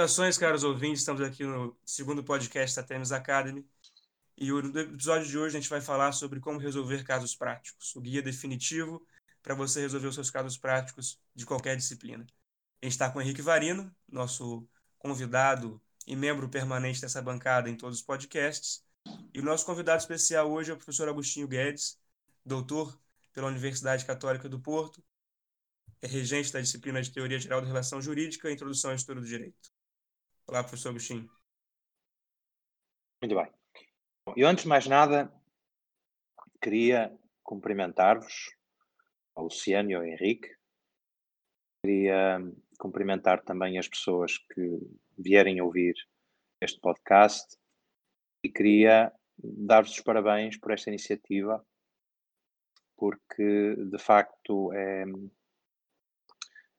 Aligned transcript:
Saudações, 0.00 0.38
caros 0.38 0.64
ouvintes, 0.64 1.00
estamos 1.00 1.20
aqui 1.20 1.44
no 1.44 1.76
segundo 1.84 2.24
podcast 2.24 2.74
da 2.74 2.82
Temes 2.82 3.12
Academy. 3.12 3.68
E 4.34 4.50
no 4.50 4.80
episódio 4.80 5.28
de 5.28 5.36
hoje 5.36 5.54
a 5.54 5.60
gente 5.60 5.68
vai 5.68 5.82
falar 5.82 6.12
sobre 6.12 6.40
como 6.40 6.58
resolver 6.58 7.04
casos 7.04 7.36
práticos, 7.36 7.94
o 7.94 8.00
guia 8.00 8.22
definitivo 8.22 9.06
para 9.42 9.54
você 9.54 9.82
resolver 9.82 10.06
os 10.06 10.14
seus 10.14 10.30
casos 10.30 10.56
práticos 10.56 11.20
de 11.34 11.44
qualquer 11.44 11.76
disciplina. 11.76 12.24
A 12.80 12.86
gente 12.86 12.92
está 12.92 13.10
com 13.10 13.18
o 13.18 13.22
Henrique 13.22 13.42
Varino, 13.42 13.94
nosso 14.08 14.66
convidado 14.98 15.78
e 16.06 16.16
membro 16.16 16.48
permanente 16.48 17.02
dessa 17.02 17.20
bancada 17.20 17.68
em 17.68 17.76
todos 17.76 17.98
os 17.98 18.02
podcasts. 18.02 18.82
E 19.34 19.38
o 19.38 19.44
nosso 19.44 19.66
convidado 19.66 20.00
especial 20.00 20.50
hoje 20.50 20.70
é 20.70 20.74
o 20.74 20.78
professor 20.78 21.10
Agostinho 21.10 21.46
Guedes, 21.46 21.98
doutor 22.42 22.98
pela 23.34 23.48
Universidade 23.48 24.06
Católica 24.06 24.48
do 24.48 24.58
Porto, 24.58 25.04
é 26.00 26.06
regente 26.06 26.50
da 26.50 26.60
disciplina 26.62 27.02
de 27.02 27.10
Teoria 27.10 27.38
Geral 27.38 27.60
da 27.60 27.66
Relação 27.66 28.00
Jurídica 28.00 28.48
e 28.48 28.54
Introdução 28.54 28.92
à 28.92 28.94
História 28.94 29.20
do 29.20 29.28
Direito. 29.28 29.79
Olá, 30.50 30.64
professor 30.64 30.88
Agostinho. 30.88 31.30
Muito 33.22 33.36
bem. 33.36 33.52
E 34.36 34.42
antes 34.42 34.64
de 34.64 34.68
mais 34.68 34.84
nada, 34.84 35.32
queria 36.60 37.16
cumprimentar-vos, 37.40 38.52
ao 39.36 39.44
Luciano 39.44 39.92
e 39.92 39.94
ao 39.94 40.02
Henrique. 40.02 40.52
Queria 41.80 42.40
cumprimentar 42.80 43.44
também 43.44 43.78
as 43.78 43.86
pessoas 43.86 44.38
que 44.38 44.80
vierem 45.16 45.60
ouvir 45.60 45.94
este 46.60 46.80
podcast 46.80 47.56
e 48.42 48.50
queria 48.50 49.12
dar-vos 49.38 49.92
os 49.92 50.00
parabéns 50.00 50.58
por 50.58 50.72
esta 50.72 50.90
iniciativa, 50.90 51.64
porque 52.96 53.76
de 53.76 53.98
facto 53.98 54.72
é, 54.72 55.04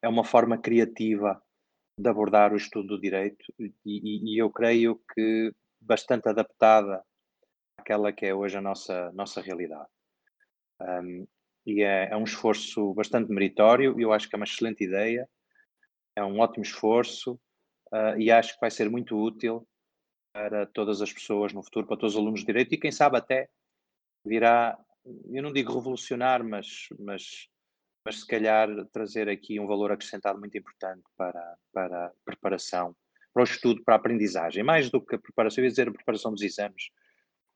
é 0.02 0.10
uma 0.10 0.26
forma 0.26 0.58
criativa 0.58 1.42
de 2.02 2.10
abordar 2.10 2.54
o 2.54 2.58
estudo 2.58 2.96
do 2.96 3.02
direito 3.02 3.46
e, 3.60 3.72
e, 3.86 4.42
eu 4.42 4.50
creio 4.50 5.00
que 5.14 5.54
bastante 5.80 6.28
adaptada 6.28 7.04
àquela 7.78 8.12
que 8.12 8.26
é 8.26 8.34
hoje 8.34 8.58
a 8.58 8.62
nossa, 8.62 9.12
nossa 9.14 9.42
realidade. 9.42 9.90
Um, 10.80 11.28
e 11.66 11.84
é, 11.84 12.10
é, 12.12 12.18
um 12.18 12.24
esforço 12.24 12.94
bastante 12.94 13.32
meritório, 13.32 14.00
eu 14.00 14.12
acho 14.12 14.28
que 14.28 14.36
é 14.36 14.38
uma 14.38 14.46
excelente 14.46 14.84
ideia, 14.84 15.30
é 16.16 16.24
um 16.24 16.40
ótimo 16.40 16.64
esforço 16.64 17.40
uh, 17.94 18.18
e 18.18 18.32
acho 18.32 18.54
que 18.56 18.62
vai 18.62 18.72
ser 18.72 18.90
muito 18.90 19.16
útil 19.16 19.68
para 20.34 20.66
todas 20.66 21.02
as 21.02 21.14
pessoas 21.14 21.54
no 21.54 21.64
futuro, 21.64 21.86
para 21.86 21.98
todos 21.98 22.16
os 22.16 22.20
alunos 22.20 22.40
de 22.40 22.48
direito 22.48 22.74
e 22.74 22.80
quem 22.80 22.92
sabe 22.92 23.18
até 23.18 23.50
virá, 24.26 24.78
eu 25.30 25.44
não 25.44 25.54
digo 25.54 25.74
revolucionar, 25.74 26.44
mas, 26.44 26.88
mas 27.00 27.48
mas 28.06 28.22
se 28.22 28.28
calhar 28.28 28.68
trazer 28.92 29.30
aqui 29.30 29.60
um 29.60 29.68
valor 29.68 29.92
acrescentado 29.92 30.40
muito 30.40 30.58
importante 30.58 31.04
para, 31.16 31.58
para 31.72 32.06
a 32.08 32.12
preparação, 32.26 32.96
para 33.34 33.42
o 33.42 33.44
estudo, 33.44 33.84
para 33.84 33.96
a 33.96 33.98
aprendizagem, 33.98 34.64
mais 34.64 34.90
do 34.90 35.04
que 35.04 35.16
a 35.16 35.20
preparação, 35.20 35.62
eu 35.62 35.66
ia 35.66 35.70
dizer 35.70 35.88
a 35.88 35.94
preparação 35.94 36.32
dos 36.32 36.42
exames, 36.42 36.90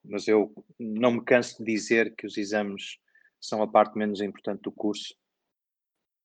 mas 0.03 0.27
eu 0.27 0.53
não 0.79 1.11
me 1.11 1.23
canso 1.23 1.57
de 1.57 1.71
dizer 1.71 2.15
que 2.15 2.27
os 2.27 2.37
exames 2.37 2.97
são 3.41 3.61
a 3.61 3.67
parte 3.67 3.97
menos 3.97 4.21
importante 4.21 4.61
do 4.61 4.71
curso. 4.71 5.15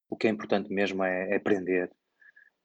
O 0.09 0.17
que 0.17 0.27
é 0.27 0.31
importante 0.31 0.73
mesmo 0.73 1.03
é, 1.03 1.31
é 1.31 1.37
aprender. 1.37 1.91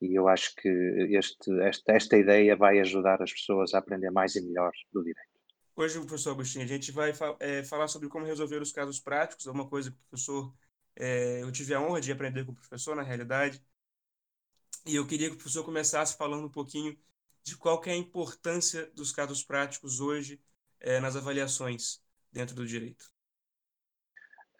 E 0.01 0.13
eu 0.13 0.27
acho 0.27 0.53
que 0.55 0.67
este, 0.67 1.51
esta, 1.61 1.93
esta 1.93 2.17
ideia 2.17 2.55
vai 2.55 2.79
ajudar 2.79 3.21
as 3.21 3.31
pessoas 3.31 3.73
a 3.73 3.79
aprender 3.79 4.11
mais 4.11 4.35
e 4.35 4.41
melhor 4.41 4.71
do 4.91 5.03
direito. 5.03 5.35
Hoje, 5.75 5.99
professor 5.99 6.31
Agostinho, 6.31 6.63
a 6.63 6.67
gente 6.67 6.91
vai 6.91 7.13
é, 7.39 7.63
falar 7.63 7.87
sobre 7.87 8.07
como 8.07 8.25
resolver 8.25 8.61
os 8.61 8.71
casos 8.71 8.99
práticos, 8.99 9.45
é 9.45 9.51
uma 9.51 9.67
coisa 9.67 9.91
que 9.91 9.97
o 9.97 10.09
professor 10.09 10.53
é, 10.95 11.41
eu 11.41 11.51
tive 11.51 11.73
a 11.73 11.81
honra 11.81 12.01
de 12.01 12.11
aprender 12.11 12.45
com 12.45 12.51
o 12.51 12.55
professor, 12.55 12.95
na 12.95 13.03
realidade, 13.03 13.61
e 14.85 14.95
eu 14.95 15.07
queria 15.07 15.29
que 15.29 15.35
o 15.35 15.37
professor 15.37 15.63
começasse 15.63 16.15
falando 16.15 16.45
um 16.45 16.51
pouquinho 16.51 16.97
de 17.43 17.57
qual 17.57 17.81
é 17.85 17.91
a 17.91 17.95
importância 17.95 18.89
dos 18.91 19.11
casos 19.11 19.43
práticos 19.43 19.99
hoje 19.99 20.41
é, 20.79 20.99
nas 20.99 21.15
avaliações 21.15 22.01
dentro 22.31 22.55
do 22.55 22.65
direito. 22.65 23.11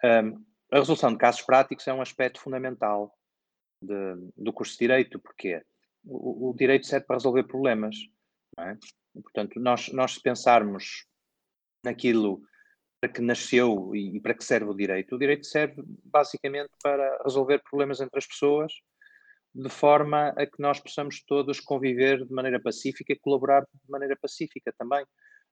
Um, 0.04 0.46
a 0.72 0.80
resolução 0.80 1.12
de 1.12 1.18
casos 1.18 1.42
práticos 1.42 1.88
é 1.88 1.94
um 1.94 2.02
aspecto 2.02 2.40
fundamental 2.40 3.18
de, 3.82 3.96
do 4.36 4.54
curso 4.54 4.74
de 4.74 4.80
Direito, 4.80 5.20
porque 5.20 5.64
o, 6.04 6.50
o, 6.50 6.54
direito 6.54 6.86
serve 6.86 7.06
para 7.06 7.16
resolver 7.16 7.44
problemas. 7.44 7.96
É? 8.60 8.78
Portanto, 9.14 9.60
nós, 9.60 9.90
nós 9.90 10.18
pensarmos 10.18 11.06
naquilo 11.84 12.42
para 13.06 13.10
que 13.10 13.22
nasceu 13.22 13.96
e, 13.96 14.20
para 14.20 14.34
que 14.34 14.44
serve 14.44 14.72
o 14.72 14.74
direito? 14.74 15.16
O 15.16 15.20
direito 15.20 15.46
serve 15.46 15.84
basicamente 16.04 16.72
para 16.82 17.22
resolver 17.24 17.60
problemas 17.60 18.02
entre 18.02 18.18
as 18.18 18.26
pessoas, 18.26 18.74
de 19.54 19.70
forma 19.70 20.30
a 20.30 20.46
que 20.46 20.60
nós 20.60 20.80
possamos 20.80 21.24
todos 21.24 21.60
conviver 21.60 22.26
de 22.26 22.34
maneira 22.34 22.60
pacífica 22.60 23.14
e 23.14 23.20
colaborar 23.20 23.62
de 23.62 23.92
maneira 23.92 24.18
pacífica 24.20 24.74
também, 24.78 25.06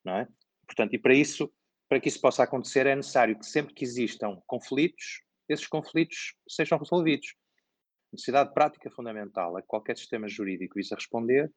não 0.03 0.17
é? 0.17 0.27
Portanto, 0.65 0.95
e 0.95 0.99
para 0.99 1.13
isso, 1.13 1.51
para 1.87 1.99
que 1.99 2.09
isso 2.09 2.19
possa 2.19 2.43
acontecer, 2.43 2.87
é 2.87 2.95
necessário 2.95 3.37
que 3.37 3.45
sempre 3.45 3.73
que 3.73 3.83
existam 3.83 4.41
conflitos, 4.47 5.21
esses 5.47 5.67
conflitos 5.67 6.33
sejam 6.49 6.79
resolvidos. 6.79 7.35
A 8.11 8.15
necessidade 8.15 8.51
prática 8.53 8.89
fundamental 8.89 9.55
a 9.57 9.61
que 9.61 9.67
qualquer 9.67 9.95
sistema 9.95 10.27
jurídico 10.27 10.75
visa 10.75 10.95
responder 10.95 11.51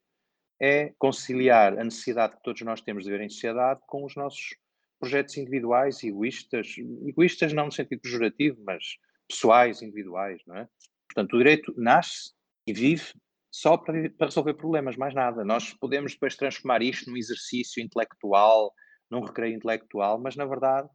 é 0.60 0.92
conciliar 0.98 1.78
a 1.78 1.84
necessidade 1.84 2.36
que 2.36 2.42
todos 2.42 2.60
nós 2.62 2.82
temos 2.82 3.04
de 3.04 3.10
viver 3.10 3.24
em 3.24 3.30
sociedade 3.30 3.80
com 3.86 4.04
os 4.04 4.14
nossos 4.14 4.56
projetos 4.98 5.36
individuais, 5.36 6.02
egoístas, 6.02 6.74
egoístas 7.06 7.52
não 7.52 7.66
no 7.66 7.72
sentido 7.72 8.00
pejorativo, 8.00 8.62
mas 8.64 8.96
pessoais, 9.28 9.82
individuais, 9.82 10.40
não 10.46 10.56
é? 10.56 10.68
Portanto, 11.08 11.34
o 11.34 11.38
direito 11.38 11.74
nasce 11.76 12.32
e 12.66 12.72
vive 12.72 13.12
só 13.50 13.76
para, 13.76 14.10
para 14.10 14.26
resolver 14.26 14.54
problemas, 14.54 14.96
mais 14.96 15.14
nada. 15.14 15.44
Nós 15.44 15.72
podemos 15.72 16.12
depois 16.12 16.36
transformar 16.36 16.82
isto 16.82 17.10
num 17.10 17.16
exercício 17.16 17.82
intelectual, 17.82 18.72
num 19.10 19.20
recreio 19.20 19.54
intelectual, 19.54 20.20
mas 20.20 20.36
na 20.36 20.44
verdade 20.44 20.88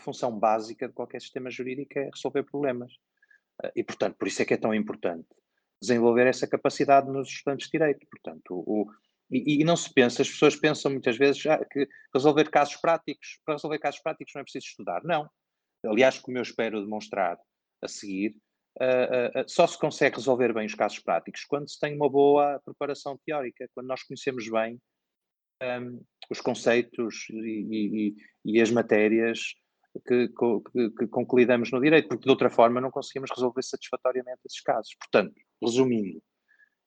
a 0.00 0.02
função 0.02 0.36
básica 0.36 0.88
de 0.88 0.94
qualquer 0.94 1.20
sistema 1.20 1.50
jurídico 1.50 1.98
é 1.98 2.10
resolver 2.12 2.42
problemas. 2.44 2.92
Eh, 3.62 3.72
e, 3.76 3.84
portanto, 3.84 4.16
por 4.16 4.26
isso 4.26 4.42
é 4.42 4.44
que 4.44 4.54
é 4.54 4.56
tão 4.56 4.74
importante 4.74 5.28
desenvolver 5.80 6.26
essa 6.26 6.48
capacidade 6.48 7.08
nos 7.10 7.28
estudantes 7.28 7.66
de 7.66 7.78
direito. 7.78 8.06
Portanto, 8.10 8.54
o, 8.66 8.86
e, 9.30 9.60
e, 9.60 9.64
não 9.64 9.76
se 9.76 9.92
pensa, 9.92 10.22
as 10.22 10.28
pessoas 10.28 10.56
pensam 10.56 10.90
muitas 10.90 11.16
vezes 11.16 11.44
ah, 11.46 11.64
que 11.64 11.88
resolver 12.12 12.50
casos 12.50 12.76
práticos, 12.76 13.38
para 13.44 13.54
resolver 13.54 13.78
casos 13.78 14.00
práticos 14.00 14.32
não 14.34 14.40
é 14.40 14.44
preciso 14.44 14.66
estudar. 14.66 15.02
Não. 15.04 15.28
Aliás, 15.84 16.18
como 16.18 16.36
eu 16.36 16.42
espero 16.42 16.82
demonstrar 16.82 17.38
a 17.82 17.88
seguir, 17.88 18.36
uh, 18.80 19.40
uh, 19.40 19.48
só 19.48 19.66
se 19.66 19.78
consegue 19.78 20.16
resolver 20.16 20.52
bem 20.52 20.66
os 20.66 20.74
casos 20.74 20.98
práticos 20.98 21.44
quando 21.44 21.70
se 21.70 21.78
tem 21.78 21.94
uma 21.94 22.08
boa 22.08 22.60
preparação 22.64 23.18
teórica, 23.24 23.68
quando 23.74 23.86
nós 23.86 24.02
conhecemos 24.02 24.48
bem 24.50 24.80
um, 25.62 26.02
os 26.30 26.40
conceitos 26.40 27.26
e, 27.30 28.14
e, 28.14 28.16
e, 28.44 28.60
as 28.60 28.70
matérias 28.70 29.54
que, 30.06 30.28
que, 30.28 30.90
que, 30.90 31.06
com 31.06 31.26
que 31.26 31.36
lidamos 31.36 31.70
no 31.70 31.80
direito, 31.80 32.08
porque 32.08 32.24
de 32.24 32.30
outra 32.30 32.50
forma 32.50 32.80
não 32.80 32.90
conseguimos 32.90 33.30
resolver 33.30 33.62
satisfatoriamente 33.62 34.40
esses 34.44 34.60
casos. 34.60 34.94
Portanto, 34.98 35.34
resumindo, 35.62 36.22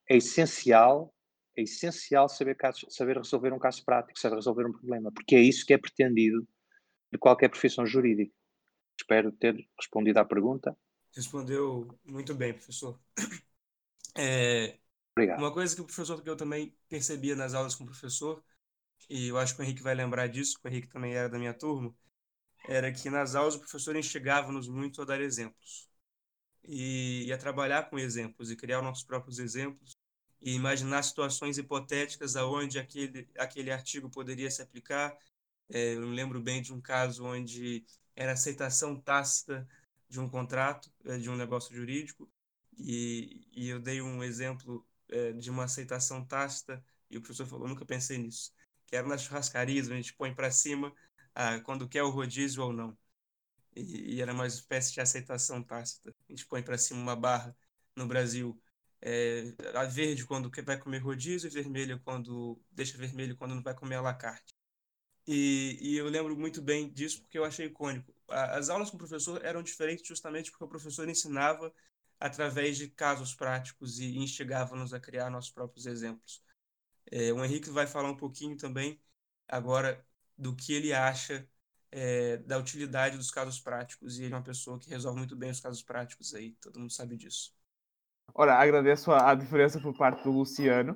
é 0.09 0.17
essencial 0.17 1.12
é 1.55 1.61
essencial 1.61 2.27
saber, 2.27 2.55
casos, 2.55 2.85
saber 2.89 3.17
resolver 3.17 3.53
um 3.53 3.59
caso 3.59 3.83
prático, 3.83 4.19
saber 4.19 4.35
resolver 4.35 4.65
um 4.65 4.71
problema, 4.71 5.11
porque 5.11 5.35
é 5.35 5.41
isso 5.41 5.65
que 5.65 5.73
é 5.73 5.77
pretendido 5.77 6.47
de 7.11 7.17
qualquer 7.17 7.49
profissão 7.49 7.85
jurídica. 7.85 8.33
Espero 8.99 9.31
ter 9.31 9.55
respondido 9.77 10.19
à 10.19 10.25
pergunta. 10.25 10.75
Respondeu 11.15 11.87
muito 12.03 12.33
bem, 12.33 12.53
professor. 12.53 12.99
É, 14.15 14.77
Obrigado. 15.15 15.39
Uma 15.39 15.53
coisa 15.53 15.75
que 15.75 15.81
o 15.81 15.85
professor 15.85 16.21
que 16.21 16.29
eu 16.29 16.35
também 16.35 16.75
percebia 16.89 17.35
nas 17.35 17.53
aulas 17.53 17.75
com 17.75 17.83
o 17.83 17.87
professor, 17.87 18.43
e 19.09 19.27
eu 19.27 19.37
acho 19.37 19.55
que 19.55 19.61
o 19.61 19.63
Henrique 19.63 19.81
vai 19.81 19.93
lembrar 19.93 20.27
disso, 20.27 20.59
o 20.63 20.67
Henrique 20.67 20.87
também 20.87 21.13
era 21.13 21.29
da 21.29 21.37
minha 21.37 21.53
turma, 21.53 21.95
era 22.67 22.91
que 22.91 23.09
nas 23.09 23.35
aulas 23.35 23.55
o 23.55 23.59
professor 23.59 23.95
instigava-nos 23.95 24.67
muito 24.67 25.01
a 25.01 25.05
dar 25.05 25.21
exemplos. 25.21 25.89
E, 26.63 27.25
e 27.25 27.33
a 27.33 27.37
trabalhar 27.37 27.89
com 27.89 27.99
exemplos 27.99 28.49
e 28.49 28.55
criar 28.55 28.81
nossos 28.81 29.03
próprios 29.03 29.37
exemplos 29.37 29.97
e 30.43 30.53
imaginar 30.53 31.01
situações 31.03 31.57
hipotéticas 31.57 32.35
aonde 32.35 32.77
aquele, 32.77 33.27
aquele 33.37 33.71
artigo 33.71 34.09
poderia 34.09 34.51
se 34.51 34.61
aplicar. 34.61 35.17
É, 35.69 35.95
eu 35.95 36.01
me 36.01 36.13
lembro 36.13 36.41
bem 36.41 36.61
de 36.61 36.73
um 36.73 36.81
caso 36.81 37.25
onde 37.25 37.85
era 38.13 38.33
aceitação 38.33 38.99
tácita 38.99 39.67
de 40.09 40.19
um 40.19 40.29
contrato, 40.29 40.91
é, 41.05 41.17
de 41.17 41.29
um 41.29 41.35
negócio 41.37 41.73
jurídico, 41.73 42.29
e, 42.77 43.47
e 43.53 43.69
eu 43.69 43.79
dei 43.79 44.01
um 44.01 44.21
exemplo 44.21 44.85
é, 45.09 45.31
de 45.31 45.49
uma 45.49 45.63
aceitação 45.63 46.25
tácita, 46.25 46.83
e 47.09 47.17
o 47.17 47.21
professor 47.21 47.47
falou: 47.47 47.67
nunca 47.67 47.85
pensei 47.85 48.17
nisso. 48.17 48.51
Que 48.85 48.97
era 48.97 49.07
nas 49.07 49.23
churrascarias, 49.23 49.89
a 49.89 49.95
gente 49.95 50.13
põe 50.13 50.35
para 50.35 50.51
cima 50.51 50.93
ah, 51.33 51.59
quando 51.61 51.87
quer 51.87 52.03
o 52.03 52.09
rodízio 52.09 52.63
ou 52.63 52.73
não. 52.73 52.97
E, 53.75 54.15
e, 54.15 54.21
era 54.21 54.33
uma 54.33 54.45
espécie 54.45 54.93
de 54.93 55.01
aceitação 55.01 55.63
tácita. 55.63 56.13
A 56.29 56.31
gente 56.31 56.45
põe 56.45 56.61
para 56.61 56.77
cima 56.77 56.99
uma 56.99 57.15
barra 57.15 57.55
no 57.95 58.05
Brasil 58.05 58.61
é, 59.05 59.53
a 59.75 59.83
verde 59.83 60.25
quando 60.25 60.49
vai 60.63 60.77
comer 60.79 60.99
rodízio, 60.99 61.51
vermelha 61.51 61.99
quando 62.05 62.57
deixa 62.71 62.97
vermelho 62.97 63.35
quando 63.35 63.53
não 63.53 63.61
vai 63.61 63.75
comer 63.75 63.95
alacarte. 63.95 64.53
E, 65.27 65.77
e 65.81 65.97
eu 65.97 66.07
lembro 66.07 66.37
muito 66.37 66.61
bem 66.61 66.91
disso 66.91 67.21
porque 67.21 67.37
eu 67.37 67.43
achei 67.43 67.67
icônico. 67.67 68.13
As 68.29 68.69
aulas 68.69 68.89
com 68.89 68.95
o 68.95 68.99
professor 68.99 69.43
eram 69.43 69.61
diferentes 69.61 70.07
justamente 70.07 70.51
porque 70.51 70.63
o 70.63 70.67
professor 70.69 71.07
ensinava 71.09 71.73
através 72.19 72.77
de 72.77 72.87
casos 72.89 73.35
práticos 73.35 73.99
e 73.99 74.17
instigava-nos 74.17 74.93
a 74.93 74.99
criar 74.99 75.29
nossos 75.29 75.51
próprios 75.51 75.85
exemplos. 75.85 76.41
É, 77.11 77.33
o 77.33 77.43
Henrique 77.43 77.69
vai 77.69 77.85
falar 77.87 78.09
um 78.09 78.17
pouquinho 78.17 78.55
também 78.57 79.01
agora 79.47 80.05
do 80.37 80.55
que 80.55 80.73
ele 80.73 80.93
acha 80.93 81.47
é, 81.91 82.37
da 82.37 82.57
utilidade 82.57 83.17
dos 83.17 83.31
casos 83.31 83.59
práticos. 83.59 84.17
E 84.17 84.23
ele 84.23 84.33
é 84.33 84.37
uma 84.37 84.43
pessoa 84.43 84.79
que 84.79 84.89
resolve 84.89 85.19
muito 85.19 85.35
bem 85.35 85.51
os 85.51 85.59
casos 85.59 85.83
práticos 85.83 86.33
aí, 86.33 86.53
todo 86.61 86.79
mundo 86.79 86.93
sabe 86.93 87.17
disso. 87.17 87.53
Ora, 88.35 88.55
agradeço 88.55 89.11
a, 89.11 89.31
a 89.31 89.35
diferença 89.35 89.79
por 89.79 89.95
parte 89.95 90.23
do 90.23 90.31
Luciano. 90.31 90.93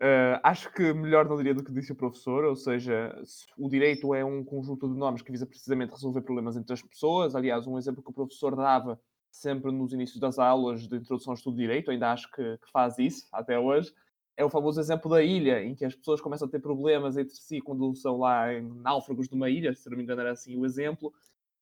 Uh, 0.00 0.34
acho 0.42 0.72
que 0.72 0.92
melhor 0.92 1.28
não 1.28 1.36
diria 1.36 1.54
do 1.54 1.62
que 1.62 1.72
disse 1.72 1.92
o 1.92 1.94
professor, 1.94 2.44
ou 2.44 2.56
seja, 2.56 3.16
o 3.56 3.68
direito 3.68 4.12
é 4.12 4.24
um 4.24 4.44
conjunto 4.44 4.88
de 4.88 4.98
normas 4.98 5.22
que 5.22 5.30
visa 5.30 5.46
precisamente 5.46 5.92
resolver 5.92 6.22
problemas 6.22 6.56
entre 6.56 6.72
as 6.72 6.82
pessoas. 6.82 7.36
Aliás, 7.36 7.68
um 7.68 7.78
exemplo 7.78 8.02
que 8.02 8.10
o 8.10 8.12
professor 8.12 8.56
dava 8.56 9.00
sempre 9.30 9.70
nos 9.70 9.92
inícios 9.92 10.18
das 10.18 10.40
aulas 10.40 10.88
de 10.88 10.96
introdução 10.96 11.30
ao 11.30 11.36
estudo 11.36 11.54
de 11.54 11.62
direito, 11.62 11.90
ainda 11.92 12.12
acho 12.12 12.28
que, 12.32 12.58
que 12.58 12.70
faz 12.72 12.98
isso 12.98 13.28
até 13.32 13.58
hoje, 13.58 13.94
é 14.36 14.44
o 14.44 14.50
famoso 14.50 14.80
exemplo 14.80 15.10
da 15.10 15.22
ilha, 15.22 15.62
em 15.62 15.74
que 15.74 15.84
as 15.84 15.94
pessoas 15.94 16.20
começam 16.20 16.48
a 16.48 16.50
ter 16.50 16.58
problemas 16.58 17.16
entre 17.16 17.34
si 17.36 17.60
quando 17.60 17.94
são 17.94 18.18
lá 18.18 18.52
em 18.52 18.62
náufragos 18.62 19.28
de 19.28 19.34
uma 19.34 19.48
ilha, 19.48 19.72
se 19.74 19.88
não 19.88 19.96
me 19.96 20.02
engano 20.02 20.20
era 20.20 20.32
assim 20.32 20.58
o 20.58 20.66
exemplo, 20.66 21.12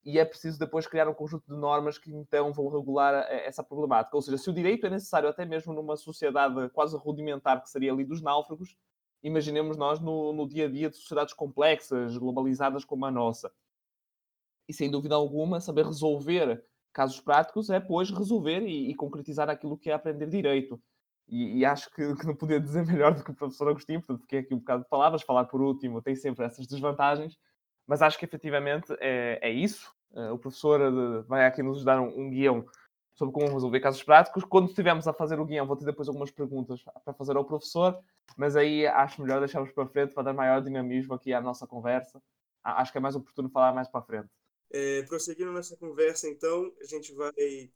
e 0.03 0.17
é 0.17 0.25
preciso 0.25 0.57
depois 0.57 0.87
criar 0.87 1.07
um 1.07 1.13
conjunto 1.13 1.45
de 1.47 1.55
normas 1.55 1.97
que 1.97 2.11
então 2.11 2.51
vão 2.51 2.67
regular 2.67 3.13
eh, 3.29 3.45
essa 3.47 3.63
problemática. 3.63 4.15
Ou 4.15 4.21
seja, 4.21 4.37
se 4.37 4.49
o 4.49 4.53
direito 4.53 4.85
é 4.87 4.89
necessário 4.89 5.29
até 5.29 5.45
mesmo 5.45 5.73
numa 5.73 5.95
sociedade 5.95 6.69
quase 6.69 6.97
rudimentar, 6.97 7.61
que 7.61 7.69
seria 7.69 7.91
ali 7.91 8.03
dos 8.03 8.21
náufragos, 8.21 8.75
imaginemos 9.23 9.77
nós 9.77 9.99
no, 9.99 10.33
no 10.33 10.47
dia 10.47 10.65
a 10.65 10.69
dia 10.69 10.89
de 10.89 10.97
sociedades 10.97 11.33
complexas, 11.33 12.17
globalizadas 12.17 12.83
como 12.83 13.05
a 13.05 13.11
nossa. 13.11 13.51
E 14.67 14.73
sem 14.73 14.89
dúvida 14.89 15.15
alguma, 15.15 15.59
saber 15.59 15.85
resolver 15.85 16.63
casos 16.93 17.21
práticos 17.21 17.69
é, 17.69 17.79
pois, 17.79 18.09
resolver 18.09 18.61
e, 18.61 18.89
e 18.89 18.95
concretizar 18.95 19.49
aquilo 19.49 19.77
que 19.77 19.89
é 19.89 19.93
aprender 19.93 20.27
direito. 20.27 20.81
E, 21.27 21.59
e 21.59 21.65
acho 21.65 21.89
que, 21.91 22.15
que, 22.15 22.25
não 22.25 22.35
podia 22.35 22.59
dizer 22.59 22.85
melhor 22.87 23.13
do 23.13 23.23
que 23.23 23.31
o 23.31 23.35
professor 23.35 23.69
Agostinho, 23.69 24.01
portanto, 24.01 24.25
é 24.33 24.39
aqui 24.39 24.53
um 24.53 24.59
bocado 24.59 24.83
de 24.83 24.89
palavras, 24.89 25.21
falar 25.21 25.45
por 25.45 25.61
último 25.61 26.01
tem 26.01 26.15
sempre 26.15 26.45
essas 26.45 26.67
desvantagens, 26.67 27.37
mas 27.91 28.01
acho 28.01 28.17
que 28.17 28.23
efetivamente 28.23 28.95
é, 29.01 29.37
é 29.41 29.51
isso. 29.51 29.93
Uh, 30.11 30.31
o 30.31 30.39
professor 30.39 30.79
uh, 30.79 31.23
vai 31.23 31.45
aqui 31.45 31.61
nos 31.61 31.83
dar 31.83 31.99
um, 31.99 32.21
um, 32.21 32.29
guião 32.29 32.65
sobre 33.13 33.33
como 33.33 33.51
resolver 33.51 33.81
casos 33.81 34.01
práticos. 34.01 34.45
Quando 34.45 34.69
estivermos 34.69 35.09
a 35.09 35.13
fazer 35.13 35.37
o 35.41 35.45
guião, 35.45 35.67
vou 35.67 35.75
ter 35.75 35.83
depois 35.83 36.07
algumas 36.07 36.31
perguntas 36.31 36.81
para 37.03 37.13
fazer 37.13 37.35
ao 37.35 37.43
professor, 37.43 38.01
mas 38.37 38.55
aí 38.55 38.87
acho 38.87 39.21
melhor 39.21 39.39
deixarmos 39.39 39.73
para 39.73 39.85
frente 39.87 40.13
para 40.13 40.23
dar 40.23 40.33
maior 40.33 40.61
dinamismo 40.61 41.13
aqui 41.13 41.33
à 41.33 41.41
nossa 41.41 41.67
conversa. 41.67 42.23
Acho 42.63 42.93
que 42.93 42.97
é 42.97 43.01
mais 43.01 43.13
oportuno 43.13 43.49
falar 43.49 43.73
mais 43.73 43.89
para 43.89 44.01
frente. 44.03 44.29
É, 44.69 45.03
prosseguindo 45.03 45.51
nessa 45.51 45.75
conversa, 45.75 46.29
então, 46.29 46.71
a 46.79 46.85
gente 46.85 47.13
vai 47.13 47.69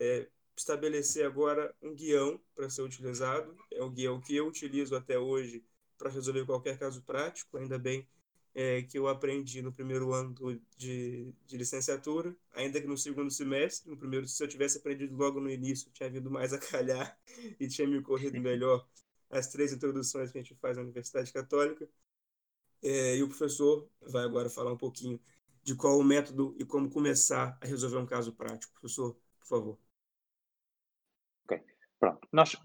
é, 0.00 0.26
estabelecer 0.56 1.24
agora 1.24 1.72
um 1.80 1.94
guião 1.94 2.40
para 2.56 2.68
ser 2.68 2.82
utilizado. 2.82 3.56
É 3.72 3.84
o 3.84 3.90
guião 3.90 4.20
que 4.20 4.34
eu 4.34 4.48
utilizo 4.48 4.96
até 4.96 5.16
hoje 5.16 5.64
para 5.96 6.10
resolver 6.10 6.44
qualquer 6.44 6.76
caso 6.76 7.04
prático. 7.04 7.56
Ainda 7.56 7.78
bem 7.78 8.04
é, 8.54 8.82
que 8.82 8.96
eu 8.96 9.08
aprendi 9.08 9.60
no 9.60 9.72
primeiro 9.72 10.12
ano 10.12 10.34
de, 10.76 11.34
de 11.46 11.56
licenciatura, 11.56 12.34
ainda 12.54 12.80
que 12.80 12.86
no 12.86 12.96
segundo 12.96 13.30
semestre. 13.30 13.90
No 13.90 13.96
primeiro, 13.96 14.28
se 14.28 14.42
eu 14.42 14.48
tivesse 14.48 14.78
aprendido 14.78 15.16
logo 15.16 15.40
no 15.40 15.50
início, 15.50 15.90
tinha 15.92 16.08
vindo 16.08 16.30
mais 16.30 16.52
a 16.52 16.58
calhar 16.58 17.18
e 17.58 17.66
tinha 17.66 17.86
me 17.88 18.00
corrido 18.00 18.40
melhor 18.40 18.86
as 19.28 19.48
três 19.48 19.72
introduções 19.72 20.30
que 20.30 20.38
a 20.38 20.42
gente 20.42 20.54
faz 20.54 20.76
na 20.76 20.84
Universidade 20.84 21.32
Católica. 21.32 21.88
É, 22.82 23.16
e 23.16 23.22
o 23.22 23.28
professor 23.28 23.88
vai 24.00 24.24
agora 24.24 24.48
falar 24.48 24.72
um 24.72 24.76
pouquinho 24.76 25.18
de 25.62 25.74
qual 25.74 25.98
o 25.98 26.04
método 26.04 26.54
e 26.58 26.64
como 26.64 26.90
começar 26.90 27.58
a 27.60 27.66
resolver 27.66 27.96
um 27.96 28.06
caso 28.06 28.32
prático. 28.34 28.72
Professor, 28.74 29.16
por 29.40 29.48
favor. 29.48 29.78
Ok, 31.44 31.60
pronto. 31.98 32.28
Nós, 32.30 32.56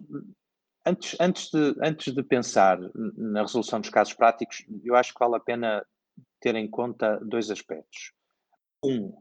antes, 0.85 1.15
antes, 1.19 1.49
de, 1.51 1.75
antes 1.81 2.13
de 2.13 2.23
pensar 2.23 2.79
na 3.15 3.41
resolução 3.41 3.79
dos 3.79 3.89
casos 3.89 4.13
práticos, 4.13 4.65
eu 4.83 4.95
acho 4.95 5.13
que 5.13 5.19
vale 5.19 5.35
a 5.35 5.39
pena 5.39 5.85
ter 6.39 6.55
em 6.55 6.69
conta 6.69 7.19
dois 7.23 7.49
aspectos. 7.51 8.13
Um, 8.83 9.13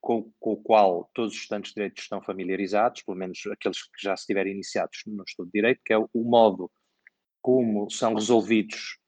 com, 0.00 0.30
com, 0.38 0.52
o 0.52 0.56
qual 0.56 1.10
todos 1.12 1.32
os 1.34 1.40
estudantes 1.40 1.70
de 1.70 1.76
direito 1.76 2.00
estão 2.00 2.22
familiarizados, 2.22 3.02
pelo 3.02 3.16
menos 3.16 3.40
aqueles 3.50 3.82
que 3.82 4.02
já 4.02 4.14
estiverem 4.14 4.52
iniciados 4.52 5.02
no 5.06 5.24
estudo 5.26 5.46
de 5.46 5.58
direito, 5.58 5.80
que 5.84 5.92
é 5.92 5.98
o, 5.98 6.08
o 6.12 6.22
modo 6.22 6.70
como 7.42 7.90
são 7.90 8.14
resolvidos 8.14 8.98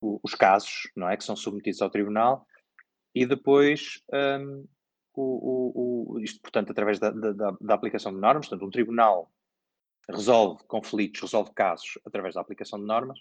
os 0.00 0.34
casos, 0.34 0.90
não 0.96 1.08
é, 1.08 1.16
que 1.16 1.24
são 1.24 1.36
submetidos 1.36 1.80
ao 1.80 1.90
tribunal, 1.90 2.44
e 3.14 3.24
depois 3.24 4.02
um, 4.12 4.66
o, 5.14 6.14
o, 6.14 6.20
isto, 6.20 6.40
portanto, 6.40 6.70
através 6.70 6.98
da, 6.98 7.10
da, 7.10 7.50
da, 7.60 7.74
aplicação 7.74 8.12
de 8.12 8.18
normas, 8.18 8.48
portanto, 8.48 8.66
um 8.66 8.70
tribunal 8.70 9.30
resolve 10.10 10.62
conflitos, 10.64 11.20
resolve 11.20 11.52
casos 11.54 11.98
através 12.04 12.34
da 12.34 12.40
aplicação 12.40 12.78
de 12.78 12.86
normas, 12.86 13.18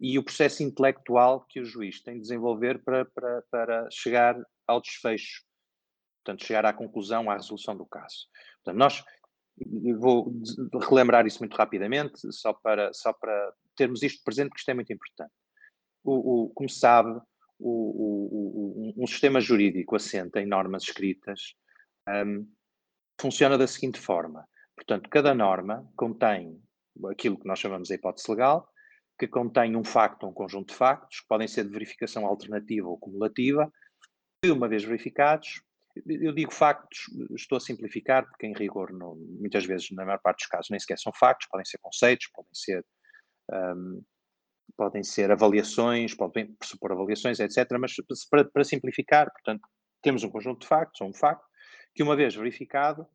e 0.00 0.18
o 0.18 0.24
processo 0.24 0.62
intelectual 0.62 1.44
que 1.46 1.60
o 1.60 1.64
juiz 1.64 2.02
tem 2.02 2.14
de 2.14 2.22
desenvolver 2.22 2.82
para, 2.82 3.04
para, 3.04 3.42
para 3.50 3.88
chegar 3.90 4.40
ao 4.66 4.80
desfecho, 4.80 5.44
portanto, 6.24 6.46
chegar 6.46 6.64
à 6.64 6.72
conclusão, 6.72 7.30
à 7.30 7.34
resolução 7.34 7.76
do 7.76 7.84
caso. 7.84 8.26
Portanto, 8.62 8.78
nós, 8.78 9.04
vou 9.98 10.32
relembrar 10.88 11.26
isso 11.26 11.40
muito 11.40 11.54
rapidamente, 11.54 12.32
só 12.32 12.52
para, 12.54 12.92
só 12.94 13.12
para 13.12 13.52
termos 13.76 14.02
isto 14.02 14.24
presente, 14.24 14.48
porque 14.48 14.60
isto 14.60 14.70
é 14.70 14.74
muito 14.74 14.92
importante. 14.92 15.32
O, 16.02 16.44
o, 16.44 16.50
como 16.50 16.68
sabe, 16.68 17.20
o, 17.58 18.94
um 18.96 19.06
sistema 19.06 19.40
jurídico 19.40 19.96
assente 19.96 20.38
em 20.38 20.46
normas 20.46 20.84
escritas 20.84 21.54
um, 22.08 22.50
funciona 23.20 23.58
da 23.58 23.66
seguinte 23.66 24.00
forma. 24.00 24.48
Portanto, 24.80 25.10
cada 25.10 25.34
norma 25.34 25.86
contém 25.94 26.58
aquilo 27.10 27.38
que 27.38 27.46
nós 27.46 27.58
chamamos 27.58 27.88
de 27.88 27.94
hipótese 27.94 28.30
legal, 28.30 28.66
que 29.18 29.28
contém 29.28 29.76
um 29.76 29.84
facto 29.84 30.24
ou 30.24 30.30
um 30.30 30.32
conjunto 30.32 30.68
de 30.70 30.74
factos, 30.74 31.20
que 31.20 31.28
podem 31.28 31.46
ser 31.46 31.64
de 31.64 31.70
verificação 31.70 32.24
alternativa 32.24 32.88
ou 32.88 32.98
cumulativa, 32.98 33.70
e 34.42 34.50
uma 34.50 34.66
vez 34.66 34.82
verificados, 34.82 35.62
eu 36.06 36.32
digo 36.32 36.50
factos, 36.50 37.00
estou 37.32 37.58
a 37.58 37.60
simplificar, 37.60 38.26
porque 38.26 38.46
em 38.46 38.54
rigor, 38.54 38.90
no, 38.90 39.16
muitas 39.16 39.66
vezes, 39.66 39.90
na 39.90 40.06
maior 40.06 40.18
parte 40.18 40.38
dos 40.38 40.46
casos, 40.46 40.70
nem 40.70 40.80
sequer 40.80 40.98
são 40.98 41.12
factos, 41.12 41.46
podem 41.48 41.66
ser 41.66 41.78
conceitos, 41.78 42.28
podem 42.28 42.54
ser 42.54 42.84
um, 43.52 44.02
podem 44.76 45.02
ser 45.02 45.30
avaliações, 45.30 46.14
podem 46.14 46.54
pressupor 46.54 46.92
avaliações, 46.92 47.38
etc. 47.38 47.66
Mas 47.78 47.92
para, 48.30 48.44
para, 48.46 48.64
simplificar, 48.64 49.30
portanto, 49.30 49.68
temos 50.00 50.24
um 50.24 50.30
conjunto 50.30 50.62
de 50.62 50.68
factos, 50.68 51.02
ou 51.02 51.08
um 51.08 51.12
facto, 51.12 51.44
que 51.94 52.02
uma 52.02 52.16
vez 52.16 52.34
verificado, 52.34 53.06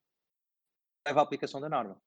leva 1.05 1.19
à 1.19 1.23
aplicação 1.23 1.61
da 1.61 1.69
norma. 1.69 1.99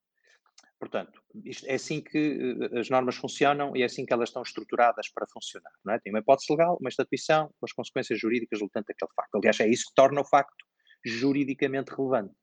Portanto, 0.79 1.21
isto, 1.43 1.65
é 1.67 1.73
assim 1.73 2.01
que 2.01 2.53
uh, 2.53 2.79
as 2.79 2.89
normas 2.89 3.15
funcionam 3.17 3.75
e 3.75 3.81
é 3.81 3.85
assim 3.85 4.05
que 4.05 4.13
elas 4.13 4.29
estão 4.29 4.41
estruturadas 4.41 5.09
para 5.09 5.27
funcionar. 5.27 5.71
Não 5.83 5.93
é? 5.93 5.99
Tem 5.99 6.11
uma 6.13 6.19
hipótese 6.19 6.51
legal, 6.51 6.77
uma 6.79 6.89
estatuição, 6.89 7.53
as 7.61 7.73
consequências 7.73 8.19
jurídicas 8.19 8.59
resultantes 8.59 8.87
daquele 8.87 9.13
facto. 9.13 9.35
Aliás, 9.35 9.59
é 9.59 9.67
isso 9.67 9.85
que 9.87 9.93
torna 9.95 10.21
o 10.21 10.25
facto 10.25 10.65
juridicamente 11.05 11.91
relevante. 11.91 12.33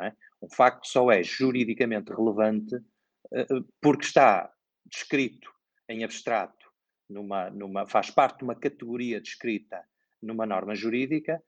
É? 0.00 0.12
Um 0.40 0.48
facto 0.48 0.86
só 0.86 1.10
é 1.10 1.22
juridicamente 1.22 2.12
relevante 2.12 2.74
uh, 2.76 3.64
porque 3.80 4.06
está 4.06 4.50
descrito 4.86 5.52
em 5.88 6.02
abstrato, 6.02 6.66
numa, 7.08 7.50
numa, 7.50 7.86
faz 7.86 8.10
parte 8.10 8.38
de 8.38 8.44
uma 8.44 8.54
categoria 8.54 9.20
descrita 9.20 9.84
numa 10.22 10.46
norma 10.46 10.74
jurídica, 10.74 11.42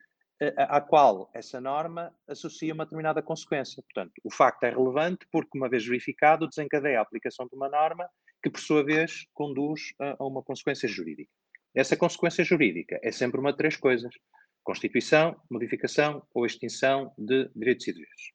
à 0.57 0.81
qual 0.81 1.31
essa 1.33 1.61
norma 1.61 2.15
associa 2.27 2.75
uma 2.75 2.85
determinada 2.85 3.23
consequência. 3.23 3.83
Portanto, 3.83 4.13
o 4.23 4.31
facto 4.31 4.65
é 4.65 4.71
relevante 4.71 5.27
porque, 5.31 5.57
uma 5.57 5.69
vez 5.69 5.87
verificado, 5.87 6.49
desencadeia 6.49 6.99
a 6.99 7.03
aplicação 7.03 7.47
de 7.47 7.55
uma 7.55 7.69
norma 7.69 8.09
que, 8.43 8.51
por 8.51 8.61
sua 8.61 8.85
vez, 8.85 9.27
conduz 9.33 9.95
a, 9.99 10.25
uma 10.25 10.43
consequência 10.43 10.89
jurídica. 10.89 11.31
Essa 11.75 11.97
consequência 11.97 12.45
jurídica 12.45 12.99
é 13.03 13.11
sempre 13.11 13.41
uma 13.41 13.53
de 13.53 13.59
três 13.59 13.77
coisas: 13.77 14.13
constituição, 14.63 15.41
modificação 15.51 16.27
ou 16.35 16.45
extinção 16.45 17.13
de 17.17 17.49
direitos 17.55 17.87
e 17.89 17.93
deveres. 17.93 18.33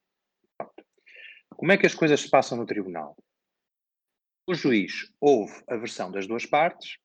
Como 1.50 1.72
é 1.72 1.78
que 1.78 1.86
as 1.86 1.96
coisas 1.96 2.22
se 2.22 2.30
passam 2.30 2.58
no 2.58 2.66
tribunal? 2.66 3.18
O 4.48 4.54
juiz 4.54 5.14
ouve 5.20 5.54
a 5.68 5.76
versão 5.76 6.12
das 6.12 6.26
duas 6.26 6.46
partes 6.46 6.98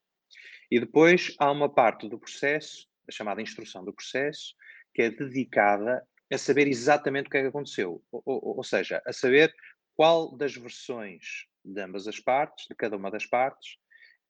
e 0.70 0.80
depois 0.80 1.34
há 1.38 1.50
uma 1.50 1.68
parte 1.68 2.08
do 2.08 2.18
processo, 2.18 2.88
a 3.06 3.12
chamada 3.12 3.42
instrução 3.42 3.84
do 3.84 3.92
processo, 3.92 4.54
que 4.94 5.02
é 5.02 5.10
dedicada 5.10 6.06
a 6.32 6.38
saber 6.38 6.66
exatamente 6.68 7.26
o 7.26 7.30
que 7.30 7.38
é 7.38 7.42
que 7.42 7.48
aconteceu. 7.48 8.02
Ou, 8.10 8.22
ou, 8.24 8.56
ou 8.58 8.64
seja, 8.64 9.02
a 9.06 9.12
saber 9.12 9.54
qual 9.96 10.36
das 10.36 10.54
versões 10.54 11.46
de 11.64 11.80
ambas 11.80 12.06
as 12.06 12.20
partes, 12.20 12.66
de 12.68 12.74
cada 12.74 12.96
uma 12.96 13.10
das 13.10 13.26
partes, 13.26 13.76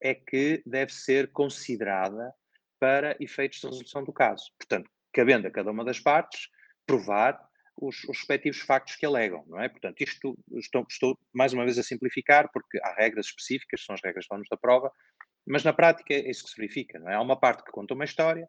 é 0.00 0.14
que 0.14 0.62
deve 0.66 0.92
ser 0.92 1.30
considerada 1.32 2.32
para 2.78 3.16
efeitos 3.20 3.60
de 3.60 3.66
resolução 3.66 4.04
do 4.04 4.12
caso. 4.12 4.52
Portanto, 4.58 4.90
cabendo 5.12 5.46
a 5.46 5.50
cada 5.50 5.70
uma 5.70 5.84
das 5.84 6.00
partes 6.00 6.48
provar 6.86 7.40
os, 7.80 8.04
os, 8.04 8.18
respectivos 8.18 8.60
factos 8.60 8.96
que 8.96 9.06
alegam, 9.06 9.44
não 9.46 9.60
é? 9.60 9.68
Portanto, 9.68 10.00
isto 10.00 10.36
estou, 10.54 10.86
estou, 10.88 11.18
mais 11.32 11.52
uma 11.52 11.64
vez 11.64 11.78
a 11.78 11.82
simplificar, 11.82 12.50
porque 12.52 12.78
há 12.82 12.94
regras 12.94 13.26
específicas, 13.26 13.84
são 13.84 13.94
as 13.94 14.02
regras 14.02 14.26
que 14.26 14.48
da 14.50 14.56
prova, 14.56 14.92
mas 15.46 15.64
na 15.64 15.72
prática 15.72 16.14
é 16.14 16.30
isso 16.30 16.44
que 16.44 16.50
se 16.50 16.56
verifica, 16.56 16.98
não 16.98 17.10
é? 17.10 17.14
Há 17.14 17.20
uma 17.20 17.38
parte 17.38 17.64
que 17.64 17.72
conta 17.72 17.94
uma 17.94 18.04
história, 18.04 18.48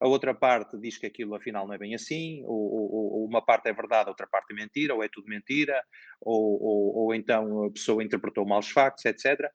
a 0.00 0.06
outra 0.06 0.34
parte 0.34 0.78
diz 0.78 0.98
que 0.98 1.06
aquilo 1.06 1.34
afinal 1.34 1.66
não 1.66 1.74
é 1.74 1.78
bem 1.78 1.94
assim, 1.94 2.42
ou, 2.44 2.50
ou, 2.50 3.12
ou 3.14 3.26
uma 3.26 3.44
parte 3.44 3.68
é 3.68 3.72
verdade, 3.72 4.08
a 4.08 4.10
outra 4.10 4.26
parte 4.26 4.52
é 4.52 4.54
mentira, 4.54 4.94
ou 4.94 5.02
é 5.02 5.08
tudo 5.08 5.28
mentira, 5.28 5.82
ou, 6.20 6.96
ou, 6.96 7.14
então 7.14 7.64
a 7.64 7.70
pessoa 7.70 8.02
interpretou 8.02 8.46
mal 8.46 8.60
os 8.60 8.70
factos, 8.70 9.04
etc. 9.04 9.50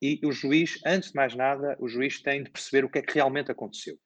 e 0.00 0.20
o 0.24 0.32
juiz, 0.32 0.80
antes 0.86 1.10
de 1.10 1.16
mais 1.16 1.34
nada, 1.34 1.76
o 1.78 1.88
juiz 1.88 2.22
tem 2.22 2.42
de 2.42 2.50
perceber 2.50 2.84
o 2.84 2.90
que 2.90 2.98
é 2.98 3.02
que 3.02 3.14
realmente 3.14 3.50
aconteceu. 3.50 3.98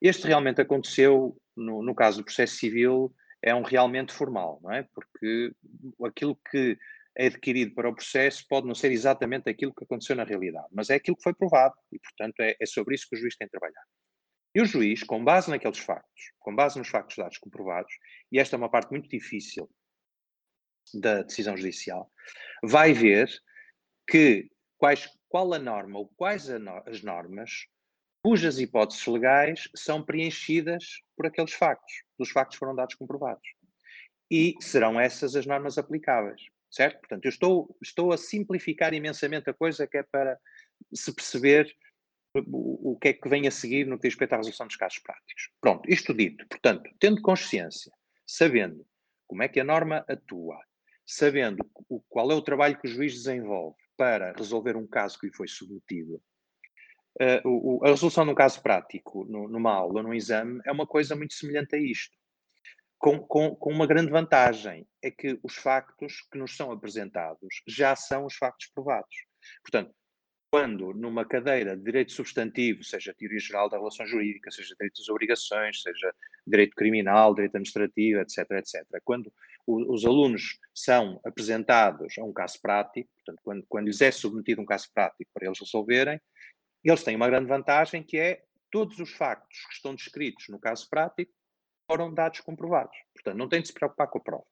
Este 0.00 0.26
realmente 0.26 0.60
aconteceu, 0.60 1.36
no, 1.56 1.82
no 1.82 1.94
caso 1.94 2.18
do 2.18 2.24
processo 2.24 2.56
civil, 2.56 3.14
é 3.42 3.54
um 3.54 3.62
realmente 3.62 4.12
formal, 4.12 4.60
não 4.62 4.72
é? 4.72 4.86
Porque 4.94 5.52
aquilo 6.04 6.36
que 6.50 6.76
é 7.16 7.26
adquirido 7.26 7.74
para 7.74 7.88
o 7.88 7.94
processo 7.94 8.44
pode 8.48 8.66
não 8.66 8.74
ser 8.74 8.90
exatamente 8.90 9.48
aquilo 9.48 9.74
que 9.74 9.84
aconteceu 9.84 10.16
na 10.16 10.24
realidade, 10.24 10.66
mas 10.72 10.90
é 10.90 10.94
aquilo 10.94 11.16
que 11.16 11.22
foi 11.22 11.34
provado 11.34 11.74
e, 11.92 11.98
portanto, 11.98 12.40
é, 12.40 12.56
é 12.58 12.66
sobre 12.66 12.94
isso 12.94 13.06
que 13.08 13.16
o 13.16 13.18
juiz 13.18 13.36
tem 13.36 13.46
de 13.46 13.50
trabalhar. 13.50 13.82
E 14.54 14.60
o 14.60 14.66
juiz, 14.66 15.02
com 15.02 15.24
base 15.24 15.48
naqueles 15.50 15.78
factos, 15.78 16.32
com 16.38 16.54
base 16.54 16.78
nos 16.78 16.88
factos 16.88 17.16
dados 17.16 17.38
comprovados, 17.38 17.92
e 18.30 18.38
esta 18.38 18.56
é 18.56 18.58
uma 18.58 18.70
parte 18.70 18.90
muito 18.90 19.08
difícil 19.08 19.70
da 20.94 21.22
decisão 21.22 21.56
judicial, 21.56 22.10
vai 22.62 22.92
ver 22.92 23.30
que 24.06 24.50
quais, 24.76 25.08
qual 25.28 25.54
a 25.54 25.58
norma 25.58 25.98
ou 25.98 26.08
quais 26.16 26.50
as 26.50 27.02
normas 27.02 27.66
cujas 28.22 28.58
hipóteses 28.58 29.06
legais 29.06 29.68
são 29.74 30.04
preenchidas 30.04 30.84
por 31.16 31.26
aqueles 31.26 31.52
factos, 31.52 32.04
os 32.18 32.30
factos 32.30 32.58
foram 32.58 32.74
dados 32.74 32.94
comprovados. 32.94 33.48
E 34.30 34.54
serão 34.60 35.00
essas 35.00 35.34
as 35.34 35.44
normas 35.44 35.76
aplicáveis, 35.76 36.42
certo? 36.70 37.00
Portanto, 37.00 37.24
eu 37.24 37.28
estou, 37.28 37.76
estou 37.82 38.12
a 38.12 38.18
simplificar 38.18 38.94
imensamente 38.94 39.50
a 39.50 39.54
coisa 39.54 39.86
que 39.86 39.98
é 39.98 40.02
para 40.02 40.38
se 40.94 41.12
perceber 41.12 41.74
o, 42.34 42.98
que 43.00 43.08
é 43.08 43.12
que 43.12 43.28
vem 43.28 43.46
a 43.46 43.50
seguir 43.50 43.86
no 43.86 43.96
que 43.96 44.08
diz 44.08 44.14
respeito 44.14 44.32
à 44.32 44.36
resolução 44.36 44.66
dos 44.66 44.76
casos 44.76 44.98
práticos. 45.00 45.50
Pronto, 45.60 45.90
isto 45.90 46.14
dito, 46.14 46.46
portanto, 46.48 46.90
tendo 46.98 47.20
consciência, 47.20 47.92
sabendo 48.26 48.86
como 49.26 49.42
é 49.42 49.48
que 49.48 49.60
a 49.60 49.64
norma 49.64 50.04
atua, 50.08 50.58
sabendo 51.06 51.64
o, 51.88 52.00
qual 52.08 52.30
é 52.30 52.34
o 52.34 52.42
trabalho 52.42 52.78
que 52.78 52.88
o 52.88 52.90
juiz 52.90 53.12
desenvolve 53.12 53.76
para 53.96 54.32
resolver 54.32 54.76
um 54.76 54.86
caso 54.86 55.18
que 55.18 55.26
lhe 55.26 55.34
foi 55.34 55.46
submetido, 55.46 56.22
uh, 57.20 57.48
o, 57.48 57.84
a 57.84 57.88
resolução 57.88 58.24
de 58.24 58.30
um 58.30 58.34
caso 58.34 58.62
prático 58.62 59.24
no, 59.24 59.48
numa 59.48 59.72
aula, 59.72 60.02
num 60.02 60.14
exame, 60.14 60.60
é 60.64 60.72
uma 60.72 60.86
coisa 60.86 61.14
muito 61.14 61.34
semelhante 61.34 61.76
a 61.76 61.78
isto. 61.78 62.16
Com, 62.98 63.18
com, 63.18 63.56
com, 63.56 63.72
uma 63.72 63.86
grande 63.86 64.10
vantagem, 64.12 64.86
é 65.02 65.10
que 65.10 65.38
os 65.42 65.56
factos 65.56 66.20
que 66.30 66.38
nos 66.38 66.56
são 66.56 66.70
apresentados 66.70 67.62
já 67.66 67.96
são 67.96 68.24
os 68.24 68.36
factos 68.36 68.68
provados. 68.72 69.16
Portanto, 69.62 69.92
quando 70.52 70.92
numa 70.92 71.24
cadeira 71.24 71.74
de 71.74 71.82
direito 71.82 72.12
substantivo, 72.12 72.84
seja 72.84 73.14
teoria 73.14 73.40
geral 73.40 73.70
da 73.70 73.78
relação 73.78 74.04
jurídica, 74.04 74.50
seja 74.50 74.74
direito 74.74 74.98
das 74.98 75.08
obrigações, 75.08 75.80
seja 75.80 76.14
direito 76.46 76.76
criminal, 76.76 77.34
direito 77.34 77.52
administrativo, 77.52 78.20
etc., 78.20 78.50
etc., 78.50 78.84
quando 79.02 79.32
o, 79.66 79.94
os 79.94 80.04
alunos 80.04 80.58
são 80.74 81.18
apresentados 81.24 82.18
a 82.18 82.22
um 82.22 82.34
caso 82.34 82.60
prático, 82.60 83.08
portanto, 83.14 83.40
quando, 83.42 83.64
quando 83.66 83.86
lhes 83.86 84.02
é 84.02 84.10
submetido 84.10 84.60
um 84.60 84.66
caso 84.66 84.92
prático 84.92 85.30
para 85.32 85.46
eles 85.46 85.58
resolverem, 85.58 86.20
eles 86.84 87.02
têm 87.02 87.16
uma 87.16 87.30
grande 87.30 87.46
vantagem 87.46 88.02
que 88.02 88.18
é 88.18 88.44
todos 88.70 88.98
os 88.98 89.10
factos 89.10 89.58
que 89.68 89.74
estão 89.76 89.94
descritos 89.94 90.48
no 90.50 90.58
caso 90.58 90.86
prático 90.90 91.32
foram 91.90 92.12
dados 92.12 92.40
comprovados. 92.40 92.98
Portanto, 93.14 93.38
não 93.38 93.48
tem 93.48 93.62
de 93.62 93.68
se 93.68 93.72
preocupar 93.72 94.06
com 94.08 94.18
a 94.18 94.22
prova. 94.22 94.44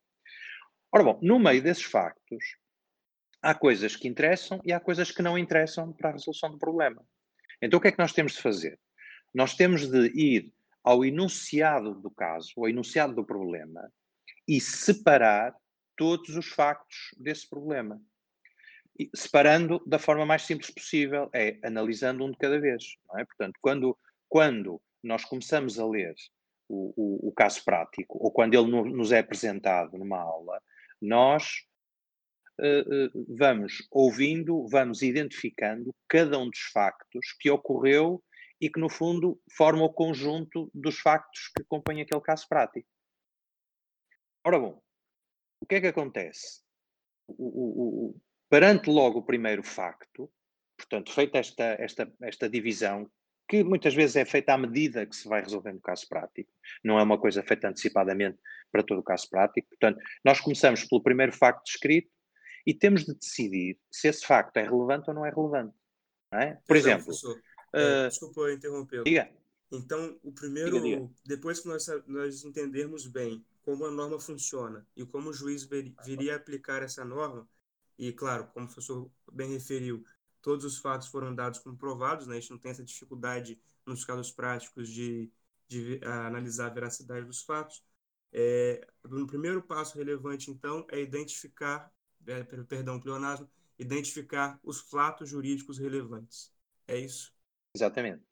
Ora 0.93 1.05
bom, 1.05 1.21
no 1.23 1.39
meio 1.39 1.63
desses 1.63 1.85
factos, 1.85 2.57
há 3.43 3.55
coisas 3.55 3.97
que 3.97 4.09
interessam 4.09 4.61
e 4.65 4.73
há 4.73 4.81
coisas 4.81 5.11
que 5.11 5.23
não 5.23 5.39
interessam 5.39 5.93
para 5.93 6.11
a 6.11 6.13
resolução 6.13 6.51
do 6.51 6.59
problema. 6.59 7.05
Então, 7.63 7.79
o 7.79 7.81
que 7.83 7.89
é 7.89 7.93
que 7.93 7.99
nós 7.99 8.13
temos 8.13 8.33
de 8.33 8.43
fazer? 8.43 8.79
Nós 9.35 9.55
temos 9.55 9.87
de 9.87 10.09
ir 10.09 10.53
ao 10.83 11.05
enunciado 11.05 11.95
do 11.95 12.11
caso, 12.11 12.53
ao 12.57 12.69
enunciado 12.69 13.15
do 13.15 13.25
problema, 13.25 13.93
e 14.49 14.61
separar 14.61 15.55
todos 15.97 16.37
os 16.37 16.49
factos 16.49 17.15
desse 17.19 17.49
problema. 17.49 18.01
E 18.99 19.11
separando 19.15 19.83
da 19.87 19.99
forma 19.99 20.27
mais 20.27 20.43
simples 20.43 20.71
possível, 20.71 21.31
é 21.35 21.59
analisando 21.63 22.25
um 22.25 22.31
de 22.31 22.39
cada 22.39 22.59
vez. 22.59 22.97
É? 23.17 23.25
Portanto, 23.25 23.59
quando, 23.61 23.99
quando 24.29 24.81
nós 25.03 25.25
começamos 25.25 25.79
a 25.79 25.87
ler 25.87 26.15
o, 26.69 26.93
o, 26.97 27.29
o 27.29 27.33
caso 27.33 27.63
prático, 27.65 28.19
ou 28.19 28.31
quando 28.31 28.55
ele 28.55 28.71
no, 28.71 28.85
nos 28.85 29.13
é 29.13 29.19
apresentado 29.19 29.97
numa 29.99 30.19
aula, 30.19 30.61
nós 31.01 31.67
vamos 33.29 33.87
ouvindo, 33.91 34.67
vamos 34.69 35.03
identificando 35.03 35.95
cada 36.09 36.39
um 36.39 36.49
dos 36.49 36.61
factos 36.73 37.35
que 37.39 37.51
ocorreu 37.51 38.23
e 38.61 38.69
que, 38.69 38.79
no 38.79 38.89
fundo, 38.89 39.41
forma 39.57 39.85
o 39.85 39.93
conjunto 39.93 40.71
dos 40.75 40.99
factos 40.99 41.49
que 41.55 41.63
acompanham 41.63 42.03
aquele 42.03 42.21
caso 42.21 42.47
prático. 42.49 42.89
Ora 44.45 44.59
bom, 44.59 44.83
o 45.61 45.67
que 45.67 45.77
é 45.77 45.81
que 45.81 45.87
acontece? 45.87 46.63
O, 47.27 47.35
o, 47.35 48.09
o, 48.09 48.21
perante 48.49 48.91
logo 48.91 49.21
o 49.21 49.25
primeiro 49.25 49.63
facto, 49.63 50.31
portanto, 50.77 51.13
feita 51.13 51.39
esta, 51.39 51.77
esta, 51.79 52.13
esta 52.23 52.49
divisão, 52.49 53.11
que 53.49 53.65
muitas 53.65 53.95
vezes 53.95 54.17
é 54.17 54.25
feita 54.25 54.55
à 54.55 54.59
medida 54.59 55.05
que 55.05 55.17
se 55.17 55.29
vai 55.29 55.43
resolvendo 55.43 55.79
o 55.79 55.83
caso 55.83 56.07
prático, 56.09 56.53
não 56.85 56.99
é 56.99 57.03
uma 57.03 57.19
coisa 57.19 57.43
feita 57.43 57.69
antecipadamente 57.69 58.39
para 58.71 58.83
todo 58.83 59.01
o 59.01 59.05
caso 59.05 59.29
prático. 59.29 59.69
Portanto, 59.71 59.99
nós 60.25 60.41
começamos 60.41 60.85
pelo 60.85 61.03
primeiro 61.03 61.33
facto 61.33 61.65
descrito, 61.65 62.11
e 62.67 62.75
temos 62.75 63.05
de 63.05 63.15
decidir 63.15 63.79
se 63.91 64.09
esse 64.09 64.25
facto 64.27 64.57
é 64.57 64.63
relevante 64.63 65.09
ou 65.09 65.15
não 65.15 65.25
é 65.25 65.31
relevante. 65.31 65.75
Não 66.33 66.41
é? 66.41 66.61
Por 66.67 66.77
exemplo. 66.77 67.07
Professor, 67.07 67.37
uh, 67.37 68.09
desculpa 68.09 68.53
interromper. 68.53 69.03
Diga. 69.05 69.31
Então, 69.73 70.19
o 70.23 70.33
primeiro, 70.33 70.81
diga, 70.81 70.97
diga. 71.01 71.11
depois 71.25 71.61
que 71.61 71.69
nós, 71.69 71.87
nós 72.07 72.45
entendermos 72.45 73.07
bem 73.07 73.45
como 73.63 73.87
a 73.87 73.91
norma 73.91 74.19
funciona 74.19 74.87
e 74.97 75.05
como 75.05 75.31
o 75.31 75.33
juiz 75.33 75.69
viria 76.05 76.35
a 76.35 76.37
aplicar 76.37 76.83
essa 76.83 77.05
norma, 77.05 77.49
e 77.97 78.13
claro, 78.13 78.49
como 78.53 78.67
o 78.67 78.69
professor 78.69 79.11
bem 79.31 79.53
referiu, 79.53 80.05
todos 80.43 80.65
os 80.65 80.79
fatos 80.79 81.09
foram 81.09 81.35
dados 81.35 81.61
como 81.61 81.77
provados, 81.77 82.27
né? 82.27 82.37
a 82.37 82.41
gente 82.41 82.51
não 82.51 82.59
tem 82.59 82.71
essa 82.71 82.83
dificuldade 82.83 83.61
nos 83.87 84.05
casos 84.05 84.33
práticos 84.33 84.89
de, 84.89 85.31
de 85.69 86.01
analisar 86.03 86.67
a 86.67 86.75
veracidade 86.75 87.27
dos 87.27 87.43
fatos. 87.43 87.85
É, 88.33 88.87
no 89.05 89.27
primeiro 89.27 89.63
passo 89.63 89.99
relevante, 89.99 90.51
então, 90.51 90.87
é 90.91 91.01
identificar 91.01 91.93
perdão, 92.69 93.01
pleonasmo, 93.01 93.51
identificar 93.79 94.59
os 94.63 94.81
fatos 94.81 95.29
jurídicos 95.29 95.79
relevantes. 95.79 96.53
É 96.87 96.99
isso? 96.99 97.33
Exatamente. 97.75 98.23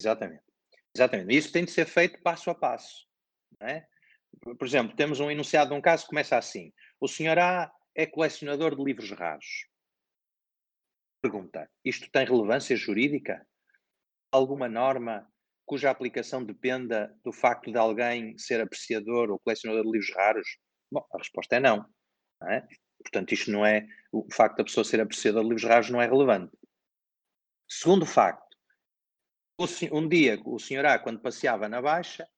Exatamente. 0.00 0.42
Exatamente. 0.94 1.36
Isso 1.36 1.52
tem 1.52 1.64
de 1.64 1.70
ser 1.70 1.86
feito 1.86 2.20
passo 2.22 2.50
a 2.50 2.54
passo. 2.54 3.06
É? 3.60 3.86
Por 4.40 4.66
exemplo, 4.66 4.96
temos 4.96 5.20
um 5.20 5.30
enunciado 5.30 5.70
de 5.70 5.76
um 5.76 5.80
caso 5.80 6.04
que 6.04 6.10
começa 6.10 6.36
assim: 6.36 6.72
O 7.00 7.08
senhor 7.08 7.38
A 7.38 7.70
é 7.94 8.06
colecionador 8.06 8.74
de 8.76 8.82
livros 8.82 9.10
raros. 9.10 9.66
Pergunta: 11.22 11.70
Isto 11.84 12.10
tem 12.10 12.26
relevância 12.26 12.76
jurídica? 12.76 13.46
Alguma 14.32 14.68
norma 14.68 15.30
cuja 15.64 15.90
aplicação 15.90 16.44
dependa 16.44 17.14
do 17.24 17.32
facto 17.32 17.70
de 17.72 17.78
alguém 17.78 18.38
ser 18.38 18.60
apreciador 18.60 19.30
ou 19.30 19.38
colecionador 19.38 19.84
de 19.84 19.90
livros 19.90 20.14
raros? 20.14 20.58
Bom, 20.90 21.04
a 21.12 21.18
resposta 21.18 21.56
é 21.56 21.60
não. 21.60 21.88
não 22.40 22.50
é? 22.50 22.66
Portanto, 23.06 23.32
isto 23.32 23.52
não 23.52 23.64
é. 23.64 23.88
O 24.10 24.26
facto 24.32 24.56
da 24.56 24.64
pessoa 24.64 24.84
ser 24.84 25.00
apreciadora 25.00 25.44
de 25.44 25.50
livros 25.50 25.68
raros 25.68 25.90
não 25.90 26.02
é 26.02 26.06
relevante. 26.06 26.52
Segundo 27.68 28.04
facto, 28.04 28.56
um 29.92 30.08
dia 30.08 30.40
o 30.44 30.58
senhor 30.58 30.84
A, 30.84 30.98
quando 30.98 31.20
passeava 31.20 31.68
na 31.68 31.80
Baixa, 31.80 32.28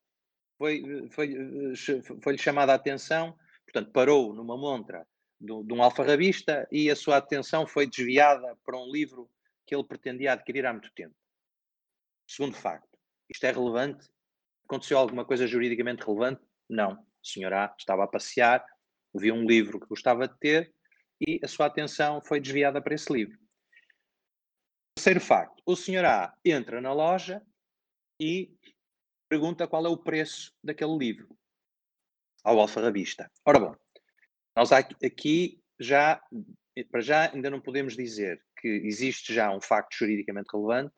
foi-lhe 0.58 1.08
foi, 1.08 1.34
foi 2.22 2.38
chamada 2.38 2.72
a 2.72 2.74
atenção, 2.74 3.36
portanto, 3.64 3.92
parou 3.92 4.34
numa 4.34 4.56
montra 4.58 5.06
de, 5.40 5.64
de 5.64 5.72
um 5.72 5.82
alfarrabista 5.82 6.68
e 6.70 6.90
a 6.90 6.96
sua 6.96 7.16
atenção 7.16 7.66
foi 7.66 7.86
desviada 7.86 8.56
para 8.64 8.76
um 8.76 8.90
livro 8.90 9.30
que 9.66 9.74
ele 9.74 9.84
pretendia 9.84 10.32
adquirir 10.32 10.66
há 10.66 10.72
muito 10.72 10.92
tempo. 10.92 11.14
Segundo 12.26 12.54
facto, 12.54 12.98
isto 13.28 13.44
é 13.44 13.52
relevante? 13.52 14.06
Aconteceu 14.66 14.98
alguma 14.98 15.24
coisa 15.24 15.46
juridicamente 15.46 16.04
relevante? 16.04 16.42
Não. 16.68 16.92
O 16.92 17.26
senhor 17.26 17.52
A 17.54 17.74
estava 17.78 18.04
a 18.04 18.08
passear, 18.08 18.64
viu 19.14 19.34
um 19.34 19.46
livro 19.46 19.80
que 19.80 19.86
gostava 19.86 20.28
de 20.28 20.38
ter 20.38 20.74
e 21.20 21.40
a 21.42 21.48
sua 21.48 21.66
atenção 21.66 22.20
foi 22.20 22.40
desviada 22.40 22.80
para 22.80 22.94
esse 22.94 23.12
livro. 23.12 23.38
Terceiro 24.96 25.20
facto: 25.20 25.62
o 25.66 25.76
senhor 25.76 26.04
A 26.04 26.34
entra 26.44 26.80
na 26.80 26.92
loja 26.92 27.42
e 28.20 28.52
pergunta 29.28 29.66
qual 29.66 29.86
é 29.86 29.88
o 29.88 29.96
preço 29.96 30.52
daquele 30.62 30.96
livro 30.96 31.28
ao 32.44 32.58
alfarrabista. 32.60 33.30
Ora 33.44 33.58
bom, 33.58 33.76
nós 34.56 34.72
aqui 34.72 35.60
já, 35.78 36.20
para 36.90 37.00
já, 37.00 37.30
ainda 37.32 37.50
não 37.50 37.60
podemos 37.60 37.94
dizer 37.94 38.42
que 38.56 38.68
existe 38.68 39.32
já 39.34 39.54
um 39.54 39.60
facto 39.60 39.94
juridicamente 39.94 40.48
relevante, 40.52 40.94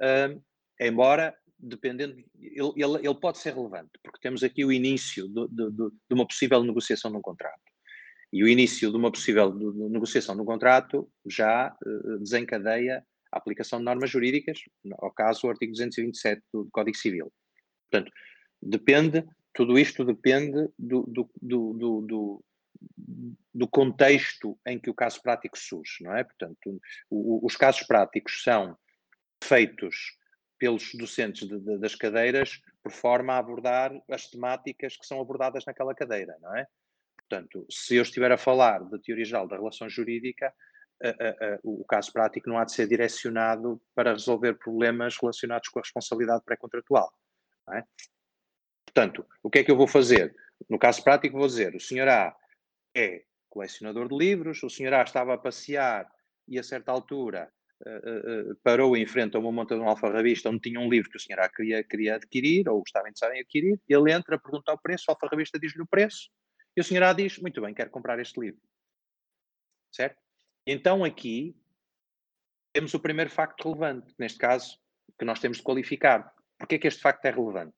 uh, 0.00 0.42
embora 0.80 1.36
dependendo, 1.62 2.16
ele, 2.40 2.72
ele, 2.76 3.06
ele, 3.06 3.14
pode 3.14 3.38
ser 3.38 3.54
relevante, 3.54 3.90
porque 4.02 4.20
temos 4.20 4.42
aqui 4.42 4.64
o 4.64 4.72
início 4.72 5.28
de, 5.28 5.48
de, 5.48 5.70
de, 5.70 6.14
uma 6.14 6.26
possível 6.26 6.62
negociação 6.62 7.10
de 7.10 7.16
um 7.16 7.22
contrato. 7.22 7.60
E 8.32 8.44
o 8.44 8.48
início 8.48 8.90
de 8.90 8.96
uma 8.96 9.10
possível 9.10 9.52
negociação 9.90 10.36
de 10.36 10.42
um 10.42 10.44
contrato 10.44 11.10
já 11.26 11.76
uh, 11.84 12.18
desencadeia 12.18 13.04
a 13.32 13.38
aplicação 13.38 13.78
de 13.78 13.84
normas 13.84 14.10
jurídicas, 14.10 14.58
ao 14.98 15.12
caso 15.12 15.46
o 15.46 15.50
artigo 15.50 15.72
227 15.72 16.42
do 16.52 16.68
Código 16.72 16.96
Civil. 16.96 17.32
Portanto, 17.90 18.12
depende, 18.62 19.24
tudo 19.52 19.78
isto 19.78 20.04
depende 20.04 20.68
do, 20.78 21.02
do, 21.02 21.30
do, 21.40 22.44
do 23.52 23.68
contexto 23.68 24.58
em 24.66 24.78
que 24.78 24.90
o 24.90 24.94
caso 24.94 25.20
prático 25.22 25.58
surge, 25.58 26.02
não 26.02 26.16
é? 26.16 26.24
Portanto, 26.24 26.80
o, 27.10 27.44
os 27.44 27.56
casos 27.56 27.82
práticos 27.82 28.42
são 28.42 28.76
feitos 29.42 30.19
pelos 30.60 30.94
docentes 30.94 31.48
de, 31.48 31.58
de, 31.58 31.78
das 31.78 31.94
cadeiras 31.94 32.60
por 32.82 32.92
forma 32.92 33.32
a 33.32 33.38
abordar 33.38 33.90
as 34.10 34.28
temáticas 34.28 34.96
que 34.96 35.06
são 35.06 35.20
abordadas 35.20 35.64
naquela 35.64 35.94
cadeira, 35.94 36.36
não 36.40 36.54
é? 36.54 36.66
Portanto, 37.16 37.66
se 37.70 37.96
eu 37.96 38.02
estiver 38.02 38.30
a 38.30 38.36
falar 38.36 38.84
de 38.84 39.00
teoria 39.00 39.24
geral 39.24 39.48
da 39.48 39.56
relação 39.56 39.88
jurídica, 39.88 40.52
o 41.62 41.84
caso 41.84 42.12
prático 42.12 42.48
não 42.48 42.58
há 42.58 42.64
de 42.64 42.72
ser 42.72 42.86
direcionado 42.86 43.80
para 43.94 44.12
resolver 44.12 44.54
problemas 44.54 45.16
relacionados 45.16 45.68
com 45.68 45.78
a 45.78 45.82
responsabilidade 45.82 46.44
pré-contratual. 46.44 47.10
É? 47.72 47.84
Portanto, 48.84 49.24
o 49.42 49.48
que 49.48 49.60
é 49.60 49.64
que 49.64 49.70
eu 49.70 49.76
vou 49.76 49.86
fazer? 49.86 50.34
No 50.68 50.78
caso 50.78 51.02
prático, 51.02 51.38
vou 51.38 51.46
dizer: 51.46 51.74
o 51.74 51.80
senhor 51.80 52.08
A 52.08 52.36
é 52.94 53.22
colecionador 53.48 54.08
de 54.08 54.16
livros, 54.16 54.62
o 54.62 54.68
senhor 54.68 54.92
A 54.92 55.02
estava 55.02 55.34
a 55.34 55.38
passear 55.38 56.10
e 56.48 56.58
a 56.58 56.62
certa 56.62 56.90
altura 56.90 57.50
uh, 57.86 58.50
uh, 58.50 58.56
parou 58.62 58.96
em 58.96 59.06
frente 59.06 59.36
a 59.36 59.40
uma 59.40 59.52
monta 59.52 59.74
de 59.74 59.80
um 59.80 59.88
alfarrabista 59.88 60.48
onde 60.48 60.60
tinha 60.60 60.80
um 60.80 60.88
livro 60.88 61.10
que 61.10 61.16
o 61.16 61.20
senhor 61.20 61.40
queria, 61.50 61.82
queria 61.84 62.14
adquirir 62.16 62.68
ou 62.68 62.82
estava 62.86 63.08
interessado 63.08 63.34
em 63.34 63.40
adquirir. 63.40 63.80
Ele 63.88 64.12
entra, 64.12 64.38
pergunta 64.38 64.72
o 64.72 64.78
preço, 64.78 65.04
o 65.08 65.12
alfarrabista 65.12 65.58
diz-lhe 65.58 65.82
o 65.82 65.86
preço 65.86 66.30
e 66.76 66.80
o 66.80 66.84
senhor 66.84 67.02
A 67.04 67.12
diz: 67.12 67.38
Muito 67.38 67.60
bem, 67.60 67.74
quero 67.74 67.90
comprar 67.90 68.18
este 68.18 68.38
livro. 68.40 68.60
Certo? 69.92 70.20
Então 70.66 71.04
aqui 71.04 71.56
temos 72.72 72.94
o 72.94 73.00
primeiro 73.00 73.30
facto 73.30 73.64
relevante, 73.64 74.14
neste 74.18 74.38
caso, 74.38 74.78
que 75.18 75.24
nós 75.24 75.40
temos 75.40 75.58
de 75.58 75.64
qualificar. 75.64 76.32
Porquê 76.58 76.76
é 76.76 76.78
que 76.78 76.86
este 76.86 77.00
facto 77.00 77.24
é 77.24 77.30
relevante? 77.30 77.74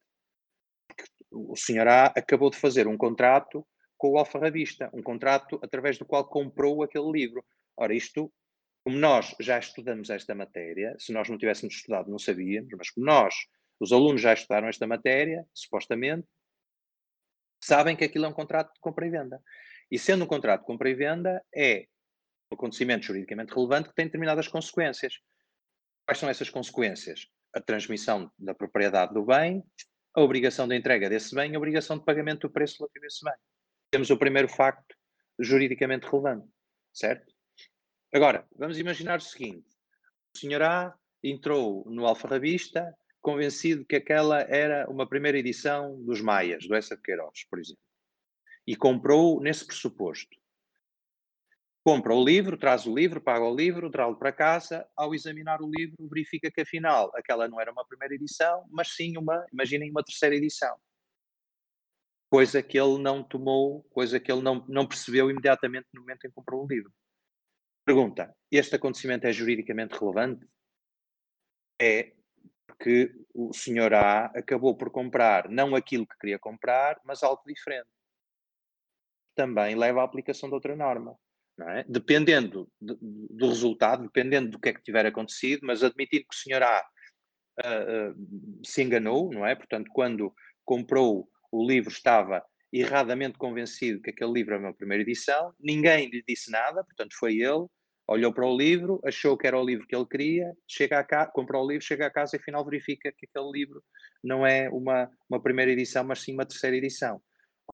Porque 0.86 1.04
o 1.30 1.56
senhor 1.56 1.88
A 1.88 2.06
acabou 2.06 2.50
de 2.50 2.58
fazer 2.58 2.86
um 2.86 2.96
contrato 2.96 3.66
com 3.96 4.10
o 4.10 4.18
alfarrabista, 4.18 4.90
um 4.92 5.02
contrato 5.02 5.58
através 5.62 5.96
do 5.96 6.04
qual 6.04 6.28
comprou 6.28 6.82
aquele 6.82 7.10
livro. 7.10 7.44
Ora, 7.76 7.94
isto, 7.94 8.32
como 8.84 8.98
nós 8.98 9.34
já 9.40 9.58
estudamos 9.58 10.10
esta 10.10 10.34
matéria, 10.34 10.96
se 10.98 11.12
nós 11.12 11.28
não 11.28 11.38
tivéssemos 11.38 11.74
estudado 11.74 12.10
não 12.10 12.18
sabíamos, 12.18 12.72
mas 12.76 12.90
como 12.90 13.06
nós, 13.06 13.34
os 13.78 13.92
alunos 13.92 14.20
já 14.20 14.32
estudaram 14.32 14.68
esta 14.68 14.86
matéria, 14.86 15.46
supostamente, 15.54 16.26
sabem 17.62 17.96
que 17.96 18.04
aquilo 18.04 18.24
é 18.24 18.28
um 18.28 18.32
contrato 18.32 18.72
de 18.74 18.80
compra 18.80 19.06
e 19.06 19.10
venda. 19.10 19.40
E 19.90 19.98
sendo 19.98 20.24
um 20.24 20.26
contrato 20.26 20.60
de 20.60 20.66
compra 20.66 20.90
e 20.90 20.94
venda, 20.94 21.44
é 21.54 21.86
um 22.50 22.54
acontecimento 22.54 23.06
juridicamente 23.06 23.54
relevante 23.54 23.88
que 23.88 23.94
tem 23.94 24.06
determinadas 24.06 24.48
consequências. 24.48 25.14
Quais 26.06 26.18
são 26.18 26.28
essas 26.28 26.50
consequências? 26.50 27.28
A 27.54 27.60
transmissão 27.60 28.30
da 28.38 28.54
propriedade 28.54 29.14
do 29.14 29.24
bem, 29.24 29.62
a 30.14 30.20
obrigação 30.20 30.66
de 30.66 30.76
entrega 30.76 31.08
desse 31.08 31.34
bem, 31.34 31.54
a 31.54 31.58
obrigação 31.58 31.98
de 31.98 32.04
pagamento 32.04 32.48
do 32.48 32.52
preço 32.52 32.78
relativo 32.78 33.04
a 33.04 33.06
esse 33.06 33.24
bem. 33.24 33.34
Temos 33.90 34.10
o 34.10 34.16
primeiro 34.16 34.48
facto 34.48 34.96
juridicamente 35.38 36.06
relevante, 36.06 36.48
certo? 36.92 37.31
Agora, 38.12 38.46
vamos 38.56 38.78
imaginar 38.78 39.18
o 39.18 39.22
seguinte: 39.22 39.68
o 40.34 40.38
senhor 40.38 40.62
A 40.62 40.94
entrou 41.22 41.84
no 41.86 42.06
Alfarrabista 42.06 42.94
convencido 43.20 43.84
que 43.84 43.96
aquela 43.96 44.40
era 44.42 44.88
uma 44.90 45.08
primeira 45.08 45.38
edição 45.38 46.02
dos 46.02 46.20
Maias, 46.20 46.66
do 46.66 46.74
Essa 46.74 46.96
de 46.96 47.02
Queiroz, 47.02 47.44
por 47.48 47.58
exemplo, 47.58 47.82
e 48.66 48.74
comprou 48.74 49.40
nesse 49.40 49.64
pressuposto 49.64 50.36
compra 51.84 52.14
o 52.14 52.24
livro, 52.24 52.56
traz 52.56 52.86
o 52.86 52.94
livro, 52.94 53.20
paga 53.20 53.44
o 53.44 53.54
livro, 53.54 53.90
traz-lo 53.90 54.16
para 54.16 54.32
casa, 54.32 54.86
ao 54.96 55.14
examinar 55.14 55.60
o 55.60 55.70
livro 55.70 56.08
verifica 56.08 56.50
que 56.50 56.60
afinal 56.60 57.10
aquela 57.14 57.48
não 57.48 57.60
era 57.60 57.72
uma 57.72 57.84
primeira 57.84 58.14
edição, 58.14 58.64
mas 58.70 58.94
sim 58.94 59.16
uma, 59.16 59.44
imaginem, 59.52 59.90
uma 59.90 60.04
terceira 60.04 60.36
edição. 60.36 60.76
Coisa 62.30 62.62
que 62.62 62.78
ele 62.78 62.98
não 62.98 63.22
tomou, 63.22 63.82
coisa 63.90 64.18
que 64.18 64.30
ele 64.30 64.42
não, 64.42 64.64
não 64.68 64.86
percebeu 64.86 65.30
imediatamente 65.30 65.88
no 65.92 66.00
momento 66.00 66.24
em 66.24 66.28
que 66.28 66.34
comprou 66.34 66.64
o 66.64 66.66
livro. 66.66 66.90
Pergunta, 67.84 68.34
este 68.50 68.76
acontecimento 68.76 69.26
é 69.26 69.32
juridicamente 69.32 69.98
relevante? 69.98 70.46
É 71.80 72.12
porque 72.66 73.12
o 73.34 73.52
senhor 73.52 73.92
A 73.94 74.26
acabou 74.26 74.76
por 74.76 74.90
comprar 74.90 75.48
não 75.48 75.74
aquilo 75.74 76.06
que 76.06 76.18
queria 76.18 76.38
comprar, 76.38 77.00
mas 77.04 77.22
algo 77.22 77.42
diferente. 77.46 77.88
Também 79.34 79.74
leva 79.74 80.00
à 80.00 80.04
aplicação 80.04 80.48
de 80.48 80.54
outra 80.54 80.76
norma 80.76 81.18
é? 81.60 81.84
Dependendo 81.88 82.70
de, 82.80 82.96
do 83.00 83.48
resultado, 83.48 84.04
dependendo 84.04 84.50
do 84.50 84.58
que 84.58 84.70
é 84.70 84.72
que 84.72 84.82
tiver 84.82 85.06
acontecido, 85.06 85.60
mas 85.64 85.82
admitindo 85.82 86.24
que 86.24 86.34
o 86.34 86.38
senhor 86.38 86.62
A 86.62 86.84
uh, 87.64 88.10
uh, 88.10 88.60
se 88.64 88.82
enganou, 88.82 89.30
não 89.32 89.46
é? 89.46 89.54
Portanto, 89.54 89.90
quando 89.92 90.34
comprou 90.64 91.28
o 91.50 91.66
livro 91.66 91.90
estava 91.90 92.44
erradamente 92.72 93.36
convencido 93.36 94.00
que 94.00 94.10
aquele 94.10 94.32
livro 94.32 94.54
era 94.54 94.62
uma 94.62 94.74
primeira 94.74 95.02
edição, 95.02 95.54
ninguém 95.60 96.08
lhe 96.08 96.22
disse 96.26 96.50
nada, 96.50 96.82
portanto 96.82 97.14
foi 97.18 97.34
ele, 97.34 97.66
olhou 98.08 98.32
para 98.32 98.46
o 98.46 98.56
livro, 98.56 99.00
achou 99.04 99.36
que 99.36 99.46
era 99.46 99.58
o 99.58 99.64
livro 99.64 99.86
que 99.86 99.94
ele 99.94 100.06
queria, 100.06 100.52
chega 100.66 100.98
a 100.98 101.04
casa, 101.04 101.30
comprou 101.32 101.64
o 101.64 101.68
livro, 101.68 101.84
chega 101.84 102.06
a 102.06 102.10
casa 102.10 102.36
e 102.36 102.38
afinal 102.38 102.64
verifica 102.64 103.12
que 103.12 103.26
aquele 103.26 103.50
livro 103.52 103.82
não 104.22 104.46
é 104.46 104.68
uma, 104.70 105.10
uma 105.28 105.42
primeira 105.42 105.70
edição, 105.70 106.04
mas 106.04 106.20
sim 106.20 106.32
uma 106.32 106.46
terceira 106.46 106.76
edição. 106.76 107.20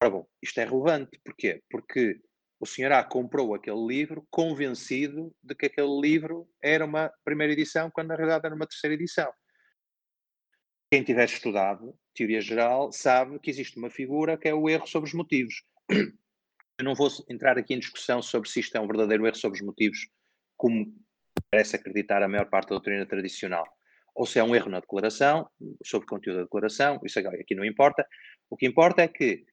Ora 0.01 0.11
bom, 0.11 0.27
isto 0.41 0.59
é 0.59 0.65
relevante, 0.65 1.19
porquê? 1.23 1.61
Porque 1.69 2.19
o 2.59 2.65
senhor 2.65 2.91
A 2.91 3.03
comprou 3.03 3.53
aquele 3.55 3.85
livro 3.85 4.25
convencido 4.29 5.33
de 5.41 5.55
que 5.55 5.67
aquele 5.67 5.99
livro 6.01 6.47
era 6.61 6.85
uma 6.85 7.11
primeira 7.23 7.53
edição, 7.53 7.89
quando 7.89 8.09
na 8.09 8.15
realidade 8.15 8.45
era 8.45 8.55
uma 8.55 8.67
terceira 8.67 8.93
edição. 8.93 9.31
Quem 10.91 11.03
tiver 11.03 11.25
estudado 11.25 11.95
teoria 12.19 12.41
geral 12.41 12.91
sabe 12.91 13.39
que 13.39 13.49
existe 13.49 13.77
uma 13.77 13.89
figura 13.89 14.37
que 14.37 14.47
é 14.47 14.53
o 14.53 14.69
erro 14.69 14.85
sobre 14.85 15.07
os 15.07 15.13
motivos. 15.13 15.63
Eu 15.89 16.83
não 16.85 16.93
vou 16.93 17.09
entrar 17.29 17.57
aqui 17.57 17.73
em 17.73 17.79
discussão 17.79 18.21
sobre 18.21 18.49
se 18.49 18.59
isto 18.59 18.75
é 18.75 18.79
um 18.79 18.87
verdadeiro 18.87 19.25
erro 19.25 19.35
sobre 19.35 19.59
os 19.59 19.65
motivos, 19.65 20.07
como 20.57 20.93
parece 21.49 21.75
acreditar 21.75 22.21
a 22.21 22.27
maior 22.27 22.49
parte 22.49 22.69
da 22.69 22.75
doutrina 22.75 23.05
tradicional, 23.05 23.65
ou 24.13 24.25
se 24.25 24.39
é 24.39 24.43
um 24.43 24.55
erro 24.55 24.69
na 24.69 24.79
declaração, 24.79 25.49
sobre 25.83 26.05
o 26.05 26.09
conteúdo 26.09 26.37
da 26.37 26.43
declaração, 26.43 26.99
isso 27.03 27.19
aqui 27.19 27.55
não 27.55 27.65
importa. 27.65 28.05
O 28.49 28.55
que 28.55 28.65
importa 28.65 29.01
é 29.01 29.07
que 29.07 29.45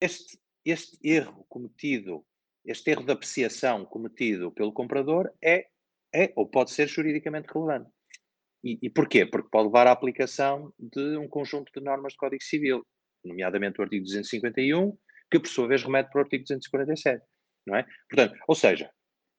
este, 0.00 0.38
este 0.64 0.98
erro 1.02 1.44
cometido 1.48 2.24
este 2.64 2.92
erro 2.92 3.04
de 3.04 3.12
apreciação 3.12 3.84
cometido 3.84 4.52
pelo 4.52 4.72
comprador 4.72 5.32
é, 5.42 5.66
é 6.14 6.32
ou 6.36 6.46
pode 6.46 6.70
ser 6.70 6.88
juridicamente 6.88 7.48
relevante. 7.52 7.90
E, 8.64 8.88
porquê? 8.90 9.26
Porque 9.26 9.48
pode 9.50 9.66
levar 9.66 9.88
à 9.88 9.92
aplicação 9.92 10.72
de 10.78 11.16
um 11.16 11.26
conjunto 11.26 11.72
de 11.74 11.84
normas 11.84 12.12
de 12.12 12.18
Código 12.18 12.42
Civil, 12.42 12.86
nomeadamente 13.24 13.80
o 13.80 13.82
artigo 13.82 14.04
251, 14.04 14.96
que 15.30 15.40
por 15.40 15.48
sua 15.48 15.66
vez 15.66 15.82
remete 15.82 16.10
para 16.10 16.20
o 16.20 16.22
artigo 16.22 16.44
247, 16.44 17.24
não 17.66 17.76
é? 17.76 17.86
Portanto, 18.08 18.38
ou 18.46 18.54
seja, 18.54 18.90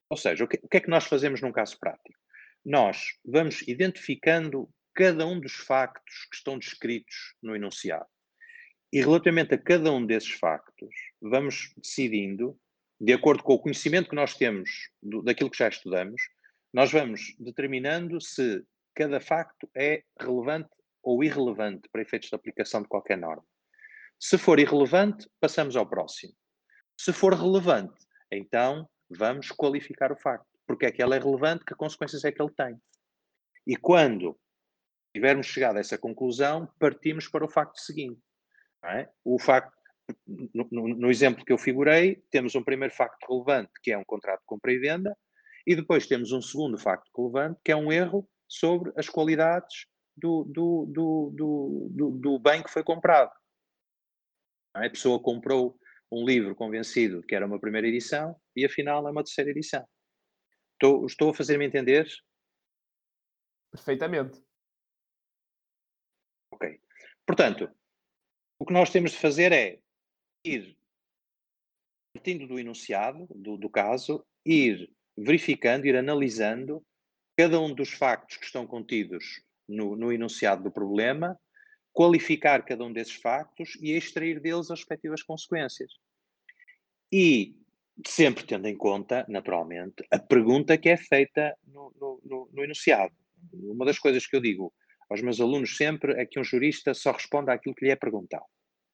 ou 0.10 0.18
seja, 0.18 0.44
o 0.44 0.48
que, 0.48 0.60
o 0.62 0.68
que 0.68 0.78
é 0.78 0.80
que 0.82 0.90
nós 0.90 1.06
fazemos 1.06 1.42
num 1.42 1.52
caso 1.52 1.80
prático? 1.80 2.20
Nós 2.66 3.18
vamos 3.24 3.62
identificando 3.68 4.70
cada 4.94 5.26
um 5.26 5.40
dos 5.40 5.54
factos 5.54 6.26
que 6.30 6.36
estão 6.36 6.60
descritos 6.60 7.36
no 7.42 7.56
enunciado. 7.56 8.06
E 8.92 9.02
relativamente 9.02 9.56
a 9.56 9.58
cada 9.58 9.92
um 9.92 10.06
desses 10.06 10.32
factos, 10.32 10.94
vamos 11.22 11.74
decidindo 11.78 12.58
de 13.00 13.12
acordo 13.12 13.44
com 13.44 13.54
o 13.54 13.60
conhecimento 13.60 14.10
que 14.10 14.16
nós 14.16 14.36
temos 14.36 14.70
do, 15.02 15.22
daquilo 15.22 15.50
que 15.50 15.58
já 15.58 15.68
estudamos, 15.68 16.22
nós 16.74 16.92
vamos 16.92 17.36
determinando 17.40 18.22
se 18.22 18.64
cada 18.96 19.20
facto 19.20 19.70
é 19.76 20.04
relevante 20.20 20.70
ou 21.02 21.24
irrelevante 21.24 21.90
para 21.90 22.02
efeitos 22.02 22.30
de 22.30 22.36
aplicação 22.36 22.82
de 22.82 22.88
qualquer 22.88 23.18
norma. 23.18 23.46
Se 24.20 24.38
for 24.38 24.60
irrelevante, 24.60 25.30
passamos 25.40 25.76
ao 25.76 25.88
próximo. 25.88 26.34
Se 26.98 27.12
for 27.12 27.34
relevante, 27.34 28.06
então 28.32 28.90
vamos 29.10 29.52
qualificar 29.52 30.12
o 30.12 30.18
facto. 30.18 30.48
Porque 30.66 30.86
é 30.86 30.92
que 30.92 31.04
ele 31.04 31.16
é 31.16 31.20
relevante, 31.20 31.66
que 31.66 31.76
consequências 31.76 32.24
é 32.24 32.32
que 32.32 32.42
ele 32.42 32.54
tem. 32.56 32.78
E 33.68 33.76
quando 33.76 34.40
tivermos 35.14 35.48
chegado 35.48 35.78
a 35.78 35.80
essa 35.80 35.98
conclusão, 35.98 36.72
partimos 36.80 37.28
para 37.28 37.44
o 37.44 37.50
facto 37.50 37.78
seguinte. 37.80 38.22
É? 38.86 39.10
O 39.24 39.40
facto 39.40 39.74
no, 40.28 40.68
no, 40.72 40.88
no, 40.96 41.10
exemplo 41.10 41.46
que 41.46 41.54
eu 41.54 41.58
figurei, 41.58 42.22
temos 42.30 42.56
um 42.56 42.64
primeiro 42.64 42.94
facto 42.94 43.26
relevante, 43.30 43.72
que 43.82 43.92
é 43.92 43.98
um 43.98 44.04
contrato 44.04 44.40
de 44.40 44.46
compra 44.46 44.74
e 44.74 44.80
venda, 44.80 45.18
e 45.66 45.76
depois 45.76 46.08
temos 46.08 46.32
um 46.32 46.42
segundo 46.42 46.78
facto 46.78 47.10
relevante, 47.16 47.60
que 47.64 47.72
é 47.72 47.76
um 47.76 47.92
erro 47.92 48.28
sobre 48.54 48.94
as 48.96 49.10
qualidades 49.10 49.88
do, 50.16 50.44
do, 50.44 50.86
do, 50.86 51.90
do, 51.90 52.12
do 52.12 52.40
bem 52.40 52.62
que 52.62 52.70
foi 52.70 52.84
comprado. 52.84 53.32
A 54.76 54.88
pessoa 54.90 55.20
comprou 55.20 55.76
um 56.12 56.24
livro 56.24 56.56
convencido 56.56 57.22
de 57.22 57.28
que 57.28 57.34
era 57.34 57.48
uma 57.48 57.60
primeira 57.60 57.88
edição 57.88 58.40
e 58.56 58.64
afinal 58.64 59.08
é 59.08 59.12
uma 59.12 59.24
terceira 59.24 59.50
edição. 59.50 59.84
Estou, 60.74 61.06
estou 61.08 61.32
a 61.32 61.34
fazer-me 61.34 61.66
entender? 61.66 62.08
Perfeitamente. 63.72 64.40
Ok. 66.52 66.80
Portanto, 67.26 67.72
o 68.60 68.66
que 68.66 68.74
nós 68.74 68.92
temos 68.92 69.12
de 69.12 69.18
fazer 69.18 69.52
é 69.52 69.80
ir 70.46 70.78
partindo 72.14 72.48
do 72.48 72.60
enunciado 72.60 73.26
do, 73.34 73.58
do 73.58 73.70
caso, 73.70 74.24
ir 74.46 74.94
verificando, 75.18 75.88
ir 75.88 75.96
analisando 75.96 76.86
cada 77.38 77.60
um 77.60 77.74
dos 77.74 77.90
factos 77.90 78.38
que 78.38 78.46
estão 78.46 78.66
contidos 78.66 79.42
no, 79.68 79.96
no, 79.96 80.12
enunciado 80.12 80.64
do 80.64 80.72
problema, 80.72 81.40
qualificar 81.92 82.64
cada 82.64 82.84
um 82.84 82.94
desses 82.94 83.16
factos 83.16 83.76
e 83.82 83.92
extrair 83.92 84.40
deles 84.40 84.70
as 84.70 84.80
respectivas 84.80 85.24
consequências. 85.24 85.92
E 87.12 87.56
sempre 88.08 88.44
tendo 88.44 88.68
em 88.68 88.76
conta, 88.76 89.26
naturalmente, 89.28 90.04
a 90.12 90.18
pergunta 90.18 90.78
que 90.78 90.90
é 90.90 90.98
feita 90.98 91.56
no, 91.68 91.94
no, 92.00 92.50
no, 92.52 92.64
enunciado. 92.64 93.14
Uma 93.52 93.86
das 93.86 94.00
coisas 94.00 94.26
que 94.26 94.36
eu 94.36 94.42
digo 94.42 94.74
aos 95.10 95.22
meus 95.22 95.40
alunos 95.40 95.78
sempre 95.78 96.14
é 96.20 96.26
que 96.26 96.40
um 96.40 96.44
jurista 96.44 96.94
só 96.94 97.12
responde 97.12 97.52
àquilo 97.52 97.76
que 97.76 97.86
lhe 97.86 97.92
é 97.92 97.96
perguntado. 97.96 98.46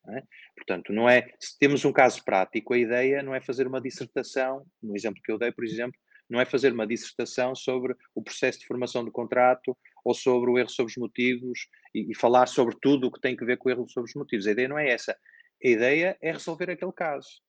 Não 0.05 0.17
é? 0.17 0.23
Portanto, 0.55 0.91
não 0.91 1.09
é, 1.09 1.33
se 1.39 1.57
temos 1.57 1.85
um 1.85 1.93
caso 1.93 2.23
prático, 2.23 2.73
a 2.73 2.77
ideia 2.77 3.21
não 3.21 3.33
é 3.33 3.39
fazer 3.39 3.67
uma 3.67 3.79
dissertação, 3.79 4.65
no 4.81 4.95
exemplo 4.95 5.21
que 5.23 5.31
eu 5.31 5.37
dei, 5.37 5.51
por 5.51 5.63
exemplo, 5.63 5.97
não 6.29 6.39
é 6.39 6.45
fazer 6.45 6.71
uma 6.71 6.85
dissertação 6.85 7.55
sobre 7.55 7.95
o 8.13 8.21
processo 8.21 8.59
de 8.59 8.67
formação 8.67 9.03
do 9.03 9.11
contrato 9.11 9.75
ou 10.03 10.13
sobre 10.13 10.49
o 10.49 10.57
erro 10.57 10.69
sobre 10.69 10.91
os 10.91 10.97
motivos 10.97 11.67
e, 11.93 12.11
e 12.11 12.15
falar 12.15 12.47
sobre 12.47 12.77
tudo 12.81 13.07
o 13.07 13.11
que 13.11 13.19
tem 13.19 13.35
que 13.35 13.45
ver 13.45 13.57
com 13.57 13.69
o 13.69 13.71
erro 13.71 13.89
sobre 13.89 14.09
os 14.09 14.15
motivos. 14.15 14.47
A 14.47 14.51
ideia 14.51 14.67
não 14.67 14.77
é 14.77 14.89
essa. 14.89 15.17
A 15.63 15.67
ideia 15.67 16.17
é 16.21 16.31
resolver 16.31 16.69
aquele 16.69 16.93
caso. 16.93 17.41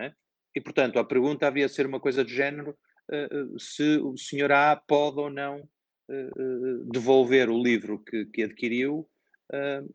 É? 0.00 0.12
E, 0.54 0.60
portanto, 0.60 0.98
a 0.98 1.04
pergunta 1.04 1.46
havia 1.46 1.66
de 1.66 1.72
ser 1.72 1.86
uma 1.86 2.00
coisa 2.00 2.22
do 2.22 2.30
género 2.30 2.76
uh, 3.10 3.58
se 3.58 3.98
o 3.98 4.16
senhor 4.16 4.52
A 4.52 4.76
pode 4.76 5.18
ou 5.18 5.30
não 5.30 5.60
uh, 5.60 6.84
devolver 6.90 7.50
o 7.50 7.62
livro 7.62 8.02
que, 8.04 8.26
que 8.26 8.42
adquiriu 8.42 9.08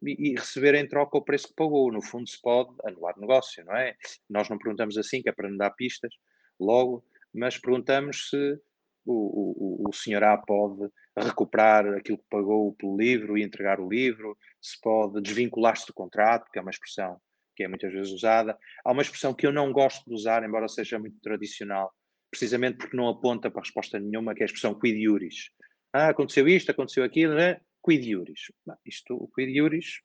e, 0.01 0.31
e, 0.31 0.33
receber 0.33 0.73
em 0.73 0.87
troca 0.87 1.15
o 1.15 1.23
preço 1.23 1.49
que 1.49 1.53
pagou. 1.53 1.91
No 1.91 2.01
fundo, 2.01 2.27
se 2.27 2.41
pode 2.41 2.71
anular 2.85 3.19
negócio, 3.19 3.63
não 3.63 3.75
é? 3.75 3.95
Nós 4.27 4.49
não 4.49 4.57
perguntamos 4.57 4.97
assim, 4.97 5.21
que 5.21 5.29
é 5.29 5.31
para 5.31 5.47
não 5.47 5.57
dar 5.57 5.69
pistas 5.71 6.11
logo, 6.59 7.05
mas 7.33 7.57
perguntamos 7.57 8.29
se 8.29 8.59
o, 9.05 9.85
o, 9.85 9.89
o 9.89 9.93
senhor 9.93 10.23
A 10.23 10.37
pode 10.37 10.89
recuperar 11.17 11.87
aquilo 11.93 12.17
que 12.17 12.29
pagou 12.29 12.73
pelo 12.73 12.97
livro 12.97 13.37
e 13.37 13.43
entregar 13.43 13.79
o 13.79 13.89
livro, 13.89 14.37
se 14.61 14.79
pode 14.81 15.21
desvincular-se 15.21 15.85
do 15.87 15.93
contrato, 15.93 16.49
que 16.51 16.59
é 16.59 16.61
uma 16.61 16.71
expressão 16.71 17.19
que 17.55 17.63
é 17.63 17.67
muitas 17.67 17.91
vezes 17.91 18.11
usada. 18.11 18.57
Há 18.83 18.91
uma 18.91 19.01
expressão 19.01 19.33
que 19.33 19.45
eu 19.45 19.51
não 19.51 19.71
gosto 19.71 20.03
de 20.05 20.13
usar, 20.13 20.43
embora 20.43 20.67
seja 20.67 20.97
muito 20.97 21.19
tradicional, 21.21 21.93
precisamente 22.31 22.77
porque 22.77 22.97
não 22.97 23.07
aponta 23.07 23.51
para 23.51 23.61
resposta 23.61 23.99
nenhuma, 23.99 24.33
que 24.33 24.41
é 24.41 24.45
a 24.45 24.47
expressão 24.47 24.77
quid 24.77 24.97
iuris. 24.97 25.51
Ah, 25.91 26.09
aconteceu 26.09 26.47
isto, 26.47 26.71
aconteceu 26.71 27.03
aquilo, 27.03 27.35
né? 27.35 27.61
quid 27.85 28.09
iuris. 28.09 28.51
Não, 28.65 28.75
isto, 28.85 29.13
o 29.15 29.27
quid 29.27 29.51
iuris, 29.51 30.01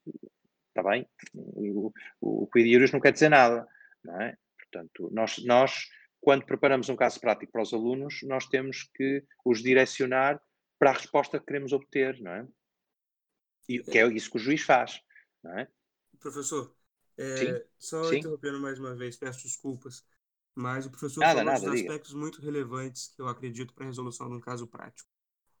está 0.67 0.87
bem, 0.87 1.07
o, 1.33 1.91
o, 2.21 2.47
quid 2.47 2.67
iuris 2.67 2.91
não 2.91 2.99
quer 2.99 3.13
dizer 3.13 3.29
nada, 3.29 3.67
não 4.03 4.21
é? 4.21 4.37
Portanto, 4.59 5.09
nós, 5.11 5.43
nós, 5.45 5.89
quando 6.21 6.45
preparamos 6.45 6.89
um 6.89 6.95
caso 6.95 7.19
prático 7.19 7.51
para 7.51 7.61
os 7.61 7.73
alunos, 7.73 8.21
nós 8.23 8.45
temos 8.45 8.89
que 8.95 9.23
os 9.45 9.61
direcionar 9.61 10.41
para 10.77 10.91
a 10.91 10.93
resposta 10.93 11.39
que 11.39 11.45
queremos 11.45 11.73
obter, 11.73 12.19
não 12.21 12.31
é? 12.31 12.47
E 13.67 13.79
que 13.79 13.97
é 13.97 14.07
isso 14.07 14.31
que 14.31 14.37
o 14.37 14.39
juiz 14.39 14.63
faz, 14.63 14.99
não 15.43 15.57
é? 15.57 15.67
Professor, 16.19 16.75
é, 17.17 17.65
só 17.77 18.03
Sim. 18.03 18.17
interrompendo 18.17 18.59
mais 18.59 18.79
uma 18.79 18.95
vez, 18.95 19.15
peço 19.15 19.43
desculpas, 19.43 20.05
mas 20.55 20.85
o 20.85 20.89
professor 20.89 21.21
Nada, 21.21 21.39
falou 21.39 21.45
nada, 21.45 21.65
dos 21.65 21.75
diga. 21.75 21.89
aspectos 21.91 22.13
muito 22.13 22.41
relevantes 22.41 23.07
que 23.09 23.21
eu 23.21 23.27
acredito 23.27 23.73
para 23.73 23.85
a 23.85 23.87
resolução 23.87 24.29
de 24.29 24.35
um 24.35 24.41
caso 24.41 24.67
prático. 24.67 25.09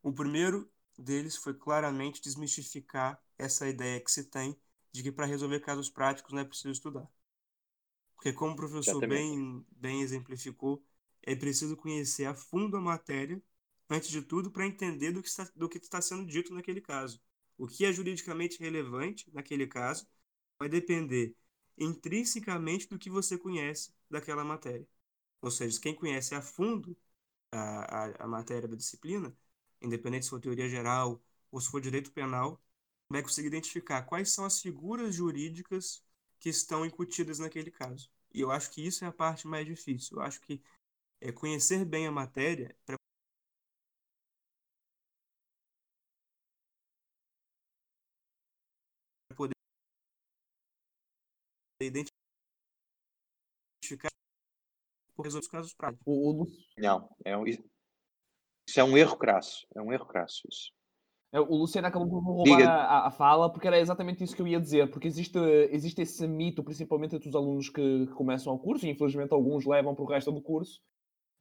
O 0.01 0.11
primeiro 0.11 0.69
deles 0.97 1.35
foi 1.37 1.53
claramente 1.53 2.21
desmistificar 2.21 3.21
essa 3.37 3.67
ideia 3.67 3.99
que 4.01 4.11
se 4.11 4.25
tem 4.25 4.59
de 4.91 5.03
que 5.03 5.11
para 5.11 5.25
resolver 5.25 5.59
casos 5.59 5.89
práticos 5.89 6.33
não 6.33 6.41
é 6.41 6.45
preciso 6.45 6.71
estudar. 6.71 7.07
Porque, 8.19 8.33
como 8.33 8.51
o 8.53 8.55
professor 8.57 9.01
bem, 9.01 9.65
bem 9.71 10.01
exemplificou, 10.01 10.83
é 11.23 11.35
preciso 11.35 11.77
conhecer 11.77 12.25
a 12.25 12.35
fundo 12.35 12.75
a 12.75 12.81
matéria, 12.81 13.41
antes 13.89 14.09
de 14.09 14.21
tudo, 14.21 14.51
para 14.51 14.67
entender 14.67 15.13
do 15.13 15.21
que, 15.23 15.29
está, 15.29 15.49
do 15.55 15.69
que 15.69 15.77
está 15.77 16.01
sendo 16.01 16.25
dito 16.25 16.53
naquele 16.53 16.81
caso. 16.81 17.21
O 17.57 17.65
que 17.65 17.85
é 17.85 17.93
juridicamente 17.93 18.59
relevante 18.59 19.31
naquele 19.33 19.65
caso 19.65 20.05
vai 20.59 20.67
depender 20.67 21.33
intrinsecamente 21.77 22.89
do 22.89 22.99
que 22.99 23.09
você 23.09 23.37
conhece 23.37 23.93
daquela 24.09 24.43
matéria. 24.43 24.85
Ou 25.41 25.49
seja, 25.49 25.79
quem 25.79 25.95
conhece 25.95 26.35
a 26.35 26.41
fundo 26.41 26.97
a, 27.51 28.05
a, 28.05 28.25
a 28.25 28.27
matéria 28.27 28.67
da 28.67 28.75
disciplina, 28.75 29.35
independente 29.81 30.25
se 30.25 30.31
for 30.31 30.41
teoria 30.41 30.67
geral 30.69 31.23
ou 31.51 31.61
se 31.61 31.69
for 31.69 31.79
direito 31.81 32.11
penal, 32.11 32.61
vai 33.09 33.21
conseguir 33.23 33.47
identificar 33.47 34.03
quais 34.03 34.31
são 34.31 34.45
as 34.45 34.61
figuras 34.61 35.15
jurídicas 35.15 36.03
que 36.39 36.49
estão 36.49 36.85
incutidas 36.85 37.39
naquele 37.39 37.71
caso. 37.71 38.09
E 38.33 38.41
eu 38.41 38.51
acho 38.51 38.71
que 38.71 38.85
isso 38.85 39.03
é 39.03 39.07
a 39.07 39.11
parte 39.11 39.47
mais 39.47 39.65
difícil. 39.65 40.17
Eu 40.17 40.23
acho 40.23 40.41
que 40.41 40.61
é 41.21 41.31
conhecer 41.31 41.85
bem 41.85 42.07
a 42.07 42.11
matéria 42.11 42.75
para 42.85 42.97
poder 49.35 49.53
identificar 51.81 52.19
por 55.15 55.23
resolver 55.23 55.45
os 55.45 55.51
casos 55.51 55.73
práticos. 55.73 56.05
Não, 56.77 57.09
é 57.25 57.37
um, 57.37 57.45
isso 57.45 58.79
é 58.79 58.83
um 58.83 58.97
erro 58.97 59.17
crasso. 59.17 59.67
É 59.75 59.81
um 59.81 59.91
erro 59.91 60.05
crasso 60.05 60.47
isso. 60.49 60.71
É, 61.31 61.39
O 61.39 61.55
Luciano 61.55 61.87
acabou 61.87 62.09
por 62.09 62.19
roubar 62.21 62.67
a, 62.67 63.07
a 63.07 63.11
fala, 63.11 63.51
porque 63.51 63.67
era 63.67 63.79
exatamente 63.79 64.23
isso 64.23 64.35
que 64.35 64.41
eu 64.41 64.47
ia 64.47 64.59
dizer, 64.59 64.89
porque 64.89 65.07
existe, 65.07 65.37
existe 65.71 66.01
esse 66.01 66.27
mito, 66.27 66.63
principalmente 66.63 67.15
entre 67.15 67.29
os 67.29 67.35
alunos 67.35 67.69
que, 67.69 68.07
que 68.07 68.13
começam 68.13 68.53
o 68.53 68.59
curso, 68.59 68.85
e 68.85 68.89
infelizmente 68.89 69.33
alguns 69.33 69.65
levam 69.65 69.93
para 69.93 70.03
o 70.03 70.07
resto 70.07 70.31
do 70.31 70.41
curso, 70.41 70.81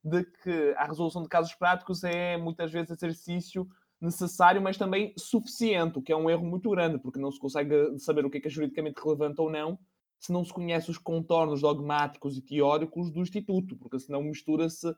de 0.05 0.25
que 0.25 0.75
a 0.77 0.87
resolução 0.87 1.23
de 1.23 1.29
casos 1.29 1.55
práticos 1.55 2.05
é 2.05 2.37
muitas 2.37 2.71
vezes 2.71 2.91
exercício 2.91 3.67
necessário, 4.01 4.63
mas 4.63 4.77
também 4.77 5.13
suficiente, 5.19 5.99
o 5.99 6.03
que 6.03 6.13
é 6.13 6.17
um 6.17 6.31
erro 6.31 6.47
muito 6.47 6.71
grande, 6.71 6.99
porque 6.99 7.19
não 7.19 7.33
se 7.33 7.41
consegue 7.41 7.99
saber 7.99 8.25
o 8.25 8.31
que 8.31 8.39
é, 8.39 8.41
que 8.41 8.47
é 8.47 8.51
juridicamente 8.51 9.01
relevante 9.03 9.41
ou 9.41 9.51
não, 9.51 9.79
se 10.21 10.33
não 10.33 10.45
se 10.45 10.53
conhece 10.53 10.91
os 10.91 10.99
contornos 10.99 11.63
dogmáticos 11.63 12.37
e 12.37 12.43
teóricos 12.43 13.11
do 13.11 13.21
Instituto, 13.21 13.77
porque 13.77 13.99
senão 13.99 14.23
mistura-se 14.23 14.89
uh, 14.89 14.97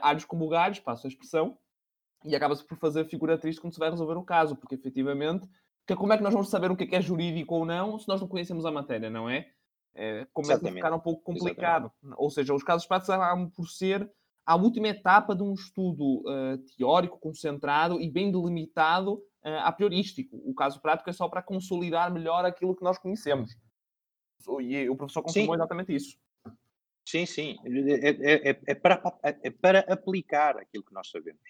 alhos 0.00 0.24
com 0.24 0.38
bugalhos, 0.38 0.80
passo 0.80 1.06
a 1.06 1.08
expressão, 1.08 1.58
e 2.24 2.34
acaba-se 2.34 2.64
por 2.64 2.76
fazer 2.76 3.04
figura 3.06 3.38
triste 3.38 3.60
quando 3.60 3.72
se 3.72 3.78
vai 3.78 3.90
resolver 3.90 4.16
o 4.16 4.24
caso, 4.24 4.56
porque 4.56 4.74
efetivamente, 4.74 5.48
que, 5.86 5.96
como 5.96 6.12
é 6.12 6.16
que 6.16 6.22
nós 6.22 6.32
vamos 6.32 6.48
saber 6.48 6.70
o 6.70 6.76
que 6.76 6.84
é, 6.84 6.86
que 6.86 6.96
é 6.96 7.00
jurídico 7.00 7.54
ou 7.54 7.64
não 7.64 7.98
se 7.98 8.08
nós 8.08 8.20
não 8.20 8.28
conhecemos 8.28 8.64
a 8.64 8.70
matéria, 8.70 9.10
não 9.10 9.28
é? 9.28 9.50
é 9.94 10.26
começa 10.32 10.52
a 10.52 10.56
Exatamente. 10.56 10.76
ficar 10.76 10.94
um 10.94 11.00
pouco 11.00 11.22
complicado. 11.22 11.92
Ou 12.16 12.30
seja, 12.30 12.54
os 12.54 12.62
casos 12.62 12.86
práticos 12.86 13.10
acabam 13.10 13.50
por 13.50 13.68
ser 13.68 14.10
a 14.44 14.56
última 14.56 14.88
etapa 14.88 15.34
de 15.34 15.42
um 15.42 15.54
estudo 15.54 16.20
uh, 16.20 16.58
teórico, 16.76 17.18
concentrado 17.18 18.00
e 18.00 18.10
bem 18.10 18.30
delimitado 18.30 19.14
uh, 19.14 19.62
a 19.62 19.72
priorístico. 19.72 20.36
O 20.44 20.54
caso 20.54 20.80
prático 20.80 21.08
é 21.10 21.12
só 21.12 21.28
para 21.28 21.42
consolidar 21.42 22.12
melhor 22.12 22.44
aquilo 22.44 22.74
que 22.74 22.82
nós 22.82 22.98
conhecemos. 22.98 23.56
E 24.60 24.88
o 24.88 24.96
professor 24.96 25.22
confirmou 25.22 25.54
Sim. 25.54 25.60
exatamente 25.60 25.94
isso. 25.94 26.18
Sim, 27.06 27.26
sim. 27.26 27.56
É, 27.64 28.08
é- 28.08 28.50
é- 28.50 28.60
é 28.66 28.74
para, 28.74 29.02
é 29.22 29.50
para 29.50 29.80
aplicar 29.80 30.56
aquilo 30.56 30.84
que 30.84 30.94
nós 30.94 31.08
sabemos. 31.10 31.42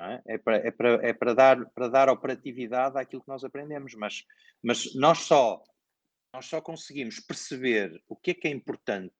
É, 0.00 0.34
é 0.34 0.38
para, 0.38 0.56
é 0.56 0.70
para, 0.70 0.88
é 1.08 1.12
para, 1.12 1.34
dar, 1.34 1.70
para 1.70 1.88
dar 1.88 2.08
operatividade 2.08 2.96
àquilo 2.98 3.22
que 3.22 3.28
nós 3.28 3.42
aprendemos, 3.42 3.94
mas, 3.94 4.24
mas 4.62 4.94
nós, 4.94 5.18
só, 5.18 5.62
nós 6.32 6.46
só 6.46 6.60
conseguimos 6.60 7.18
perceber 7.18 8.00
o 8.08 8.14
que 8.14 8.30
é 8.30 8.34
que 8.34 8.46
é 8.48 8.50
importante 8.50 9.12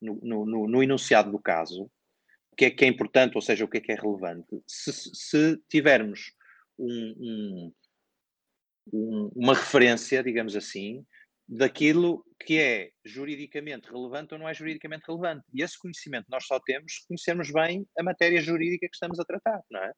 no, 0.00 0.20
no, 0.22 0.44
no- 0.44 0.68
no 0.68 0.82
enunciado 0.82 1.30
do 1.30 1.38
caso, 1.38 1.84
o 2.52 2.56
que 2.56 2.66
é 2.66 2.70
que 2.70 2.84
é 2.84 2.88
importante, 2.88 3.34
ou 3.36 3.40
seja, 3.42 3.64
o 3.64 3.68
que 3.68 3.78
é 3.78 3.80
que 3.80 3.92
é 3.92 3.94
relevante, 3.94 4.62
se, 4.66 4.92
se 4.92 5.56
tivermos 5.70 6.32
um- 6.78 7.14
um- 7.18 7.72
um- 8.92 9.30
uma 9.34 9.54
referência, 9.54 10.22
digamos 10.22 10.54
assim, 10.54 11.04
daquilo 11.48 12.24
que 12.40 12.58
é 12.60 12.90
juridicamente 13.04 13.88
relevante 13.90 14.34
ou 14.34 14.40
não 14.40 14.48
é 14.48 14.54
juridicamente 14.54 15.04
relevante. 15.06 15.44
E 15.54 15.62
esse 15.62 15.78
conhecimento 15.78 16.26
nós 16.28 16.44
só 16.46 16.58
temos 16.60 16.92
se 16.96 17.06
conhecermos 17.06 17.50
bem 17.52 17.86
a 17.98 18.02
matéria 18.02 18.40
jurídica 18.40 18.86
que 18.88 18.94
estamos 18.94 19.18
a 19.20 19.24
tratar, 19.24 19.62
não 19.70 19.80
é? 19.80 19.92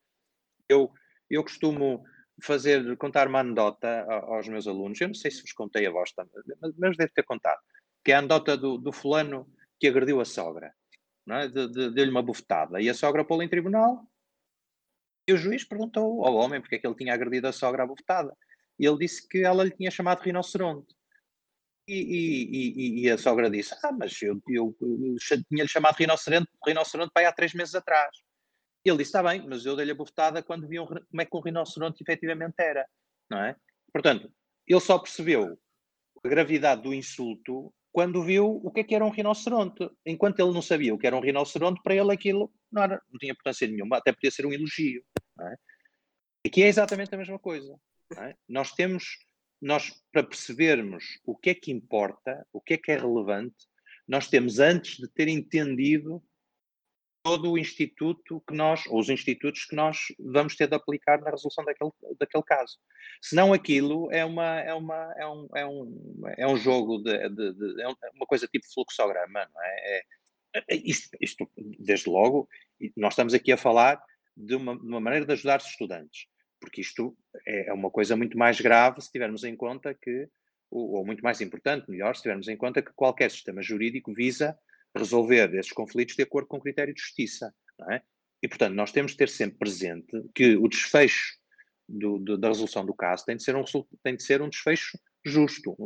Eu, 0.68 0.92
eu 1.30 1.42
costumo 1.42 2.04
fazer, 2.42 2.96
contar 2.98 3.26
uma 3.26 3.40
anedota 3.40 4.04
aos 4.08 4.46
meus 4.48 4.66
alunos, 4.66 5.00
eu 5.00 5.08
não 5.08 5.14
sei 5.14 5.30
se 5.30 5.40
vos 5.42 5.52
contei 5.52 5.86
a 5.86 5.90
vós 5.90 6.12
também, 6.12 6.32
mas, 6.78 6.96
devo 6.96 7.12
ter 7.12 7.24
contado, 7.24 7.58
que 8.04 8.12
é 8.12 8.14
a 8.14 8.18
anedota 8.18 8.56
do, 8.56 8.78
do 8.78 8.92
fulano 8.92 9.50
que 9.80 9.88
agrediu 9.88 10.20
a 10.20 10.24
sogra, 10.24 10.72
é? 11.30 11.48
De- 11.48 11.68
de- 11.68 11.90
Deu-lhe 11.90 12.10
uma 12.10 12.22
bufetada, 12.22 12.80
e 12.80 12.88
a 12.88 12.94
sogra 12.94 13.24
pô-la 13.24 13.44
em 13.44 13.48
tribunal, 13.48 14.06
e 15.26 15.32
o 15.32 15.36
juiz 15.36 15.64
perguntou 15.64 16.24
ao 16.24 16.34
homem 16.34 16.60
porque 16.60 16.76
é 16.76 16.78
que 16.78 16.86
ele 16.86 16.96
tinha 16.96 17.12
agredido 17.14 17.48
a 17.48 17.52
sogra 17.52 17.82
à 17.82 17.86
bufetada, 17.86 18.34
e 18.78 18.86
ele 18.86 18.98
disse 18.98 19.26
que 19.28 19.38
ela 19.42 19.64
lhe 19.64 19.70
tinha 19.70 19.90
chamado 19.90 20.20
rinoceronte. 20.22 20.94
E, 21.88 21.94
e- 21.94 23.00
e- 23.00 23.00
e 23.06 23.10
a 23.10 23.16
sogra 23.16 23.50
disse: 23.50 23.74
Ah, 23.82 23.90
mas 23.92 24.20
eu, 24.22 24.40
eu, 24.48 24.76
eu 24.80 25.16
tinha-lhe 25.48 25.68
chamado 25.68 25.96
rinoceronte, 25.96 26.48
rinoceronte 26.66 27.10
para 27.12 27.22
aí 27.22 27.26
há 27.26 27.32
três 27.32 27.54
meses 27.54 27.74
atrás. 27.74 28.14
Ele 28.84 28.98
disse: 28.98 29.08
Está 29.08 29.22
bem, 29.22 29.46
mas 29.46 29.64
eu 29.66 29.76
dei-lhe 29.76 29.92
a 29.92 29.94
bufetada 29.94 30.42
quando 30.42 30.68
vi 30.68 30.78
um 30.78 30.86
como 30.86 31.20
é 31.20 31.24
que 31.24 31.36
um 31.36 31.40
rinoceronte 31.40 32.02
efetivamente 32.02 32.54
era. 32.58 32.86
Não 33.30 33.42
é? 33.42 33.56
Portanto, 33.92 34.32
ele 34.66 34.80
só 34.80 34.98
percebeu 34.98 35.58
a 36.24 36.28
gravidade 36.28 36.82
do 36.82 36.94
insulto 36.94 37.72
quando 37.92 38.22
viu 38.22 38.60
o 38.62 38.70
que 38.70 38.80
é 38.80 38.84
que 38.84 38.94
era 38.94 39.04
um 39.04 39.10
rinoceronte. 39.10 39.88
Enquanto 40.06 40.40
ele 40.40 40.52
não 40.52 40.62
sabia 40.62 40.94
o 40.94 40.98
que 40.98 41.06
era 41.06 41.16
um 41.16 41.20
rinoceronte, 41.20 41.80
para 41.82 41.94
ele 41.94 42.12
aquilo 42.12 42.52
não, 42.70 42.82
era, 42.82 43.02
não 43.10 43.18
tinha 43.18 43.32
importância 43.32 43.66
nenhuma, 43.66 43.96
até 43.96 44.12
podia 44.12 44.30
ser 44.30 44.46
um 44.46 44.52
elogio. 44.52 45.02
Não 45.36 45.48
é? 45.48 45.56
Aqui 46.46 46.62
é 46.62 46.68
exatamente 46.68 47.14
a 47.14 47.18
mesma 47.18 47.38
coisa. 47.38 47.76
é? 48.16 48.34
Nós 48.48 48.72
temos, 48.72 49.18
nós 49.60 49.92
para 50.12 50.22
percebermos 50.22 51.18
o 51.24 51.36
que 51.36 51.50
é 51.50 51.54
que 51.54 51.72
importa, 51.72 52.46
o 52.52 52.60
que 52.60 52.74
é 52.74 52.78
que 52.78 52.92
é 52.92 52.96
relevante, 52.96 53.66
nós 54.06 54.28
temos 54.28 54.58
antes 54.58 54.96
de 54.96 55.08
ter 55.08 55.28
entendido 55.28 56.22
todo 57.28 57.52
o 57.52 57.58
instituto 57.58 58.42
que 58.48 58.54
nós, 58.54 58.86
ou 58.86 58.98
os 58.98 59.10
institutos 59.10 59.66
que 59.66 59.76
nós 59.76 59.98
vamos 60.18 60.56
ter 60.56 60.66
de 60.66 60.74
aplicar 60.74 61.20
na 61.20 61.30
resolução 61.30 61.62
daquele, 61.62 61.90
daquele 62.18 62.42
caso. 62.42 62.78
Senão 63.20 63.52
aquilo 63.52 64.10
é 64.10 64.24
uma, 64.24 64.60
é 64.60 64.72
uma, 64.72 65.14
é 65.18 65.26
um, 65.26 65.48
é 65.54 65.66
um, 65.66 66.22
é 66.38 66.46
um 66.46 66.56
jogo 66.56 66.98
de, 66.98 67.28
de, 67.28 67.52
de 67.52 67.82
é 67.82 67.88
uma 68.14 68.26
coisa 68.26 68.48
tipo 68.48 68.64
fluxograma, 68.72 69.46
não 69.54 69.62
é? 69.62 70.02
é, 70.54 70.64
é 70.70 70.76
isto, 70.76 71.10
isto, 71.20 71.50
desde 71.78 72.08
logo, 72.08 72.48
nós 72.96 73.12
estamos 73.12 73.34
aqui 73.34 73.52
a 73.52 73.58
falar 73.58 74.02
de 74.34 74.54
uma, 74.54 74.78
de 74.78 74.86
uma 74.86 75.00
maneira 75.00 75.26
de 75.26 75.32
ajudar 75.32 75.60
os 75.60 75.66
estudantes, 75.66 76.28
porque 76.58 76.80
isto 76.80 77.14
é, 77.46 77.68
é 77.68 77.72
uma 77.74 77.90
coisa 77.90 78.16
muito 78.16 78.38
mais 78.38 78.58
grave 78.58 79.02
se 79.02 79.12
tivermos 79.12 79.44
em 79.44 79.54
conta 79.54 79.92
que, 79.92 80.30
ou, 80.70 80.92
ou 80.92 81.04
muito 81.04 81.22
mais 81.22 81.42
importante, 81.42 81.90
melhor, 81.90 82.16
se 82.16 82.22
tivermos 82.22 82.48
em 82.48 82.56
conta 82.56 82.80
que 82.80 82.92
qualquer 82.94 83.30
sistema 83.30 83.60
jurídico 83.60 84.14
visa 84.14 84.58
resolver 84.96 85.54
esses 85.54 85.72
conflitos 85.72 86.16
de 86.16 86.22
acordo 86.22 86.48
com 86.48 86.56
o 86.56 86.60
critério 86.60 86.94
de 86.94 87.00
justiça. 87.00 87.54
É? 87.90 88.02
E, 88.42 88.48
portanto, 88.48 88.74
nós 88.74 88.92
temos 88.92 89.12
de 89.12 89.18
ter 89.18 89.28
sempre 89.28 89.58
presente 89.58 90.06
que 90.34 90.56
o 90.56 90.68
desfecho 90.68 91.38
do, 91.88 92.18
do, 92.18 92.36
da 92.36 92.48
resolução 92.48 92.84
do 92.84 92.94
caso 92.94 93.24
tem 93.24 93.36
de, 93.36 93.42
ser 93.42 93.56
um, 93.56 93.64
tem 94.02 94.16
de 94.16 94.22
ser 94.22 94.42
um 94.42 94.48
desfecho 94.48 94.98
justo, 95.24 95.76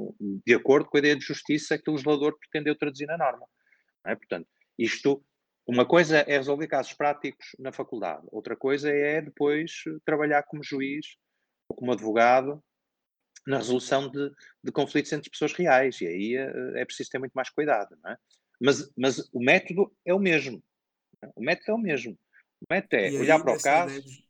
de 0.45 0.55
acordo 0.55 0.89
com 0.89 0.97
a 0.97 1.01
ideia 1.01 1.17
de 1.17 1.25
justiça 1.25 1.79
que 1.79 1.89
o 1.89 1.93
legislador 1.93 2.37
pretendeu 2.39 2.77
traduzir 2.77 3.07
na 3.07 3.17
norma. 3.17 3.47
É? 4.07 4.15
Portanto, 4.15 4.49
isto, 4.79 5.25
uma 5.67 5.87
coisa 5.87 6.19
é 6.19 6.37
resolver 6.37 6.67
casos 6.67 6.93
práticos 6.93 7.47
na 7.59 7.73
faculdade, 7.73 8.27
outra 8.31 8.57
coisa 8.57 8.91
é 8.91 9.21
depois 9.21 9.83
trabalhar 10.05 10.43
como 10.45 10.63
juiz 10.63 11.17
ou 11.69 11.77
como 11.77 11.93
advogado 11.93 12.63
na 13.47 13.59
resolução 13.59 14.09
de, 14.09 14.31
de 14.63 14.73
conflitos 14.73 15.13
entre 15.13 15.31
pessoas 15.31 15.53
reais, 15.53 16.01
e 16.01 16.07
aí 16.07 16.37
é, 16.37 16.81
é 16.81 16.85
preciso 16.85 17.11
ter 17.11 17.19
muito 17.19 17.33
mais 17.33 17.51
cuidado. 17.51 17.97
Não 18.03 18.13
é? 18.13 18.17
Mas, 18.63 18.93
mas 18.97 19.19
o 19.33 19.41
método 19.41 19.93
é 20.05 20.15
o 20.15 20.21
mesmo. 20.21 20.63
O 21.35 21.43
método 21.43 21.73
é 21.73 21.75
o 21.75 21.79
mesmo. 21.79 22.19
O 22.61 22.67
método 22.71 22.97
é 22.97 23.11
olhar 23.19 23.43
para 23.43 23.57
o 23.57 23.61
caso. 23.61 24.03
De... 24.03 24.29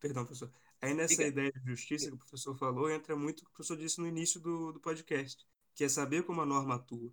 Perdão, 0.00 0.24
professor. 0.24 0.50
Aí 0.80 0.94
nessa 0.94 1.14
Diga. 1.14 1.28
ideia 1.28 1.52
de 1.52 1.70
justiça 1.70 2.08
que 2.08 2.14
o 2.14 2.18
professor 2.18 2.56
falou, 2.56 2.90
entra 2.90 3.14
muito 3.14 3.40
o 3.40 3.44
que 3.44 3.50
o 3.50 3.52
professor 3.52 3.76
disse 3.76 4.00
no 4.00 4.08
início 4.08 4.40
do, 4.40 4.72
do 4.72 4.80
podcast, 4.80 5.46
que 5.74 5.84
é 5.84 5.88
saber 5.88 6.24
como 6.24 6.40
a 6.40 6.46
norma 6.46 6.76
atua. 6.76 7.12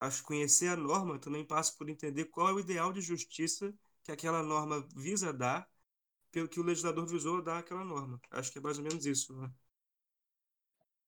Acho 0.00 0.20
que 0.20 0.26
conhecer 0.26 0.68
a 0.68 0.76
norma 0.76 1.18
também 1.18 1.44
passa 1.44 1.72
por 1.78 1.88
entender 1.88 2.26
qual 2.26 2.50
é 2.50 2.52
o 2.52 2.60
ideal 2.60 2.92
de 2.92 3.00
justiça 3.00 3.72
que 4.02 4.12
aquela 4.12 4.42
norma 4.42 4.86
visa 4.94 5.32
dar, 5.32 5.66
pelo 6.30 6.48
que 6.48 6.60
o 6.60 6.64
legislador 6.64 7.06
visou 7.06 7.40
dar 7.40 7.58
aquela 7.58 7.84
norma. 7.84 8.20
Acho 8.30 8.52
que 8.52 8.58
é 8.58 8.60
mais 8.60 8.76
ou 8.76 8.84
menos 8.84 9.06
isso. 9.06 9.34
Né? 9.34 9.50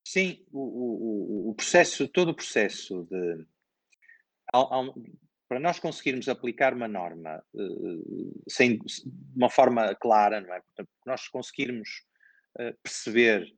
Sim, 0.04 0.46
o, 0.50 0.60
o, 0.60 1.50
o 1.50 1.54
processo, 1.54 2.08
todo 2.08 2.30
o 2.30 2.34
processo 2.34 3.04
de, 3.10 3.46
para 5.48 5.58
nós 5.58 5.78
conseguirmos 5.78 6.28
aplicar 6.28 6.74
uma 6.74 6.86
norma 6.86 7.42
uh, 7.54 8.42
sem, 8.48 8.78
de 8.78 9.02
uma 9.34 9.48
forma 9.48 9.94
clara, 9.94 10.40
não 10.40 10.52
é? 10.52 10.60
Portanto, 10.60 10.90
nós 11.06 11.26
conseguirmos 11.28 11.88
uh, 12.60 12.76
perceber 12.82 13.50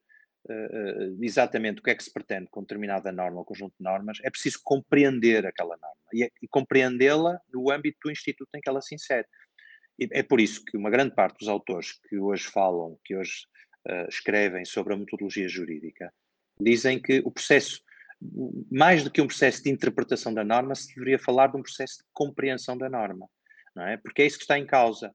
uh, 0.48 1.24
exatamente 1.24 1.80
o 1.80 1.82
que 1.82 1.90
é 1.90 1.94
que 1.94 2.04
se 2.04 2.12
pretende 2.12 2.48
com 2.48 2.60
determinada 2.60 3.10
norma 3.10 3.38
ou 3.40 3.44
conjunto 3.44 3.74
de 3.76 3.84
normas, 3.84 4.18
é 4.22 4.30
preciso 4.30 4.60
compreender 4.62 5.44
aquela 5.44 5.76
norma 5.76 5.96
e, 6.14 6.30
e 6.40 6.48
compreendê-la 6.48 7.40
no 7.52 7.70
âmbito 7.72 7.98
do 8.04 8.10
instituto 8.12 8.50
em 8.54 8.60
que 8.60 8.68
ela 8.68 8.80
se 8.80 8.94
insere. 8.94 9.26
E 9.98 10.08
é 10.12 10.22
por 10.22 10.40
isso 10.40 10.64
que 10.64 10.76
uma 10.76 10.90
grande 10.90 11.14
parte 11.14 11.40
dos 11.40 11.48
autores 11.48 11.98
que 12.08 12.16
hoje 12.16 12.44
falam, 12.44 12.98
que 13.04 13.16
hoje 13.16 13.46
escrevem 14.08 14.64
sobre 14.64 14.92
a 14.92 14.96
metodologia 14.96 15.48
jurídica, 15.48 16.12
dizem 16.60 17.00
que 17.00 17.20
o 17.24 17.30
processo 17.30 17.82
mais 18.70 19.02
do 19.02 19.10
que 19.10 19.20
um 19.20 19.26
processo 19.26 19.62
de 19.62 19.70
interpretação 19.70 20.32
da 20.32 20.44
norma, 20.44 20.74
se 20.74 20.88
deveria 20.88 21.18
falar 21.18 21.48
de 21.48 21.56
um 21.56 21.62
processo 21.62 21.98
de 21.98 22.04
compreensão 22.12 22.76
da 22.76 22.88
norma, 22.88 23.28
não 23.74 23.86
é? 23.86 23.96
Porque 23.96 24.22
é 24.22 24.26
isso 24.26 24.36
que 24.36 24.44
está 24.44 24.58
em 24.58 24.66
causa. 24.66 25.14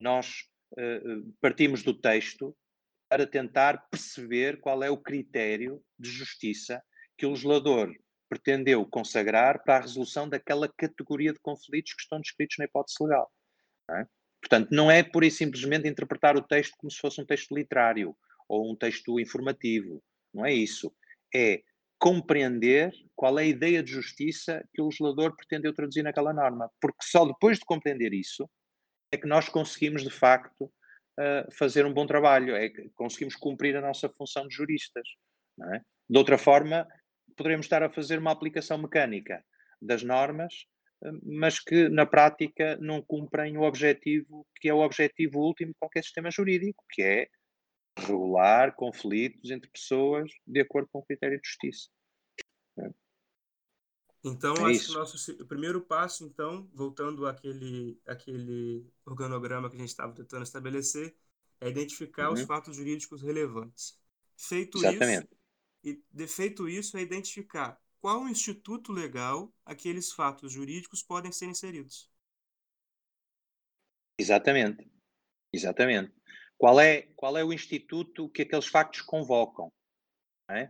Nós 0.00 0.44
uh, 0.72 1.34
partimos 1.40 1.82
do 1.82 1.92
texto 1.92 2.56
para 3.08 3.26
tentar 3.26 3.86
perceber 3.90 4.58
qual 4.60 4.82
é 4.82 4.90
o 4.90 4.96
critério 4.96 5.82
de 5.98 6.10
justiça 6.10 6.82
que 7.16 7.26
o 7.26 7.30
legislador 7.30 7.94
pretendeu 8.28 8.84
consagrar 8.84 9.62
para 9.62 9.76
a 9.76 9.80
resolução 9.80 10.28
daquela 10.28 10.68
categoria 10.76 11.32
de 11.32 11.38
conflitos 11.38 11.94
que 11.94 12.02
estão 12.02 12.20
descritos 12.20 12.56
na 12.58 12.64
hipótese 12.64 12.96
legal. 13.00 13.30
Não 13.88 13.96
é? 13.98 14.06
Portanto, 14.40 14.68
não 14.70 14.90
é 14.90 15.02
pura 15.02 15.26
e 15.26 15.30
simplesmente 15.30 15.88
interpretar 15.88 16.36
o 16.36 16.42
texto 16.42 16.74
como 16.76 16.90
se 16.90 16.98
fosse 16.98 17.20
um 17.20 17.26
texto 17.26 17.54
literário 17.54 18.16
ou 18.48 18.70
um 18.70 18.76
texto 18.76 19.18
informativo. 19.18 20.02
Não 20.32 20.44
é 20.44 20.52
isso. 20.52 20.92
É 21.34 21.62
compreender 21.98 22.92
qual 23.14 23.38
é 23.38 23.42
a 23.42 23.46
ideia 23.46 23.82
de 23.82 23.90
justiça 23.90 24.62
que 24.74 24.82
o 24.82 24.86
legislador 24.86 25.34
pretendeu 25.34 25.72
traduzir 25.72 26.02
naquela 26.02 26.32
norma. 26.32 26.70
Porque 26.80 26.98
só 27.02 27.24
depois 27.24 27.58
de 27.58 27.64
compreender 27.64 28.12
isso 28.12 28.48
é 29.10 29.16
que 29.16 29.26
nós 29.26 29.48
conseguimos, 29.48 30.02
de 30.02 30.10
facto, 30.10 30.64
uh, 30.64 31.54
fazer 31.56 31.86
um 31.86 31.92
bom 31.92 32.06
trabalho, 32.06 32.54
é 32.54 32.68
que 32.68 32.90
conseguimos 32.94 33.34
cumprir 33.36 33.76
a 33.76 33.80
nossa 33.80 34.08
função 34.10 34.46
de 34.46 34.54
juristas. 34.54 35.08
É? 35.74 35.80
De 36.08 36.18
outra 36.18 36.36
forma, 36.36 36.86
poderemos 37.36 37.66
estar 37.66 37.82
a 37.82 37.90
fazer 37.90 38.18
uma 38.18 38.32
aplicação 38.32 38.76
mecânica 38.78 39.42
das 39.80 40.02
normas, 40.02 40.52
uh, 41.02 41.18
mas 41.22 41.58
que 41.58 41.88
na 41.88 42.04
prática 42.04 42.76
não 42.80 43.00
cumprem 43.00 43.56
o 43.56 43.62
objetivo, 43.62 44.46
que 44.56 44.68
é 44.68 44.74
o 44.74 44.80
objetivo 44.80 45.38
último 45.38 45.72
de 45.72 45.78
qualquer 45.78 46.02
sistema 46.02 46.30
jurídico, 46.30 46.84
que 46.90 47.02
é 47.02 47.28
regular 47.98 48.74
conflitos 48.74 49.50
entre 49.50 49.70
pessoas 49.70 50.30
de 50.46 50.60
acordo 50.60 50.88
com 50.92 50.98
o 50.98 51.04
critério 51.04 51.40
de 51.40 51.46
justiça. 51.46 51.88
Então, 54.24 54.54
é 54.54 54.60
acho 54.62 54.70
isso. 54.70 54.86
que 54.86 54.96
o 54.96 54.98
nosso 54.98 55.46
primeiro 55.46 55.80
passo, 55.80 56.24
então, 56.24 56.68
voltando 56.74 57.26
àquele, 57.26 58.00
àquele 58.06 58.84
organograma 59.04 59.70
que 59.70 59.76
a 59.76 59.78
gente 59.78 59.88
estava 59.88 60.12
tentando 60.12 60.42
estabelecer, 60.42 61.16
é 61.60 61.68
identificar 61.68 62.28
uhum. 62.28 62.34
os 62.34 62.42
fatos 62.42 62.76
jurídicos 62.76 63.22
relevantes. 63.22 63.98
Feito 64.36 64.78
Exatamente. 64.78 65.28
isso, 65.82 66.02
e 66.18 66.26
feito 66.26 66.68
isso 66.68 66.96
é 66.96 67.00
identificar 67.00 67.80
qual 68.00 68.28
instituto 68.28 68.92
legal 68.92 69.54
aqueles 69.64 70.12
fatos 70.12 70.52
jurídicos 70.52 71.02
podem 71.02 71.30
ser 71.30 71.46
inseridos. 71.46 72.10
Exatamente. 74.18 74.90
Exatamente. 75.52 76.12
Qual 76.58 76.80
é, 76.80 77.02
qual 77.14 77.36
é 77.36 77.44
o 77.44 77.52
instituto 77.52 78.28
que 78.30 78.42
aqueles 78.42 78.66
factos 78.66 79.02
convocam? 79.02 79.70
É? 80.50 80.68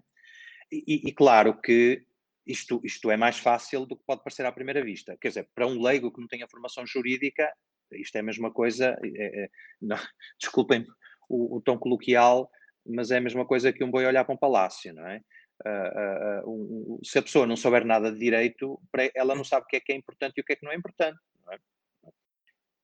E, 0.71 1.09
e, 1.09 1.13
claro 1.13 1.61
que 1.61 2.05
isto, 2.47 2.81
isto 2.83 3.11
é 3.11 3.17
mais 3.17 3.39
fácil 3.39 3.87
do 3.87 3.97
que 3.97 4.05
pode 4.05 4.23
parecer 4.23 4.45
à 4.45 4.53
primeira 4.53 4.83
vista. 4.83 5.17
Quer 5.21 5.29
dizer, 5.29 5.49
para 5.55 5.67
um 5.67 5.81
leigo 5.81 6.13
que 6.13 6.21
não 6.21 6.27
tenha 6.27 6.49
formação 6.49 6.87
jurídica, 6.87 7.53
isto 7.93 8.17
é 8.17 8.21
a 8.21 8.25
mesma 8.25 8.53
coisa, 8.53 8.99
é, 9.05 9.45
é, 9.45 9.51
não, 9.81 9.97
desculpem 10.41 10.85
o, 11.29 11.57
o, 11.57 11.61
tom 11.61 11.79
coloquial, 11.79 12.51
mas 12.85 13.11
é 13.11 13.19
a 13.19 13.21
mesma 13.21 13.47
coisa 13.47 13.73
que 13.73 13.85
um 13.85 13.91
boi 13.91 14.07
olhar 14.07 14.25
para 14.25 14.35
um 14.35 14.39
palácio, 14.39 14.93
não 14.93 15.07
é? 15.07 15.21
Uh, 15.65 16.45
uh, 16.45 16.51
uh, 16.51 16.97
um, 16.97 17.01
se 17.03 17.19
a 17.19 17.23
pessoa 17.23 17.47
não 17.47 17.57
souber 17.57 17.85
nada 17.85 18.13
de 18.13 18.19
direito, 18.19 18.79
ela 19.15 19.35
não 19.35 19.43
sabe 19.43 19.65
o 19.65 19.67
que 19.67 19.77
é 19.77 19.81
que 19.81 19.93
é 19.93 19.97
importante 19.97 20.35
e 20.37 20.41
o 20.41 20.45
que 20.45 20.53
é 20.53 20.57
que 20.57 20.65
não 20.65 20.73
é 20.73 20.77
importante. 20.77 21.19
Não 21.45 21.53
é? 21.53 21.59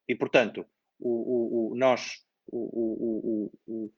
E, 0.08 0.14
portanto, 0.14 0.66
o, 0.98 1.72
o, 1.72 1.76
nós 1.76 2.24
o, 2.48 3.50
o, 3.66 3.92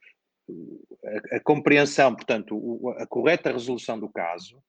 a, 1.05 1.37
a, 1.37 1.41
compreensão, 1.41 2.15
portanto, 2.15 2.95
a 2.99 3.07
correta 3.07 3.53
resolução 3.53 3.99
do 3.99 4.09
caso 4.09 4.63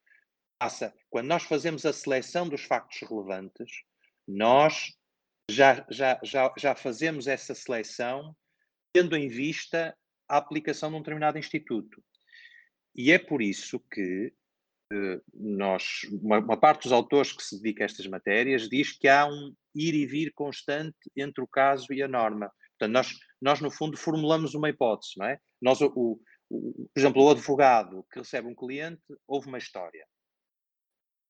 passa, 0.58 0.94
quando 1.10 1.26
nós 1.26 1.42
fazemos 1.44 1.84
a 1.84 1.92
seleção 1.92 2.48
dos 2.48 2.62
factos 2.62 3.00
relevantes, 3.08 3.82
nós 4.26 4.92
já, 5.50 5.86
já, 5.90 6.18
já, 6.22 6.52
já 6.58 6.74
fazemos 6.74 7.26
essa 7.26 7.54
seleção 7.54 8.34
tendo 8.92 9.16
em 9.16 9.28
vista 9.28 9.96
a 10.28 10.38
aplicação 10.38 10.90
de 10.90 10.96
um 10.96 11.00
determinado 11.00 11.38
instituto. 11.38 12.02
E 12.94 13.12
é 13.12 13.18
por 13.18 13.42
isso 13.42 13.78
que 13.92 14.32
eh, 14.92 15.20
nós, 15.34 16.04
uma, 16.22 16.38
uma, 16.38 16.56
parte 16.56 16.84
dos 16.84 16.92
autores 16.92 17.32
que 17.32 17.42
se 17.42 17.60
dedica 17.60 17.84
a 17.84 17.86
estas 17.86 18.06
matérias 18.06 18.68
diz 18.68 18.92
que 18.92 19.08
há 19.08 19.26
um 19.26 19.54
ir 19.74 19.94
e 19.94 20.06
vir 20.06 20.32
constante 20.32 20.96
entre 21.16 21.42
o 21.42 21.46
caso 21.46 21.92
e 21.92 22.02
a 22.02 22.08
norma. 22.08 22.50
Portanto, 22.70 22.92
nós, 22.92 23.18
nós 23.40 23.60
no 23.60 23.70
fundo 23.70 23.96
formulamos 23.96 24.54
uma 24.54 24.68
hipótese, 24.68 25.12
não 25.16 25.26
é? 25.26 25.38
Nós, 25.60 25.80
o, 25.80 26.20
o, 26.48 26.88
por 26.92 27.00
exemplo, 27.00 27.22
o 27.22 27.30
advogado 27.30 28.06
que 28.10 28.18
recebe 28.18 28.48
um 28.48 28.54
cliente 28.54 29.02
ouve 29.26 29.48
uma 29.48 29.58
história. 29.58 30.06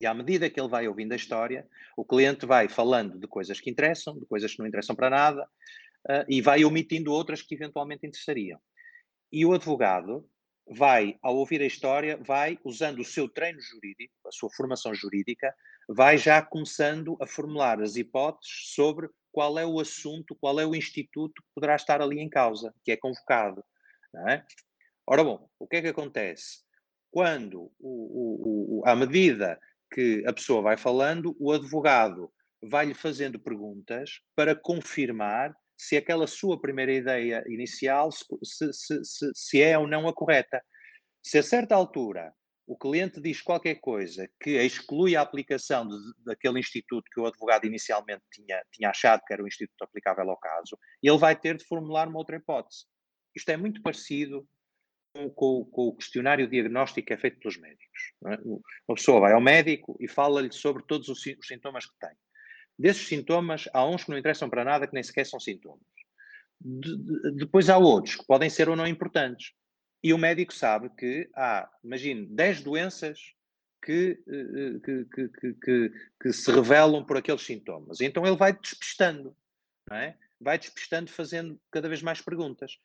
E 0.00 0.06
à 0.06 0.12
medida 0.12 0.50
que 0.50 0.60
ele 0.60 0.68
vai 0.68 0.86
ouvindo 0.86 1.12
a 1.12 1.16
história, 1.16 1.66
o 1.96 2.04
cliente 2.04 2.44
vai 2.44 2.68
falando 2.68 3.18
de 3.18 3.26
coisas 3.26 3.60
que 3.60 3.70
interessam, 3.70 4.18
de 4.18 4.26
coisas 4.26 4.52
que 4.52 4.58
não 4.58 4.66
interessam 4.66 4.94
para 4.94 5.08
nada, 5.08 5.42
uh, 6.08 6.24
e 6.28 6.42
vai 6.42 6.64
omitindo 6.64 7.12
outras 7.12 7.40
que 7.42 7.54
eventualmente 7.54 8.06
interessariam. 8.06 8.60
E 9.32 9.44
o 9.46 9.54
advogado 9.54 10.28
vai, 10.68 11.16
ao 11.22 11.36
ouvir 11.36 11.62
a 11.62 11.66
história, 11.66 12.16
vai, 12.18 12.58
usando 12.64 13.00
o 13.00 13.04
seu 13.04 13.28
treino 13.28 13.60
jurídico, 13.60 14.14
a 14.26 14.32
sua 14.32 14.50
formação 14.50 14.94
jurídica, 14.94 15.54
vai 15.88 16.18
já 16.18 16.42
começando 16.42 17.16
a 17.20 17.26
formular 17.26 17.80
as 17.80 17.96
hipóteses 17.96 18.74
sobre 18.74 19.08
qual 19.36 19.58
é 19.58 19.66
o 19.66 19.78
assunto, 19.78 20.34
qual 20.40 20.58
é 20.58 20.64
o 20.64 20.74
instituto 20.74 21.42
que 21.42 21.48
poderá 21.54 21.76
estar 21.76 22.00
ali 22.00 22.20
em 22.20 22.28
causa, 22.28 22.74
que 22.82 22.90
é 22.90 22.96
convocado. 22.96 23.62
É? 24.30 24.42
Ora 25.06 25.22
bom, 25.22 25.46
o 25.58 25.68
que 25.68 25.76
é 25.76 25.82
que 25.82 25.88
acontece? 25.88 26.64
Quando, 27.10 27.70
o, 27.78 28.80
o, 28.80 28.80
o, 28.80 28.82
à 28.86 28.96
medida 28.96 29.60
que 29.92 30.24
a 30.26 30.32
pessoa 30.32 30.62
vai 30.62 30.78
falando, 30.78 31.36
o 31.38 31.52
advogado 31.52 32.32
vai-lhe 32.62 32.94
fazendo 32.94 33.38
perguntas 33.38 34.22
para 34.34 34.56
confirmar 34.56 35.54
se 35.76 35.98
aquela 35.98 36.26
sua 36.26 36.58
primeira 36.58 36.94
ideia 36.94 37.44
inicial 37.46 38.10
se, 38.10 38.24
se, 38.72 39.04
se, 39.04 39.30
se 39.34 39.60
é 39.62 39.78
ou 39.78 39.86
não 39.86 40.08
a 40.08 40.14
correta. 40.14 40.64
Se 41.22 41.36
a 41.36 41.42
certa 41.42 41.74
altura 41.74 42.32
o 42.66 42.76
cliente 42.76 43.20
diz 43.20 43.40
qualquer 43.40 43.76
coisa 43.76 44.28
que 44.40 44.50
exclui 44.50 45.14
a 45.14 45.20
aplicação 45.20 45.86
de, 45.86 45.96
daquele 46.24 46.58
instituto 46.58 47.08
que 47.12 47.20
o 47.20 47.26
advogado 47.26 47.64
inicialmente 47.64 48.22
tinha, 48.32 48.62
tinha 48.72 48.90
achado 48.90 49.22
que 49.24 49.32
era 49.32 49.42
o 49.42 49.46
instituto 49.46 49.82
aplicável 49.82 50.28
ao 50.28 50.36
caso, 50.36 50.76
ele 51.02 51.16
vai 51.16 51.36
ter 51.36 51.56
de 51.56 51.64
formular 51.64 52.08
uma 52.08 52.18
outra 52.18 52.36
hipótese. 52.36 52.84
Isto 53.34 53.50
é 53.50 53.56
muito 53.56 53.80
parecido 53.82 54.46
com, 55.14 55.30
com, 55.30 55.64
com 55.66 55.82
o 55.88 55.96
questionário 55.96 56.48
diagnóstico 56.48 57.06
que 57.06 57.12
é 57.12 57.16
feito 57.16 57.38
pelos 57.38 57.56
médicos. 57.56 58.12
É? 58.26 58.38
Uma 58.44 58.96
pessoa 58.96 59.20
vai 59.20 59.32
ao 59.32 59.40
médico 59.40 59.96
e 60.00 60.08
fala-lhe 60.08 60.52
sobre 60.52 60.82
todos 60.86 61.08
os, 61.08 61.18
os 61.18 61.46
sintomas 61.46 61.86
que 61.86 61.96
tem. 62.00 62.16
Desses 62.78 63.06
sintomas, 63.06 63.68
há 63.72 63.86
uns 63.86 64.04
que 64.04 64.10
não 64.10 64.18
interessam 64.18 64.50
para 64.50 64.64
nada, 64.64 64.86
que 64.86 64.92
nem 64.92 65.02
sequer 65.02 65.24
são 65.24 65.38
sintomas. 65.38 65.80
De, 66.60 66.96
de, 66.96 67.36
depois 67.36 67.70
há 67.70 67.78
outros 67.78 68.16
que 68.16 68.26
podem 68.26 68.50
ser 68.50 68.68
ou 68.68 68.76
não 68.76 68.86
importantes. 68.86 69.52
E 70.06 70.12
o 70.12 70.18
médico 70.18 70.54
sabe 70.54 70.88
que 70.90 71.28
há, 71.34 71.68
imagine, 71.82 72.26
10 72.26 72.60
doenças 72.60 73.34
que, 73.84 74.16
que, 74.84 75.04
que, 75.06 75.54
que, 75.54 75.92
que 76.22 76.32
se 76.32 76.48
revelam 76.52 77.04
por 77.04 77.16
aqueles 77.16 77.42
sintomas. 77.42 78.00
Então 78.00 78.24
ele 78.24 78.36
vai 78.36 78.56
despistando, 78.56 79.36
é? 79.90 80.14
vai 80.40 80.56
despistando, 80.60 81.10
fazendo 81.10 81.60
cada 81.72 81.88
vez 81.88 82.02
mais 82.02 82.20
perguntas. 82.20 82.78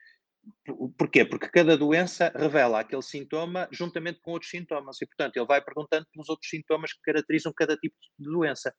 Porquê? 0.98 1.24
Porque 1.24 1.48
cada 1.48 1.78
doença 1.78 2.34
revela 2.36 2.80
aquele 2.80 3.04
sintoma 3.04 3.70
juntamente 3.72 4.20
com 4.20 4.32
outros 4.32 4.50
sintomas 4.50 5.00
e, 5.00 5.06
portanto, 5.06 5.38
ele 5.38 5.46
vai 5.46 5.64
perguntando 5.64 6.08
pelos 6.12 6.28
outros 6.28 6.50
sintomas 6.50 6.92
que 6.92 7.02
caracterizam 7.04 7.54
cada 7.56 7.78
tipo 7.78 7.96
de 8.18 8.26
doença 8.26 8.74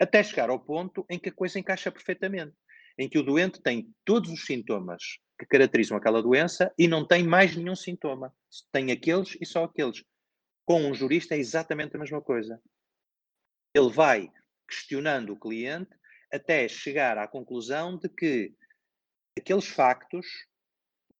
até 0.00 0.22
chegar 0.22 0.48
ao 0.48 0.60
ponto 0.60 1.04
em 1.10 1.18
que 1.18 1.28
a 1.28 1.34
coisa 1.34 1.58
encaixa 1.58 1.92
perfeitamente, 1.92 2.56
em 2.98 3.08
que 3.08 3.18
o 3.18 3.22
doente 3.22 3.60
tem 3.60 3.92
todos 4.04 4.30
os 4.30 4.44
sintomas 4.44 5.18
que 5.38 5.46
caracterizam 5.46 5.96
aquela 5.96 6.22
doença 6.22 6.72
e 6.78 6.88
não 6.88 7.06
tem 7.06 7.22
mais 7.22 7.54
nenhum 7.54 7.76
sintoma. 7.76 8.34
Tem 8.72 8.90
aqueles 8.90 9.36
e 9.40 9.44
só 9.44 9.64
aqueles. 9.64 10.02
Com 10.64 10.82
um 10.82 10.94
jurista 10.94 11.34
é 11.34 11.38
exatamente 11.38 11.94
a 11.94 11.98
mesma 11.98 12.20
coisa. 12.20 12.60
Ele 13.74 13.90
vai 13.90 14.32
questionando 14.66 15.32
o 15.32 15.38
cliente 15.38 15.90
até 16.32 16.66
chegar 16.66 17.18
à 17.18 17.28
conclusão 17.28 17.96
de 17.96 18.08
que 18.08 18.54
aqueles 19.38 19.66
factos 19.66 20.26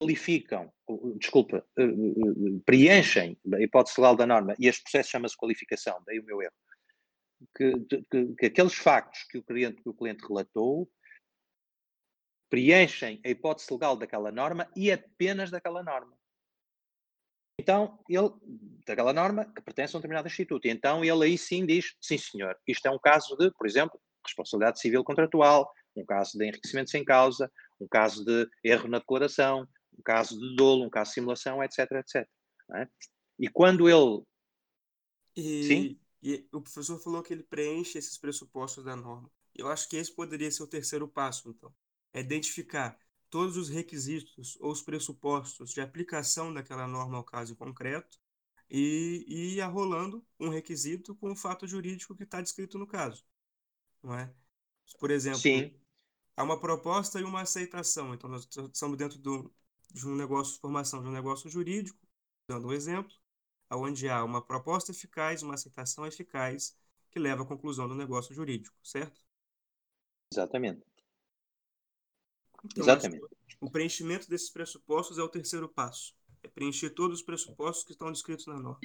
qualificam, 0.01 0.73
desculpa, 1.19 1.65
eh, 1.79 1.83
eh, 1.83 1.87
eh, 1.87 2.61
preenchem 2.67 3.39
a 3.55 3.61
hipótese 3.63 3.99
legal 4.01 4.17
da 4.17 4.27
norma 4.27 4.55
e 4.59 4.67
este 4.67 4.83
processo 4.83 5.11
chama-se 5.11 5.37
qualificação, 5.37 6.03
daí 6.07 6.19
o 6.19 6.25
meu 6.25 6.43
erro 6.43 6.53
que, 7.55 7.73
que, 8.11 8.35
que 8.35 8.47
aqueles 8.47 8.75
factos 8.75 9.25
que 9.25 9.39
o 9.39 9.43
cliente, 9.43 9.83
que 9.83 9.89
o 9.89 9.95
cliente 9.95 10.27
relatou 10.27 10.91
preenchem 12.49 13.21
a 13.25 13.29
hipótese 13.29 13.73
legal 13.73 13.97
daquela 13.97 14.31
norma 14.31 14.71
e 14.77 14.91
apenas 14.91 15.51
daquela 15.51 15.83
norma. 15.83 16.17
Então, 17.59 17.99
ele, 18.09 18.31
daquela 18.87 19.13
norma 19.13 19.47
que 19.47 19.63
pertence 19.63 19.95
a 19.95 19.99
um 19.99 20.01
determinado 20.01 20.29
instituto. 20.29 20.67
Então 20.67 21.05
ele 21.05 21.25
aí 21.25 21.39
sim 21.39 21.65
diz, 21.65 21.97
sim 22.01 22.19
senhor, 22.19 22.57
isto 22.67 22.87
é 22.87 22.91
um 22.91 22.99
caso 22.99 23.37
de, 23.37 23.51
por 23.53 23.67
exemplo, 23.67 24.01
responsabilidade 24.25 24.81
civil 24.81 25.03
contratual, 25.03 25.73
um 25.97 26.05
caso 26.05 26.37
de 26.37 26.47
enriquecimento 26.47 26.91
sem 26.91 27.05
causa, 27.05 27.51
um 27.81 27.89
caso 27.89 28.25
de 28.25 28.49
erro 28.63 28.89
na 28.89 28.99
declaração, 28.99 29.67
um 29.99 30.03
caso 30.03 30.39
de 30.39 30.55
dolo, 30.55 30.85
um 30.85 30.91
caso 30.91 31.11
de 31.11 31.15
simulação, 31.15 31.63
etc, 31.63 31.91
etc. 31.93 32.29
É? 32.75 32.89
E 33.39 33.49
quando 33.49 33.89
ele... 33.89 34.23
E... 35.35 35.63
Sim? 35.65 36.01
E 36.23 36.47
o 36.53 36.61
professor 36.61 36.99
falou 36.99 37.23
que 37.23 37.33
ele 37.33 37.45
preenche 37.45 37.99
esses 37.99 38.19
pressupostos 38.19 38.83
da 38.85 38.97
norma. 38.97 39.31
Eu 39.55 39.69
acho 39.69 39.89
que 39.89 39.97
esse 39.97 40.13
poderia 40.13 40.51
ser 40.51 40.63
o 40.63 40.67
terceiro 40.67 41.07
passo, 41.07 41.49
então. 41.49 41.73
É 42.17 42.21
identificar 42.21 42.99
todos 43.29 43.59
os 43.59 43.69
requisitos 43.69 44.57
ou 44.59 44.73
os 44.73 44.81
pressupostos 44.81 45.75
de 45.75 45.83
aplicação 45.83 46.51
daquela 46.51 46.89
norma 46.89 47.19
ao 47.19 47.23
caso 47.23 47.55
concreto 47.55 48.19
e, 48.71 49.23
e 49.29 49.55
ir 49.57 49.61
arrolando 49.61 50.25
um 50.41 50.49
requisito 50.49 51.15
com 51.15 51.33
o 51.33 51.37
fato 51.37 51.67
jurídico 51.67 52.17
que 52.17 52.23
está 52.23 52.41
descrito 52.41 52.79
no 52.79 52.87
caso. 52.87 53.23
Não 54.03 54.15
é? 54.15 54.35
Por 54.99 55.11
exemplo, 55.11 55.41
Sim. 55.41 55.79
há 56.35 56.43
uma 56.43 56.59
proposta 56.59 57.21
e 57.21 57.23
uma 57.23 57.43
aceitação. 57.43 58.15
Então, 58.15 58.31
nós 58.31 58.49
estamos 58.73 58.97
dentro 58.97 59.19
do, 59.19 59.53
de 59.93 60.09
um 60.09 60.17
negócio 60.17 60.55
de 60.55 60.61
formação 60.61 61.03
de 61.03 61.09
um 61.09 61.13
negócio 61.13 61.51
jurídico, 61.51 62.01
dando 62.49 62.69
um 62.69 62.73
exemplo 62.73 63.15
onde 63.71 64.09
há 64.09 64.25
uma 64.25 64.41
proposta 64.41 64.91
eficaz, 64.91 65.43
uma 65.43 65.53
aceitação 65.53 66.07
eficaz, 66.07 66.75
que 67.11 67.19
leva 67.19 67.43
à 67.43 67.47
conclusão 67.47 67.87
do 67.87 67.95
negócio 67.95 68.35
jurídico, 68.35 68.75
certo? 68.83 69.21
Exatamente. 70.33 70.83
Então, 72.67 72.83
Exatamente. 72.83 73.25
O 73.61 73.71
preenchimento 73.71 74.29
desses 74.29 74.51
pressupostos 74.51 75.19
é 75.19 75.23
o 75.23 75.29
terceiro 75.29 75.69
passo. 75.69 76.15
É 76.43 76.49
preencher 76.49 76.91
todos 76.91 77.21
os 77.21 77.25
pressupostos 77.25 77.85
que 77.85 77.93
estão 77.93 78.13
descritos 78.13 78.47
na 78.47 78.55
norma. 78.55 78.81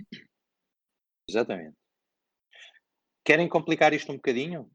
Exatamente. 1.27 1.77
Querem 3.23 3.47
complicar 3.49 3.93
isto 3.93 4.11
um 4.11 4.15
bocadinho? 4.15 4.71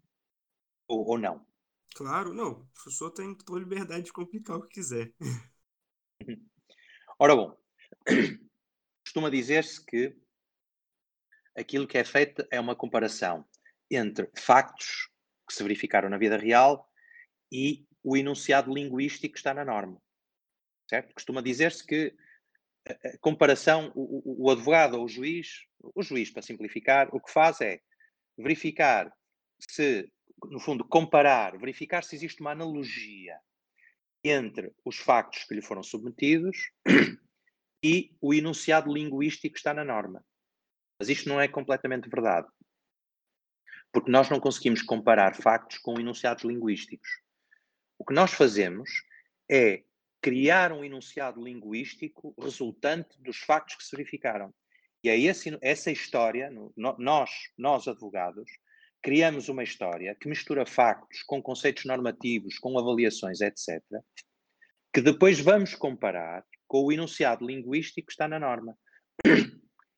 Ou, 0.88 1.06
ou 1.08 1.18
não? 1.18 1.46
Claro, 1.94 2.32
não. 2.32 2.50
O 2.50 2.66
professor 2.66 3.10
tem 3.10 3.34
toda 3.34 3.58
a 3.58 3.62
liberdade 3.62 4.04
de 4.04 4.12
complicar 4.12 4.56
o 4.56 4.62
que 4.62 4.74
quiser. 4.74 5.12
Ora 7.18 7.34
bom, 7.34 7.58
costuma 9.04 9.30
dizer-se 9.30 9.84
que 9.84 10.16
aquilo 11.56 11.86
que 11.86 11.96
é 11.96 12.04
feito 12.04 12.46
é 12.50 12.60
uma 12.60 12.76
comparação 12.76 13.48
entre 13.90 14.30
factos 14.36 15.10
que 15.48 15.54
se 15.54 15.62
verificaram 15.62 16.10
na 16.10 16.18
vida 16.18 16.36
real 16.36 16.90
e 17.50 17.86
o 18.06 18.16
enunciado 18.16 18.72
linguístico 18.72 19.32
que 19.32 19.38
está 19.40 19.52
na 19.52 19.64
norma. 19.64 20.00
Certo? 20.88 21.12
Costuma 21.12 21.42
dizer-se 21.42 21.84
que 21.84 22.14
a 22.88 23.18
comparação, 23.18 23.90
o, 23.96 24.44
o, 24.44 24.48
advogado 24.48 24.96
ou 24.96 25.04
o 25.04 25.08
juiz, 25.08 25.64
o 25.80 26.00
juiz, 26.04 26.30
para 26.30 26.40
simplificar, 26.40 27.08
o 27.12 27.20
que 27.20 27.32
faz 27.32 27.60
é 27.60 27.80
verificar 28.38 29.12
se, 29.58 30.08
no 30.44 30.60
fundo, 30.60 30.84
comparar, 30.84 31.58
verificar 31.58 32.04
se 32.04 32.14
existe 32.14 32.40
uma 32.40 32.52
analogia 32.52 33.40
entre 34.22 34.72
os 34.84 34.98
factos 34.98 35.42
que 35.42 35.54
lhe 35.54 35.62
foram 35.62 35.82
submetidos 35.82 36.70
e 37.82 38.16
o 38.20 38.32
enunciado 38.32 38.92
linguístico 38.92 39.56
está 39.56 39.74
na 39.74 39.84
norma. 39.84 40.24
Mas 41.00 41.08
isto 41.08 41.28
não 41.28 41.40
é 41.40 41.48
completamente 41.48 42.08
verdade. 42.08 42.46
Porque 43.92 44.12
nós 44.12 44.30
não 44.30 44.38
conseguimos 44.38 44.80
comparar 44.82 45.34
factos 45.34 45.78
com 45.78 45.98
enunciados 45.98 46.44
linguísticos. 46.44 47.25
O 47.98 48.04
que 48.04 48.14
nós 48.14 48.32
fazemos 48.32 48.90
é 49.50 49.82
criar 50.20 50.72
um 50.72 50.84
enunciado 50.84 51.42
linguístico 51.42 52.34
resultante 52.38 53.20
dos 53.22 53.38
factos 53.38 53.76
que 53.76 53.84
se 53.84 53.96
verificaram. 53.96 54.52
E 55.02 55.08
é 55.08 55.16
essa 55.62 55.90
história, 55.90 56.50
nós, 56.76 57.30
nós 57.56 57.86
advogados, 57.86 58.50
criamos 59.00 59.48
uma 59.48 59.62
história 59.62 60.16
que 60.20 60.28
mistura 60.28 60.66
factos 60.66 61.22
com 61.22 61.40
conceitos 61.40 61.84
normativos, 61.84 62.58
com 62.58 62.76
avaliações, 62.76 63.40
etc., 63.40 63.80
que 64.92 65.00
depois 65.00 65.38
vamos 65.38 65.74
comparar 65.74 66.44
com 66.66 66.82
o 66.82 66.90
enunciado 66.90 67.46
linguístico 67.46 68.06
que 68.06 68.12
está 68.12 68.26
na 68.26 68.40
norma. 68.40 68.76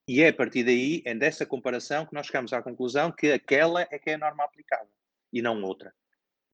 E 0.07 0.23
é 0.23 0.29
a 0.29 0.35
partir 0.35 0.65
daí, 0.65 1.03
é 1.05 1.15
dessa 1.15 1.47
comparação, 1.47 2.07
que 2.07 2.15
nós 2.15 2.27
chegamos 2.27 2.53
à 2.53 2.63
conclusão 2.63 3.13
que 3.13 3.31
aquela 3.31 3.83
é 3.83 3.99
que 3.99 4.11
é 4.11 4.15
a 4.15 4.19
norma 4.19 4.45
aplicável 4.45 4.93
e 5.33 5.41
não 5.41 5.63
outra. 5.63 5.95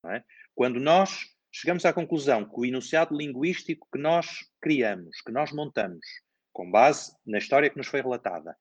Não 0.03 0.13
é? 0.13 0.25
Quando 0.55 0.79
nós 0.79 1.34
chegamos 1.57 1.85
à 1.85 1.93
conclusão 1.93 2.45
que 2.45 2.59
o 2.59 2.65
enunciado 2.65 3.17
linguístico 3.17 3.87
que 3.93 3.99
nós 3.99 4.45
criamos, 4.61 5.21
que 5.21 5.31
nós 5.31 5.53
montamos, 5.53 6.05
com 6.53 6.69
base 6.69 7.17
na 7.25 7.39
história 7.39 7.71
que 7.71 7.77
nos 7.77 7.87
foi 7.87 8.01
relatada, 8.01 8.59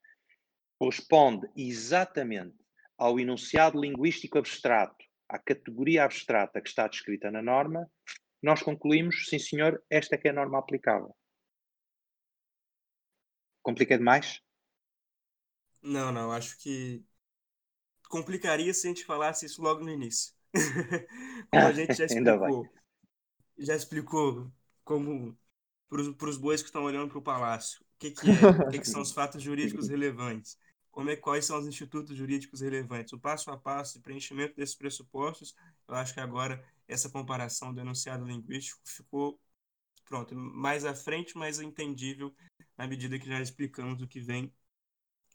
corresponde 0.77 1.49
exatamente 1.57 2.55
ao 2.95 3.19
enunciado 3.19 3.81
linguístico 3.81 4.37
abstrato, 4.37 5.03
à 5.27 5.39
categoria 5.39 6.03
abstrata 6.03 6.61
que 6.61 6.69
está 6.69 6.87
descrita 6.87 7.31
na 7.31 7.41
norma, 7.41 7.89
nós 8.39 8.61
concluímos, 8.61 9.27
sim 9.27 9.39
senhor, 9.39 9.83
esta 9.89 10.13
é 10.13 10.17
que 10.17 10.27
é 10.27 10.31
a 10.31 10.35
norma 10.35 10.59
aplicável. 10.59 11.15
Compliquei 13.63 13.97
demais? 13.97 14.39
Não, 15.81 16.11
não, 16.11 16.31
acho 16.31 16.59
que 16.59 17.03
complicaria 18.07 18.71
se 18.71 18.85
a 18.85 18.89
gente 18.91 19.03
falasse 19.03 19.47
isso 19.47 19.63
logo 19.63 19.83
no 19.83 19.89
início. 19.89 20.31
como 21.49 21.65
a 21.65 21.71
gente 21.71 21.95
já 21.95 22.05
explicou, 22.05 22.69
já 23.57 23.75
explicou 23.75 24.51
como 24.83 25.37
para 25.89 26.29
os 26.29 26.37
bois 26.37 26.61
que 26.61 26.67
estão 26.67 26.83
olhando 26.83 27.09
para 27.09 27.19
o 27.19 27.21
palácio, 27.21 27.81
o 27.81 27.99
que, 27.99 28.11
que 28.11 28.29
é, 28.29 28.33
o 28.67 28.71
que, 28.71 28.79
que, 28.79 28.87
são 28.87 29.01
os 29.01 29.11
fatos 29.11 29.41
jurídicos 29.41 29.89
relevantes, 29.89 30.57
como 30.91 31.09
é, 31.09 31.15
quais 31.15 31.45
são 31.45 31.59
os 31.59 31.67
institutos 31.67 32.17
jurídicos 32.17 32.61
relevantes, 32.61 33.13
o 33.13 33.19
passo 33.19 33.51
a 33.51 33.57
passo 33.57 33.93
de 33.93 34.03
preenchimento 34.03 34.55
desses 34.55 34.75
pressupostos, 34.75 35.55
eu 35.87 35.95
acho 35.95 36.13
que 36.13 36.19
agora 36.19 36.63
essa 36.87 37.09
comparação 37.09 37.73
do 37.73 37.79
enunciado 37.79 38.25
linguístico 38.25 38.81
ficou 38.85 39.39
pronto, 40.05 40.35
mais 40.35 40.85
à 40.85 40.93
frente, 40.93 41.37
mais 41.37 41.59
entendível 41.59 42.33
na 42.77 42.87
medida 42.87 43.17
que 43.17 43.27
já 43.27 43.39
explicamos 43.41 44.01
o 44.01 44.07
que 44.07 44.19
vem 44.19 44.53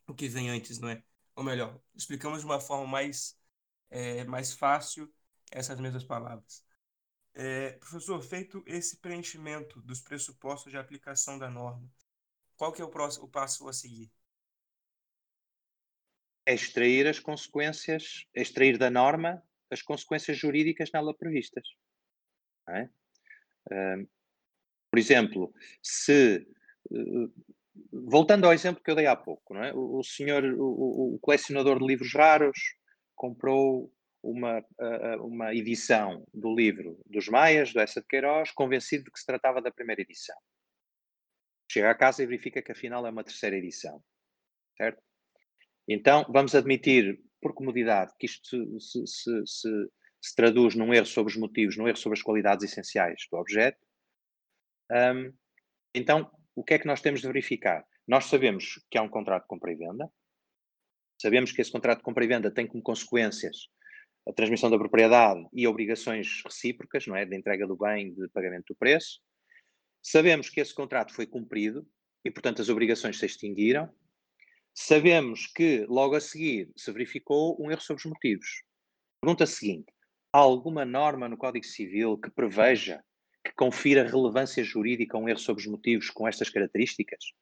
o 0.06 0.14
que 0.14 0.28
vem 0.28 0.48
antes, 0.48 0.78
não 0.78 0.88
é? 0.88 1.02
Ou 1.36 1.44
melhor, 1.44 1.78
explicamos 1.94 2.40
de 2.40 2.46
uma 2.46 2.58
forma 2.60 2.86
mais 2.86 3.38
é 3.90 4.24
mais 4.24 4.52
fácil 4.52 5.12
essas 5.50 5.80
mesmas 5.80 6.04
palavras. 6.04 6.64
É, 7.41 7.70
professor, 7.74 8.20
feito 8.20 8.64
esse 8.66 8.97
preenchimento 8.97 9.80
dos 9.82 10.01
pressupostos 10.01 10.72
de 10.72 10.76
aplicação 10.76 11.39
da 11.39 11.49
norma, 11.49 11.89
qual 12.57 12.72
que 12.72 12.82
é 12.82 12.84
o, 12.84 12.91
próximo, 12.91 13.26
o 13.26 13.28
passo 13.28 13.68
a 13.68 13.72
seguir? 13.72 14.11
É 16.45 16.53
extrair 16.53 17.07
as 17.07 17.20
consequências, 17.20 18.26
é 18.34 18.43
extrair 18.43 18.76
da 18.76 18.91
norma 18.91 19.41
as 19.70 19.82
consequências 19.82 20.36
jurídicas 20.36 20.91
nela 20.93 21.14
previstas. 21.14 21.62
É? 22.70 22.82
Uh, 23.70 24.09
por 24.91 24.99
exemplo, 24.99 25.55
se 25.80 26.45
uh, 26.91 27.32
voltando 27.93 28.47
ao 28.47 28.53
exemplo 28.53 28.82
que 28.82 28.91
eu 28.91 28.97
dei 28.97 29.07
há 29.07 29.14
pouco, 29.14 29.55
é? 29.57 29.72
o, 29.72 30.01
o, 30.01 30.03
senhor, 30.03 30.43
o, 30.45 31.14
o, 31.14 31.18
colecionador 31.20 31.78
de 31.78 31.86
livros 31.86 32.12
raros 32.12 32.59
comprou 33.14 33.93
uma, 34.22 34.60
uh, 34.60 35.26
uma 35.26 35.54
edição 35.54 36.26
do 36.32 36.54
livro 36.54 37.00
dos 37.06 37.28
Maias, 37.28 37.72
do 37.72 37.80
Essa 37.80 38.00
de 38.00 38.06
Queiroz, 38.06 38.50
convencido 38.50 39.04
de 39.04 39.10
que 39.10 39.18
se 39.18 39.26
tratava 39.26 39.62
da 39.62 39.70
primeira 39.70 40.02
edição. 40.02 40.36
Chega 41.70 41.90
a 41.90 41.94
casa 41.94 42.22
e 42.22 42.26
verifica 42.26 42.62
que 42.62 42.72
afinal 42.72 43.06
é 43.06 43.10
uma 43.10 43.24
terceira 43.24 43.56
edição. 43.56 44.02
Certo? 44.76 45.02
Então, 45.86 46.24
vamos 46.28 46.54
admitir, 46.54 47.20
por 47.40 47.54
comodidade, 47.54 48.12
que 48.18 48.26
isto 48.26 48.80
se, 48.80 49.06
se, 49.06 49.46
se, 49.46 49.88
se 50.20 50.34
traduz 50.34 50.74
num 50.74 50.92
erro 50.92 51.06
sobre 51.06 51.32
os 51.32 51.38
motivos, 51.38 51.76
num 51.76 51.86
erro 51.86 51.96
sobre 51.96 52.18
as 52.18 52.22
qualidades 52.22 52.64
essenciais 52.64 53.26
do 53.30 53.38
objeto. 53.38 53.78
Um, 54.90 55.32
então, 55.94 56.30
o 56.54 56.64
que 56.64 56.74
é 56.74 56.78
que 56.78 56.86
nós 56.86 57.00
temos 57.00 57.20
de 57.20 57.26
verificar? 57.26 57.86
Nós 58.06 58.24
sabemos 58.24 58.84
que 58.90 58.98
há 58.98 59.02
um 59.02 59.08
contrato 59.08 59.42
de 59.42 59.48
compra 59.48 59.72
e 59.72 59.76
venda, 59.76 60.10
sabemos 61.20 61.52
que 61.52 61.60
esse 61.60 61.70
contrato 61.70 61.98
de 61.98 62.04
compra 62.04 62.24
e 62.24 62.28
venda 62.28 62.50
tem 62.50 62.66
como 62.66 62.82
consequências 62.82 63.68
a 64.29 64.33
transmissão 64.33 64.70
da 64.70 64.76
propriedade 64.76 65.47
e 65.55 65.66
obrigações 65.66 66.43
recíprocas, 66.45 67.07
não 67.07 67.16
é? 67.16 67.24
De 67.24 67.35
entrega 67.35 67.66
do 67.66 67.76
bem, 67.76 68.12
de 68.12 68.29
pagamento 68.29 68.66
do 68.68 68.76
preço. 68.76 69.20
Sabemos 70.03 70.51
que 70.51 70.61
esse 70.61 70.74
contrato 70.74 71.14
foi 71.14 71.26
cumprido 71.26 71.89
e, 72.22 72.31
portanto, 72.31 72.61
as 72.61 72.68
obrigações 72.68 73.18
se 73.18 73.24
extinguiram. 73.24 73.91
Sabemos 74.74 75.47
que, 75.47 75.87
logo 75.87 76.14
a 76.14 76.20
seguir, 76.20 76.70
se 76.76 76.93
verificou 76.93 77.57
um 77.59 77.70
erro 77.70 77.81
sobre 77.81 78.03
os 78.03 78.11
motivos. 78.11 78.62
Pergunta 79.22 79.47
seguinte: 79.47 79.91
há 80.33 80.39
alguma 80.39 80.85
norma 80.85 81.26
no 81.26 81.39
Código 81.39 81.64
Civil 81.64 82.18
que 82.18 82.31
preveja, 82.31 83.03
que 83.43 83.53
confira 83.55 84.07
relevância 84.07 84.62
jurídica 84.62 85.16
a 85.16 85.20
um 85.20 85.29
erro 85.29 85.39
sobre 85.39 85.62
os 85.62 85.66
motivos 85.66 86.11
com 86.11 86.29
estas 86.29 86.51
características? 86.51 87.33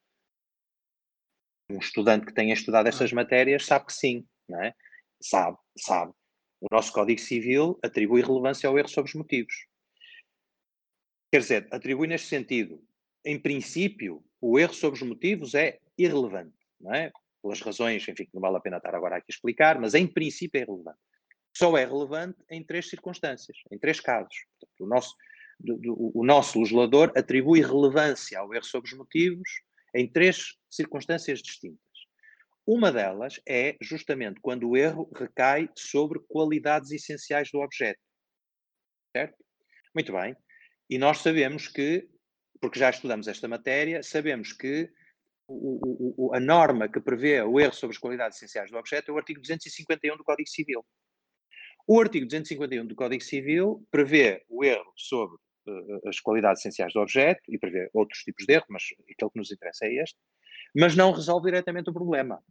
Um 1.69 1.79
estudante 1.79 2.25
que 2.25 2.33
tenha 2.33 2.53
estudado 2.53 2.87
estas 2.87 3.11
matérias 3.11 3.65
sabe 3.65 3.87
que 3.87 3.93
sim, 3.93 4.25
não 4.47 4.63
é? 4.63 4.73
Sabe, 5.21 5.57
sabe. 5.77 6.13
O 6.59 6.67
nosso 6.71 6.91
Código 6.91 7.19
Civil 7.19 7.77
atribui 7.83 8.21
relevância 8.21 8.67
ao 8.67 8.77
erro 8.77 8.87
sobre 8.87 9.09
os 9.09 9.15
motivos. 9.15 9.53
Quer 11.31 11.41
dizer, 11.41 11.67
atribui 11.71 12.07
neste 12.07 12.27
sentido. 12.27 12.83
Em 13.23 13.39
princípio, 13.39 14.23
o 14.41 14.57
erro 14.57 14.73
sobre 14.73 15.01
os 15.01 15.07
motivos 15.07 15.53
é 15.53 15.79
irrelevante, 15.97 16.57
não 16.79 16.93
é? 16.93 17.11
Pelas 17.41 17.61
razões, 17.61 18.07
enfim, 18.07 18.25
que 18.25 18.33
não 18.33 18.41
vale 18.41 18.57
a 18.57 18.59
pena 18.59 18.77
estar 18.77 18.95
agora 18.95 19.17
aqui 19.17 19.25
a 19.29 19.33
explicar, 19.33 19.79
mas 19.79 19.93
em 19.93 20.07
princípio 20.07 20.57
é 20.57 20.63
irrelevante. 20.63 20.99
Só 21.55 21.77
é 21.77 21.85
relevante 21.85 22.37
em 22.49 22.63
três 22.63 22.89
circunstâncias, 22.89 23.57
em 23.71 23.77
três 23.77 23.99
casos. 23.99 24.35
Portanto, 24.59 24.83
o 24.83 24.87
nosso, 24.87 25.15
do, 25.59 25.77
do, 25.77 26.11
o 26.15 26.25
nosso 26.25 26.59
legislador 26.59 27.11
atribui 27.15 27.61
relevância 27.61 28.39
ao 28.39 28.53
erro 28.53 28.65
sobre 28.65 28.91
os 28.91 28.97
motivos 28.97 29.49
em 29.93 30.07
três 30.07 30.55
circunstâncias 30.69 31.41
distintas. 31.41 31.86
Uma 32.67 32.91
delas 32.91 33.39
é 33.47 33.77
justamente 33.81 34.41
quando 34.41 34.69
o 34.69 34.75
erro 34.75 35.09
recai 35.15 35.69
sobre 35.73 36.19
qualidades 36.27 36.91
essenciais 36.91 37.49
do 37.49 37.61
objeto. 37.61 38.01
Certo? 39.15 39.37
Muito 39.95 40.11
bem. 40.11 40.35
E 40.89 40.97
nós 40.97 41.19
sabemos 41.19 41.69
que, 41.69 42.09
porque 42.59 42.77
já 42.77 42.89
estudamos 42.89 43.29
esta 43.29 43.47
matéria, 43.47 44.03
sabemos 44.03 44.51
que 44.51 44.91
o, 45.47 46.27
o, 46.27 46.35
a 46.35 46.41
norma 46.41 46.89
que 46.89 46.99
prevê 46.99 47.41
o 47.41 47.57
erro 47.57 47.73
sobre 47.73 47.95
as 47.95 47.97
qualidades 47.97 48.35
essenciais 48.35 48.69
do 48.69 48.77
objeto 48.77 49.11
é 49.11 49.13
o 49.13 49.17
artigo 49.17 49.39
251 49.39 50.17
do 50.17 50.25
Código 50.25 50.49
Civil. 50.49 50.85
O 51.87 52.01
artigo 52.01 52.25
251 52.25 52.85
do 52.85 52.95
Código 52.95 53.23
Civil 53.23 53.87
prevê 53.89 54.43
o 54.49 54.65
erro 54.65 54.91
sobre 54.97 55.37
uh, 55.69 56.09
as 56.09 56.19
qualidades 56.19 56.59
essenciais 56.59 56.91
do 56.91 56.99
objeto 56.99 57.41
e 57.47 57.57
prevê 57.57 57.89
outros 57.93 58.23
tipos 58.23 58.45
de 58.45 58.55
erro, 58.55 58.65
mas 58.67 58.83
aquele 59.09 59.31
que 59.31 59.39
nos 59.39 59.53
interessa 59.53 59.85
é 59.85 60.03
este, 60.03 60.19
mas 60.75 60.97
não 60.97 61.13
resolve 61.13 61.45
diretamente 61.45 61.89
o 61.89 61.93
problema. 61.93 62.43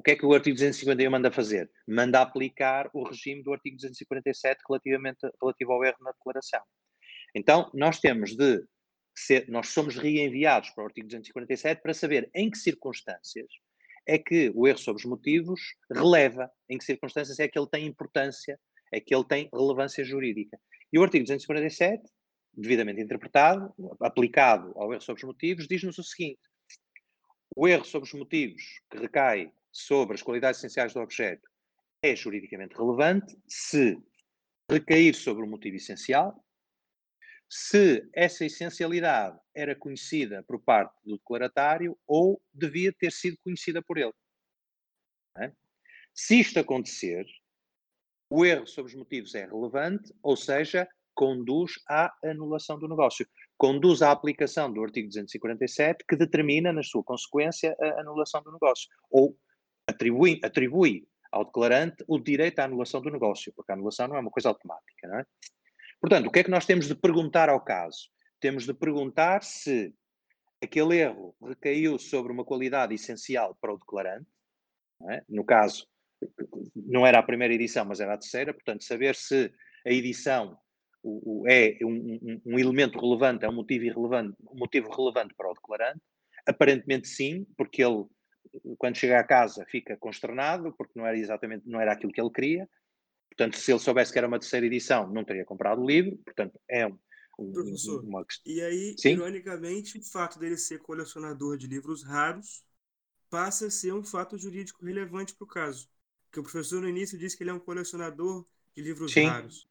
O 0.00 0.02
que 0.02 0.12
é 0.12 0.16
que 0.16 0.24
o 0.24 0.32
artigo 0.32 0.56
251 0.56 1.10
manda 1.10 1.30
fazer? 1.30 1.70
Manda 1.86 2.22
aplicar 2.22 2.88
o 2.94 3.06
regime 3.06 3.42
do 3.42 3.52
artigo 3.52 3.76
247 3.76 4.62
relativamente, 4.66 5.18
relativo 5.38 5.72
ao 5.72 5.84
erro 5.84 5.98
na 6.00 6.10
declaração. 6.12 6.62
Então, 7.34 7.70
nós 7.74 8.00
temos 8.00 8.34
de 8.34 8.64
ser, 9.14 9.46
nós 9.50 9.68
somos 9.68 9.96
reenviados 9.96 10.70
para 10.70 10.84
o 10.84 10.86
artigo 10.86 11.06
247 11.06 11.82
para 11.82 11.92
saber 11.92 12.30
em 12.34 12.50
que 12.50 12.56
circunstâncias 12.56 13.46
é 14.06 14.16
que 14.16 14.50
o 14.54 14.66
erro 14.66 14.78
sobre 14.78 15.00
os 15.00 15.04
motivos 15.04 15.60
releva, 15.92 16.50
em 16.66 16.78
que 16.78 16.84
circunstâncias 16.86 17.38
é 17.38 17.46
que 17.46 17.58
ele 17.58 17.68
tem 17.68 17.84
importância, 17.84 18.58
é 18.90 19.00
que 19.00 19.14
ele 19.14 19.24
tem 19.24 19.50
relevância 19.52 20.02
jurídica. 20.02 20.58
E 20.90 20.98
o 20.98 21.02
artigo 21.02 21.24
247, 21.24 22.02
devidamente 22.54 23.02
interpretado, 23.02 23.70
aplicado 24.00 24.72
ao 24.76 24.94
erro 24.94 25.02
sobre 25.02 25.20
os 25.20 25.26
motivos, 25.26 25.68
diz-nos 25.68 25.98
o 25.98 26.02
seguinte: 26.02 26.40
o 27.54 27.68
erro 27.68 27.84
sobre 27.84 28.08
os 28.08 28.14
motivos 28.14 28.62
que 28.90 28.96
recai 28.96 29.52
sobre 29.72 30.14
as 30.14 30.22
qualidades 30.22 30.58
essenciais 30.58 30.92
do 30.92 31.00
objeto 31.00 31.48
é 32.02 32.16
juridicamente 32.16 32.76
relevante 32.76 33.36
se 33.46 33.98
recair 34.70 35.14
sobre 35.14 35.44
o 35.44 35.46
motivo 35.46 35.76
essencial, 35.76 36.42
se 37.48 38.08
essa 38.14 38.44
essencialidade 38.44 39.36
era 39.54 39.74
conhecida 39.74 40.42
por 40.44 40.60
parte 40.62 40.94
do 41.04 41.18
declaratário 41.18 41.98
ou 42.06 42.40
devia 42.54 42.92
ter 42.92 43.10
sido 43.10 43.36
conhecida 43.42 43.82
por 43.82 43.98
ele. 43.98 44.14
É? 45.36 45.52
Se 46.14 46.38
isto 46.38 46.60
acontecer, 46.60 47.26
o 48.30 48.46
erro 48.46 48.66
sobre 48.66 48.92
os 48.92 48.96
motivos 48.96 49.34
é 49.34 49.44
relevante, 49.44 50.14
ou 50.22 50.36
seja, 50.36 50.88
conduz 51.12 51.72
à 51.88 52.14
anulação 52.24 52.78
do 52.78 52.88
negócio. 52.88 53.28
Conduz 53.58 54.00
à 54.00 54.12
aplicação 54.12 54.72
do 54.72 54.82
artigo 54.82 55.08
247, 55.08 56.04
que 56.08 56.16
determina, 56.16 56.72
na 56.72 56.82
sua 56.82 57.02
consequência, 57.02 57.76
a 57.80 58.00
anulação 58.00 58.42
do 58.42 58.52
negócio. 58.52 58.88
Ou 59.10 59.36
atribui, 59.90 60.40
atribui 60.42 61.06
ao 61.30 61.44
declarante 61.44 62.04
o 62.08 62.18
direito 62.18 62.58
à 62.58 62.64
anulação 62.64 63.00
do 63.00 63.10
negócio, 63.10 63.52
porque 63.54 63.70
a 63.70 63.74
anulação 63.74 64.08
não 64.08 64.16
é 64.16 64.20
uma 64.20 64.30
coisa 64.30 64.48
automática, 64.48 65.06
não 65.06 65.18
é? 65.18 65.26
Portanto, 66.00 66.26
o 66.26 66.30
que 66.30 66.40
é 66.40 66.44
que 66.44 66.50
nós 66.50 66.66
temos 66.66 66.88
de 66.88 66.94
perguntar 66.94 67.48
ao 67.48 67.60
caso? 67.60 68.08
Temos 68.40 68.64
de 68.64 68.72
perguntar 68.72 69.42
se 69.42 69.94
aquele 70.62 70.98
erro 70.98 71.34
recaiu 71.42 71.98
sobre 71.98 72.32
uma 72.32 72.44
qualidade 72.44 72.94
essencial 72.94 73.56
para 73.60 73.72
o 73.72 73.78
declarante, 73.78 74.26
é? 75.10 75.22
no 75.28 75.44
caso, 75.44 75.86
não 76.74 77.06
era 77.06 77.18
a 77.18 77.22
primeira 77.22 77.54
edição, 77.54 77.84
mas 77.84 78.00
era 78.00 78.14
a 78.14 78.18
terceira, 78.18 78.52
portanto, 78.52 78.84
saber 78.84 79.14
se 79.14 79.52
a 79.86 79.90
edição 79.90 80.58
o, 81.02 81.42
o, 81.42 81.48
é 81.48 81.78
um, 81.82 82.18
um, 82.22 82.40
um, 82.46 82.58
elemento 82.58 82.98
relevante, 82.98 83.44
é 83.44 83.48
um 83.48 83.54
motivo, 83.54 83.84
irrelevante, 83.84 84.36
um 84.50 84.58
motivo 84.58 84.90
relevante 84.90 85.34
para 85.34 85.50
o 85.50 85.54
declarante. 85.54 86.00
Aparentemente 86.46 87.08
sim, 87.08 87.46
porque 87.56 87.82
ele 87.82 88.04
quando 88.78 88.96
chega 88.96 89.18
à 89.18 89.24
casa 89.24 89.64
fica 89.70 89.96
consternado 89.96 90.72
porque 90.76 90.98
não 90.98 91.06
era 91.06 91.16
exatamente 91.16 91.68
não 91.68 91.80
era 91.80 91.92
aquilo 91.92 92.12
que 92.12 92.20
ele 92.20 92.30
queria. 92.30 92.68
Portanto, 93.28 93.56
se 93.56 93.72
ele 93.72 93.78
soubesse 93.78 94.12
que 94.12 94.18
era 94.18 94.26
uma 94.26 94.38
terceira 94.38 94.66
edição, 94.66 95.10
não 95.10 95.24
teria 95.24 95.44
comprado 95.44 95.80
o 95.80 95.86
livro. 95.86 96.16
Portanto, 96.24 96.60
é 96.68 96.86
um, 96.86 96.98
um 97.38 97.52
Professor, 97.52 98.04
uma... 98.04 98.24
e 98.44 98.60
aí, 98.60 98.94
Sim? 98.98 99.12
ironicamente, 99.12 99.98
o 99.98 100.02
fato 100.02 100.38
dele 100.38 100.56
ser 100.56 100.78
colecionador 100.80 101.56
de 101.56 101.66
livros 101.66 102.02
raros 102.02 102.64
passa 103.30 103.68
a 103.68 103.70
ser 103.70 103.94
um 103.94 104.04
fato 104.04 104.36
jurídico 104.36 104.84
relevante 104.84 105.34
para 105.34 105.44
o 105.44 105.48
caso. 105.48 105.88
Porque 106.24 106.40
o 106.40 106.42
professor 106.42 106.82
no 106.82 106.88
início 106.88 107.16
disse 107.16 107.36
que 107.36 107.42
ele 107.42 107.50
é 107.50 107.54
um 107.54 107.60
colecionador 107.60 108.44
de 108.74 108.82
livros 108.82 109.12
Sim. 109.12 109.26
raros. 109.26 109.68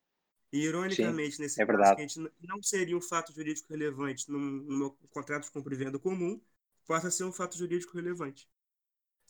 E, 0.52 0.64
ironicamente, 0.64 1.36
Sim, 1.36 1.44
nesse 1.44 1.62
é 1.62 1.66
caso, 1.66 1.94
a 1.94 2.02
gente 2.02 2.20
não 2.42 2.64
seria 2.64 2.98
um 2.98 3.02
fato 3.02 3.32
jurídico 3.34 3.72
relevante 3.72 4.30
num, 4.32 4.40
num 4.40 4.90
contrato 5.12 5.44
de 5.44 5.52
compra 5.52 5.74
e 5.74 5.78
venda 5.78 6.00
comum, 6.00 6.42
passa 6.88 7.10
a 7.10 7.12
ser 7.12 7.24
um 7.24 7.32
fato 7.32 7.56
jurídico 7.56 7.96
relevante. 7.96 8.50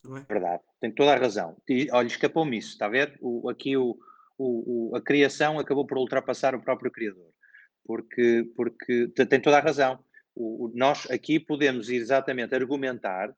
É? 0.06 0.34
Verdade, 0.34 0.64
tem 0.80 0.92
toda 0.92 1.14
a 1.14 1.18
razão. 1.18 1.58
E, 1.68 1.88
olha, 1.92 2.08
escapou-me 2.08 2.58
isso, 2.58 2.70
está 2.70 2.86
a 2.86 2.90
ver? 2.90 3.18
O, 3.22 3.50
aqui 3.50 3.76
o, 3.76 3.98
o, 4.38 4.96
a 4.96 5.02
criação 5.02 5.60
acabou 5.60 5.86
por 5.86 5.98
ultrapassar 5.98 6.56
o 6.56 6.62
próprio 6.62 6.92
criador, 6.92 7.30
porque, 7.84 8.50
porque 8.56 9.08
tem 9.10 9.42
toda 9.42 9.58
a 9.58 9.62
razão. 9.62 10.00
Nós 10.74 11.10
aqui 11.12 11.40
podemos 11.40 11.90
exatamente 11.90 12.56
argumentar 12.56 13.36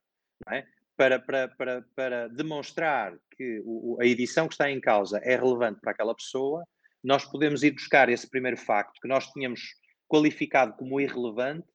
é? 0.49 0.66
para, 0.95 1.20
para, 1.20 1.47
para, 1.47 1.86
para 1.95 2.28
demonstrar 2.28 3.18
que 3.36 3.64
a 3.99 4.05
edição 4.05 4.47
que 4.47 4.53
está 4.53 4.70
em 4.70 4.80
causa 4.80 5.20
é 5.24 5.36
relevante 5.36 5.80
para 5.82 5.91
aquela 5.91 6.14
pessoa, 6.14 6.64
nós 7.03 7.26
podemos 7.26 7.64
ir 7.64 7.72
buscar 7.72 8.09
esse 8.09 8.30
primeiro 8.30 8.57
facto 8.57 8.99
que 9.01 9.07
nós 9.07 9.28
tínhamos 9.32 9.62
qualificado 10.07 10.74
como 10.74 10.99
irrelevante 10.99 11.68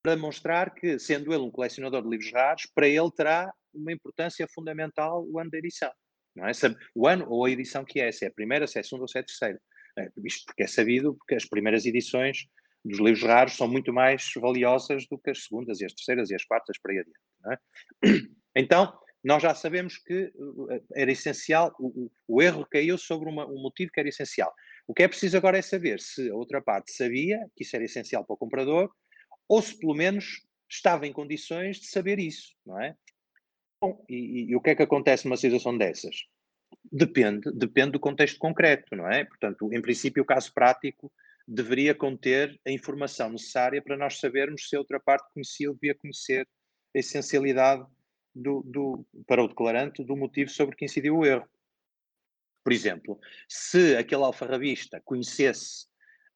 para 0.00 0.16
mostrar 0.16 0.74
que, 0.74 0.98
sendo 0.98 1.32
ele 1.32 1.42
um 1.42 1.50
colecionador 1.50 2.02
de 2.02 2.08
livros 2.08 2.32
raros, 2.32 2.66
para 2.72 2.86
ele 2.86 3.10
terá 3.10 3.52
uma 3.74 3.92
importância 3.92 4.46
fundamental 4.54 5.24
o 5.28 5.38
ano 5.38 5.50
da 5.50 5.58
edição. 5.58 5.90
Não 6.34 6.46
é? 6.46 6.52
O 6.94 7.08
ano 7.08 7.26
ou 7.28 7.44
a 7.44 7.50
edição 7.50 7.84
que 7.84 8.00
é, 8.00 8.12
se 8.12 8.24
é 8.24 8.28
a 8.28 8.32
primeira, 8.32 8.66
se 8.66 8.78
é 8.78 8.80
a 8.80 8.84
segunda 8.84 9.04
ou 9.04 9.08
se 9.08 9.18
é 9.18 9.20
a 9.20 9.24
terceira. 9.24 9.60
É, 9.98 10.08
isto 10.24 10.46
porque 10.46 10.62
é 10.62 10.66
sabido, 10.66 11.14
porque 11.14 11.34
as 11.34 11.44
primeiras 11.44 11.84
edições 11.84 12.46
dos 12.84 12.98
livros 12.98 13.22
raros 13.22 13.56
são 13.56 13.68
muito 13.68 13.92
mais 13.92 14.30
valiosas 14.36 15.06
do 15.08 15.18
que 15.18 15.30
as 15.30 15.44
segundas 15.44 15.80
e 15.80 15.84
as 15.84 15.92
terceiras 15.92 16.30
e 16.30 16.34
as 16.34 16.44
quartas 16.44 16.78
para 16.80 16.92
aí 16.92 16.98
adiante. 17.00 17.18
É? 17.52 18.28
Então, 18.56 18.92
nós 19.22 19.40
já 19.40 19.54
sabemos 19.54 19.98
que 19.98 20.32
uh, 20.34 20.84
era 20.96 21.12
essencial, 21.12 21.72
o, 21.78 22.10
o 22.26 22.42
erro 22.42 22.66
caiu 22.68 22.98
sobre 22.98 23.28
uma, 23.28 23.46
um 23.46 23.62
motivo 23.62 23.90
que 23.92 24.00
era 24.00 24.08
essencial. 24.08 24.52
O 24.86 24.94
que 24.94 25.02
é 25.02 25.08
preciso 25.08 25.36
agora 25.36 25.58
é 25.58 25.62
saber 25.62 26.00
se 26.00 26.28
a 26.28 26.34
outra 26.34 26.60
parte 26.60 26.92
sabia 26.92 27.38
que 27.54 27.62
isso 27.62 27.76
era 27.76 27.84
essencial 27.84 28.24
para 28.24 28.34
o 28.34 28.38
comprador 28.38 28.90
ou 29.46 29.62
se 29.62 29.78
pelo 29.78 29.94
menos 29.94 30.44
estava 30.68 31.06
em 31.06 31.12
condições 31.12 31.78
de 31.78 31.86
saber 31.86 32.18
isso, 32.18 32.54
não 32.66 32.80
é? 32.80 32.96
Bom, 33.80 34.04
e, 34.08 34.50
e, 34.50 34.56
o 34.56 34.60
que 34.60 34.70
é 34.70 34.74
que 34.74 34.82
acontece 34.82 35.24
numa 35.24 35.36
situação 35.36 35.76
dessas? 35.76 36.26
Depende, 36.90 37.50
depende 37.52 37.92
do 37.92 38.00
contexto 38.00 38.38
concreto, 38.38 38.96
não 38.96 39.08
é? 39.08 39.24
Portanto, 39.24 39.72
em 39.72 39.80
princípio, 39.80 40.22
o 40.22 40.26
caso 40.26 40.52
prático 40.52 41.12
deveria 41.46 41.94
conter 41.94 42.60
a 42.66 42.70
informação 42.70 43.30
necessária 43.30 43.80
para 43.80 43.96
nós 43.96 44.18
sabermos 44.18 44.68
se 44.68 44.76
a 44.76 44.78
outra 44.78 45.00
parte 45.00 45.32
conhecia 45.32 45.68
ou 45.68 45.74
devia 45.74 45.94
conhecer 45.94 46.46
a 46.94 46.98
essencialidade 46.98 47.86
do, 48.34 48.62
do, 48.66 49.06
para 49.26 49.42
o 49.42 49.48
declarante 49.48 50.04
do 50.04 50.16
motivo 50.16 50.50
sobre 50.50 50.76
que 50.76 50.84
incidiu 50.84 51.18
o 51.18 51.26
erro. 51.26 51.48
Por 52.62 52.72
exemplo, 52.72 53.18
se 53.48 53.96
aquele 53.96 54.24
alfarrabista 54.24 55.00
conhecesse 55.04 55.86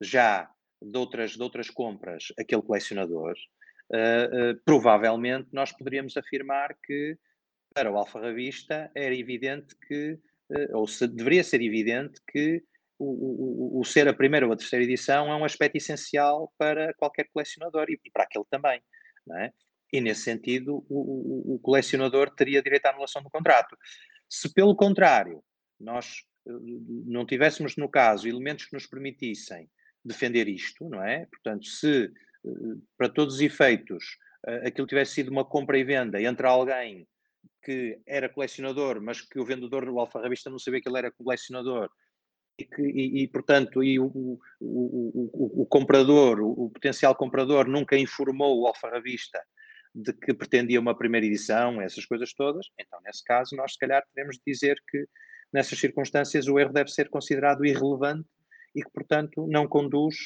já 0.00 0.50
de 0.80 0.98
outras, 0.98 1.32
de 1.32 1.42
outras 1.42 1.68
compras 1.68 2.32
aquele 2.38 2.62
colecionador, 2.62 3.34
uh, 3.90 4.52
uh, 4.52 4.60
provavelmente 4.64 5.48
nós 5.52 5.72
poderíamos 5.72 6.16
afirmar 6.16 6.74
que 6.82 7.18
para 7.74 7.90
o 7.90 7.96
alfarrabista 7.96 8.90
era 8.94 9.14
evidente 9.14 9.74
que, 9.86 10.18
uh, 10.50 10.78
ou 10.78 10.86
se, 10.86 11.06
deveria 11.06 11.42
ser 11.42 11.60
evidente 11.62 12.20
que 12.30 12.62
o, 12.98 13.76
o, 13.76 13.80
o, 13.80 13.84
ser 13.84 14.06
a 14.06 14.14
primeira 14.14 14.46
ou 14.46 14.52
a 14.52 14.56
terceira 14.56 14.84
edição 14.84 15.32
é 15.32 15.36
um 15.36 15.44
aspecto 15.44 15.76
essencial 15.76 16.52
para 16.56 16.94
qualquer 16.94 17.28
colecionador 17.32 17.86
e, 17.90 17.98
para 18.12 18.24
aquele 18.24 18.44
também. 18.48 18.80
É? 19.38 19.52
E 19.92 20.00
nesse 20.00 20.22
sentido, 20.22 20.84
o, 20.88 21.54
o, 21.54 21.58
colecionador 21.58 22.30
teria 22.30 22.62
direito 22.62 22.86
à 22.86 22.90
anulação 22.90 23.22
do 23.22 23.30
contrato. 23.30 23.76
Se 24.28 24.52
pelo 24.52 24.76
contrário, 24.76 25.42
nós 25.78 26.24
não 27.06 27.26
tivéssemos 27.26 27.76
no 27.76 27.88
caso 27.88 28.28
elementos 28.28 28.66
que 28.66 28.74
nos 28.74 28.86
permitissem 28.86 29.68
defender 30.04 30.48
isto, 30.48 30.88
não 30.88 31.02
é? 31.02 31.26
Portanto, 31.26 31.66
se 31.66 32.10
para 32.96 33.08
todos 33.08 33.36
os 33.36 33.40
efeitos 33.40 34.16
aquilo 34.64 34.86
tivesse 34.86 35.14
sido 35.14 35.30
uma 35.30 35.44
compra 35.44 35.78
e 35.78 35.84
venda 35.84 36.20
entre 36.20 36.46
alguém 36.46 37.06
que 37.62 38.00
era 38.06 38.28
colecionador, 38.28 39.00
mas 39.00 39.20
que 39.20 39.38
o 39.38 39.44
vendedor, 39.44 39.88
o 39.88 40.00
alfarrabista, 40.00 40.50
não 40.50 40.58
sabia 40.58 40.80
que 40.80 40.88
ele 40.88 40.98
era 40.98 41.12
colecionador, 41.12 41.90
e, 42.58 42.64
que, 42.64 42.82
e, 42.82 43.22
e 43.22 43.28
portanto, 43.28 43.82
e 43.82 43.98
o, 43.98 44.06
o, 44.06 44.40
o, 44.60 45.62
o 45.62 45.66
comprador, 45.66 46.40
o, 46.40 46.70
potencial 46.70 47.14
comprador, 47.14 47.66
nunca 47.66 47.96
informou 47.96 48.60
o 48.60 48.66
alfarrabista 48.66 49.40
de 49.94 50.12
que 50.12 50.34
pretendia 50.34 50.80
uma 50.80 50.96
primeira 50.96 51.26
edição, 51.26 51.80
essas 51.80 52.04
coisas 52.04 52.32
todas, 52.32 52.66
então, 52.78 52.98
nesse 53.04 53.24
caso, 53.24 53.54
nós 53.56 53.72
se 53.72 53.78
calhar 53.78 54.02
podemos 54.08 54.38
dizer 54.46 54.76
que, 54.90 55.06
nessas 55.52 55.78
circunstâncias, 55.78 56.48
o 56.48 56.58
erro 56.58 56.72
deve 56.72 56.90
ser 56.90 57.08
considerado 57.10 57.64
irrelevante 57.64 58.28
e 58.74 58.82
que, 58.82 58.90
portanto, 58.90 59.46
não 59.46 59.68
conduz, 59.68 60.16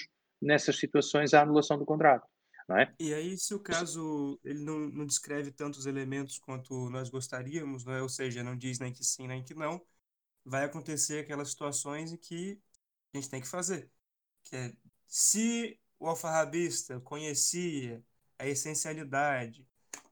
nessas 0.40 0.78
situações, 0.78 1.34
à 1.34 1.42
anulação 1.42 1.78
do 1.78 1.84
contrato. 1.84 2.26
Não 2.68 2.78
é? 2.78 2.92
E 2.98 3.14
aí, 3.14 3.38
se 3.38 3.54
o 3.54 3.60
caso 3.60 4.40
ele 4.44 4.60
não, 4.60 4.78
não 4.78 5.06
descreve 5.06 5.52
tantos 5.52 5.86
elementos 5.86 6.38
quanto 6.38 6.90
nós 6.90 7.08
gostaríamos, 7.08 7.84
não 7.84 7.92
é? 7.92 8.02
ou 8.02 8.08
seja, 8.08 8.42
não 8.42 8.56
diz 8.56 8.80
nem 8.80 8.92
que 8.92 9.04
sim, 9.04 9.28
nem 9.28 9.44
que 9.44 9.54
não, 9.54 9.80
vai 10.44 10.64
acontecer 10.64 11.20
aquelas 11.20 11.50
situações 11.50 12.12
em 12.12 12.16
que 12.16 12.60
a 13.14 13.18
gente 13.18 13.30
tem 13.30 13.40
que 13.40 13.48
fazer. 13.48 13.90
Que 14.44 14.56
é, 14.56 14.72
se 15.06 15.78
o 15.98 16.08
alfarrabista 16.08 17.00
conhecia 17.00 18.04
a 18.38 18.46
essencialidade 18.46 19.66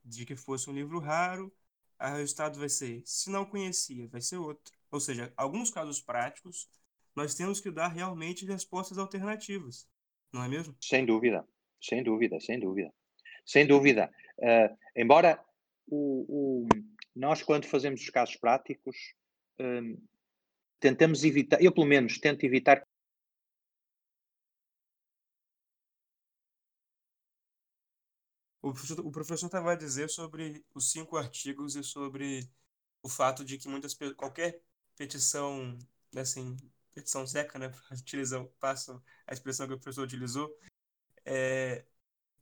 de 0.04 0.24
que 0.24 0.36
fosse 0.36 0.70
um 0.70 0.72
livro 0.72 0.98
raro, 0.98 1.52
o 2.00 2.16
resultado 2.16 2.58
vai 2.58 2.68
ser, 2.68 3.02
se 3.04 3.30
não 3.30 3.44
conhecia, 3.44 4.08
vai 4.08 4.20
ser 4.20 4.36
outro. 4.36 4.72
Ou 4.90 5.00
seja, 5.00 5.32
alguns 5.36 5.70
casos 5.70 6.00
práticos, 6.00 6.68
nós 7.16 7.34
temos 7.34 7.60
que 7.60 7.70
dar 7.70 7.88
realmente 7.88 8.44
respostas 8.44 8.98
alternativas, 8.98 9.88
não 10.32 10.42
é 10.42 10.48
mesmo? 10.48 10.76
Sem 10.80 11.06
dúvida, 11.06 11.46
sem 11.86 12.02
dúvida, 12.02 12.40
sem 12.40 12.58
dúvida. 12.58 12.92
Sem 13.44 13.66
dúvida. 13.66 14.10
Uh, 14.38 14.76
embora 14.96 15.38
o, 15.86 16.66
o, 16.66 16.68
nós, 17.14 17.42
quando 17.42 17.66
fazemos 17.66 18.00
os 18.00 18.10
casos 18.10 18.36
práticos, 18.36 18.96
um, 19.60 19.96
tentamos 20.80 21.24
evitar, 21.24 21.62
eu 21.62 21.72
pelo 21.72 21.86
menos 21.86 22.18
tento 22.18 22.44
evitar 22.44 22.86
O 28.64 28.72
professor, 28.72 29.06
o 29.06 29.10
professor 29.12 29.46
estava 29.46 29.72
a 29.72 29.76
dizer 29.76 30.08
sobre 30.08 30.64
os 30.74 30.90
cinco 30.90 31.18
artigos 31.18 31.76
e 31.76 31.84
sobre 31.84 32.48
o 33.02 33.10
fato 33.10 33.44
de 33.44 33.58
que 33.58 33.68
muitas 33.68 33.94
qualquer 34.16 34.58
petição, 34.96 35.78
assim, 36.16 36.56
petição 36.94 37.26
seca, 37.26 37.58
né, 37.58 37.70
utilizam, 37.92 38.50
passam 38.58 39.02
a 39.26 39.34
expressão 39.34 39.66
que 39.68 39.74
o 39.74 39.78
professor 39.78 40.04
utilizou, 40.04 40.50
é, 41.24 41.84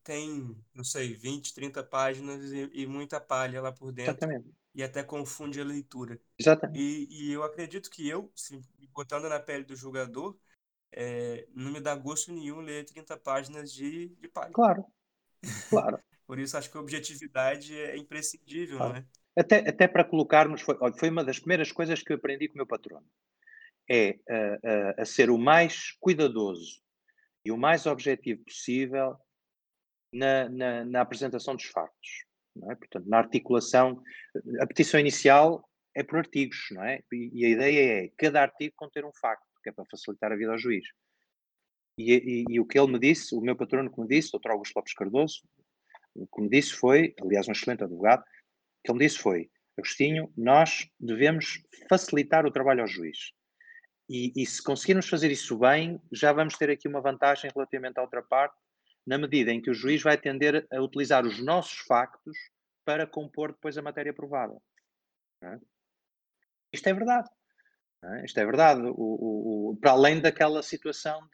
tem, 0.03 0.57
não 0.75 0.85
sei, 0.85 1.15
20, 1.15 1.55
30 1.55 1.83
páginas 1.85 2.53
e, 2.53 2.71
e 2.73 2.87
muita 2.87 3.21
palha 3.21 3.61
lá 3.61 3.73
por 3.73 3.93
dentro. 3.93 4.13
Exatamente. 4.13 4.51
E 4.75 4.83
até 4.83 5.03
confunde 5.03 5.61
a 5.61 5.65
leitura. 5.65 6.19
Exatamente. 6.39 6.81
E, 6.81 7.29
e 7.29 7.33
eu 7.33 7.43
acredito 7.43 7.91
que 7.91 8.09
eu, 8.09 8.31
se, 8.35 8.61
botando 8.93 9.29
na 9.29 9.39
pele 9.39 9.65
do 9.65 9.77
jogador, 9.77 10.37
é, 10.91 11.47
não 11.55 11.71
me 11.71 11.81
dá 11.81 11.95
gosto 11.95 12.33
nenhum 12.33 12.61
ler 12.61 12.85
30 12.85 13.17
páginas 13.19 13.73
de, 13.73 14.09
de 14.09 14.29
palha. 14.29 14.53
Claro, 14.53 14.85
claro. 15.69 15.99
Por 16.27 16.39
isso 16.39 16.57
acho 16.57 16.71
que 16.71 16.79
a 16.79 16.81
objetividade 16.81 17.79
é 17.79 17.97
imprescindível, 17.97 18.79
claro. 18.79 18.93
não 18.95 19.01
é? 19.01 19.07
Até, 19.35 19.69
até 19.69 19.89
para 19.89 20.05
colocarmos, 20.05 20.61
foi, 20.61 20.77
foi 20.99 21.11
uma 21.11 21.25
das 21.25 21.39
primeiras 21.39 21.73
coisas 21.73 22.03
que 22.03 22.13
eu 22.13 22.17
aprendi 22.17 22.49
com 22.49 22.55
o 22.55 22.57
meu 22.59 22.67
patrono. 22.67 23.07
É 23.89 24.11
uh, 24.11 24.15
uh, 24.15 25.03
a 25.03 25.05
ser 25.05 25.31
o 25.31 25.39
mais 25.39 25.93
cuidadoso 25.99 26.82
e 27.45 27.51
o 27.51 27.57
mais 27.57 27.87
objetivo 27.87 28.45
possível 28.45 29.17
na, 30.13 30.49
na, 30.49 30.85
na 30.85 31.01
apresentação 31.01 31.57
dos 31.57 31.65
factos. 31.65 32.25
É? 32.71 32.75
Portanto, 32.75 33.09
na 33.09 33.19
articulação, 33.19 34.03
a 34.61 34.67
petição 34.67 35.01
inicial 35.01 35.67
é 35.95 36.03
por 36.03 36.19
artigos, 36.19 36.69
não 36.71 36.85
é? 36.85 37.01
E, 37.13 37.31
e, 37.33 37.47
a 37.47 37.49
ideia 37.49 38.05
é 38.05 38.09
cada 38.17 38.43
artigo 38.43 38.75
conter 38.77 39.05
um 39.05 39.13
facto, 39.13 39.47
que 39.63 39.71
é 39.71 39.73
para 39.73 39.85
facilitar 39.91 40.33
a 40.33 40.37
vida 40.37 40.53
ao 40.53 40.59
juiz. 40.59 40.87
E, 41.99 42.13
e, 42.13 42.45
e 42.49 42.61
o 42.61 42.67
que 42.67 42.79
ele 42.79 42.93
me 42.93 42.99
disse, 42.99 43.35
o 43.35 43.41
meu 43.41 43.57
patrono 43.57 43.93
que 43.93 44.01
me 44.01 44.09
disse, 44.09 44.35
o 44.35 44.39
Dr. 44.39 44.51
Augusto 44.51 44.77
Lopes 44.77 44.95
Cardoso, 44.95 45.43
o 46.15 46.27
que 46.27 46.43
me 46.43 46.49
disse 46.49 46.73
foi, 46.73 47.15
aliás, 47.23 47.49
um 47.49 47.53
excelente 47.53 47.85
advogado, 47.85 48.21
o 48.21 48.25
que 48.85 48.91
ele 48.91 48.99
me 48.99 49.07
disse 49.07 49.19
foi: 49.19 49.51
Agostinho, 49.79 50.33
nós 50.37 50.89
devemos 51.01 51.63
facilitar 51.89 52.45
o 52.47 52.51
trabalho 52.51 52.83
ao 52.83 52.87
juiz. 52.87 53.33
E, 54.13 54.33
e, 54.37 54.45
se 54.45 54.63
conseguirmos 54.63 55.09
fazer 55.09 55.31
isso 55.31 55.57
bem, 55.57 55.99
já 56.13 56.33
vamos 56.33 56.59
ter 56.59 56.69
aqui 56.69 56.87
uma 56.87 57.01
vantagem 57.01 57.51
relativamente 57.55 57.99
à 57.99 58.03
outra 58.03 58.23
parte, 58.23 58.55
na 59.07 59.17
medida 59.17 59.51
em 59.51 59.61
que 59.61 59.71
o 59.71 59.75
juiz 59.75 60.03
vai 60.03 60.19
tender 60.19 60.67
a 60.71 60.81
utilizar 60.83 61.25
os 61.25 61.43
nossos 61.43 61.79
factos 61.79 62.37
para 62.85 63.07
compor 63.07 63.53
depois 63.53 63.79
a 63.79 63.83
matéria 63.83 64.13
provada. 64.13 64.55
É? 65.43 65.59
Isto 66.73 66.89
é 66.89 66.93
verdade. 66.95 67.29
É? 68.05 68.25
Isto 68.25 68.39
é 68.39 68.45
verdade. 68.45 68.83
O, 68.83 68.95
o, 68.95 69.71
o, 69.71 69.77
para 69.77 69.93
além 69.93 70.21
daquela 70.21 70.63
situação 70.63 71.27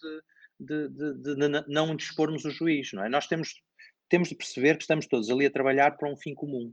de, 0.60 0.88
de, 0.88 0.88
de, 0.88 1.34
de, 1.34 1.64
não 1.66 1.96
dispormos 1.96 2.44
o 2.44 2.50
juiz, 2.50 2.92
não 2.92 3.04
é? 3.04 3.08
Nós 3.08 3.26
temos 3.26 3.60
temos 4.08 4.28
de 4.28 4.34
perceber 4.34 4.76
que 4.76 4.82
estamos 4.82 5.06
todos 5.06 5.30
ali 5.30 5.46
a 5.46 5.50
trabalhar 5.50 5.96
para 5.96 6.10
um 6.10 6.16
fim 6.16 6.34
comum. 6.34 6.72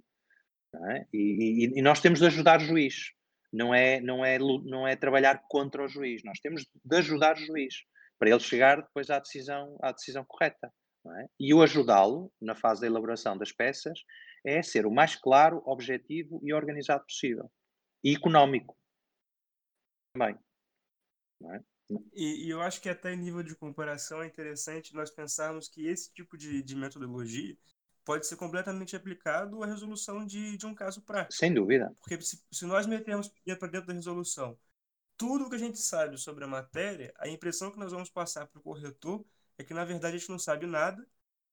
É? 0.91 1.05
E, 1.13 1.17
e, 1.17 1.79
e, 1.79 1.81
nós 1.81 2.01
temos 2.01 2.19
de 2.19 2.25
ajudar 2.25 2.59
o 2.59 2.65
juiz. 2.65 3.11
Não 3.55 3.73
é, 3.73 4.01
não, 4.01 4.25
é, 4.25 4.37
não 4.37 4.85
é 4.85 4.97
trabalhar 4.97 5.41
contra 5.47 5.81
o 5.81 5.87
juiz. 5.87 6.21
Nós 6.25 6.39
temos 6.39 6.65
de 6.83 6.97
ajudar 6.97 7.37
o 7.37 7.45
juiz 7.45 7.73
para 8.19 8.29
ele 8.29 8.39
chegar 8.39 8.81
depois 8.81 9.09
à 9.09 9.17
decisão, 9.17 9.77
à 9.81 9.93
decisão 9.93 10.25
correta. 10.25 10.69
É? 11.21 11.25
E 11.39 11.53
o 11.53 11.61
ajudá-lo, 11.61 12.31
na 12.41 12.55
fase 12.55 12.81
da 12.81 12.87
elaboração 12.87 13.37
das 13.37 13.53
peças, 13.53 13.97
é 14.43 14.61
ser 14.61 14.85
o 14.85 14.91
mais 14.91 15.15
claro, 15.15 15.61
objetivo 15.65 16.41
e 16.43 16.53
organizado 16.53 17.05
possível. 17.05 17.49
E 18.03 18.13
económico. 18.13 18.75
Também. 20.13 20.37
É? 21.53 21.59
E, 22.13 22.47
e, 22.47 22.49
eu 22.49 22.61
acho 22.61 22.81
que 22.81 22.89
até 22.89 23.13
em 23.13 23.17
nível 23.17 23.43
de 23.43 23.55
comparação 23.55 24.21
é 24.21 24.27
interessante 24.27 24.93
nós 24.93 25.11
pensarmos 25.11 25.69
que 25.69 25.87
esse 25.87 26.11
tipo 26.11 26.35
de, 26.35 26.61
de 26.63 26.75
metodologia 26.75 27.55
pode 28.05 28.27
ser 28.27 28.37
completamente 28.37 28.95
aplicado 28.95 29.63
à 29.63 29.65
resolução 29.65 30.25
de, 30.25 30.55
de 30.55 30.65
um 30.65 30.73
caso 30.73 31.01
prático. 31.01 31.33
Sem 31.33 31.53
dúvida. 31.53 31.93
Porque 31.99 32.21
se, 32.21 32.41
se 32.51 32.65
nós 32.65 32.85
metemos 32.85 33.29
para 33.59 33.67
dentro 33.67 33.87
da 33.87 33.93
resolução 33.93 34.57
tudo 35.17 35.45
o 35.45 35.49
que 35.49 35.55
a 35.55 35.59
gente 35.59 35.79
sabe 35.79 36.17
sobre 36.17 36.43
a 36.43 36.47
matéria, 36.47 37.13
a 37.17 37.27
impressão 37.27 37.71
que 37.71 37.79
nós 37.79 37.91
vamos 37.91 38.09
passar 38.09 38.47
para 38.47 38.59
o 38.59 38.61
corretor 38.61 39.25
é 39.57 39.63
que, 39.63 39.73
na 39.73 39.85
verdade, 39.85 40.15
a 40.15 40.19
gente 40.19 40.29
não 40.29 40.39
sabe 40.39 40.65
nada, 40.65 41.05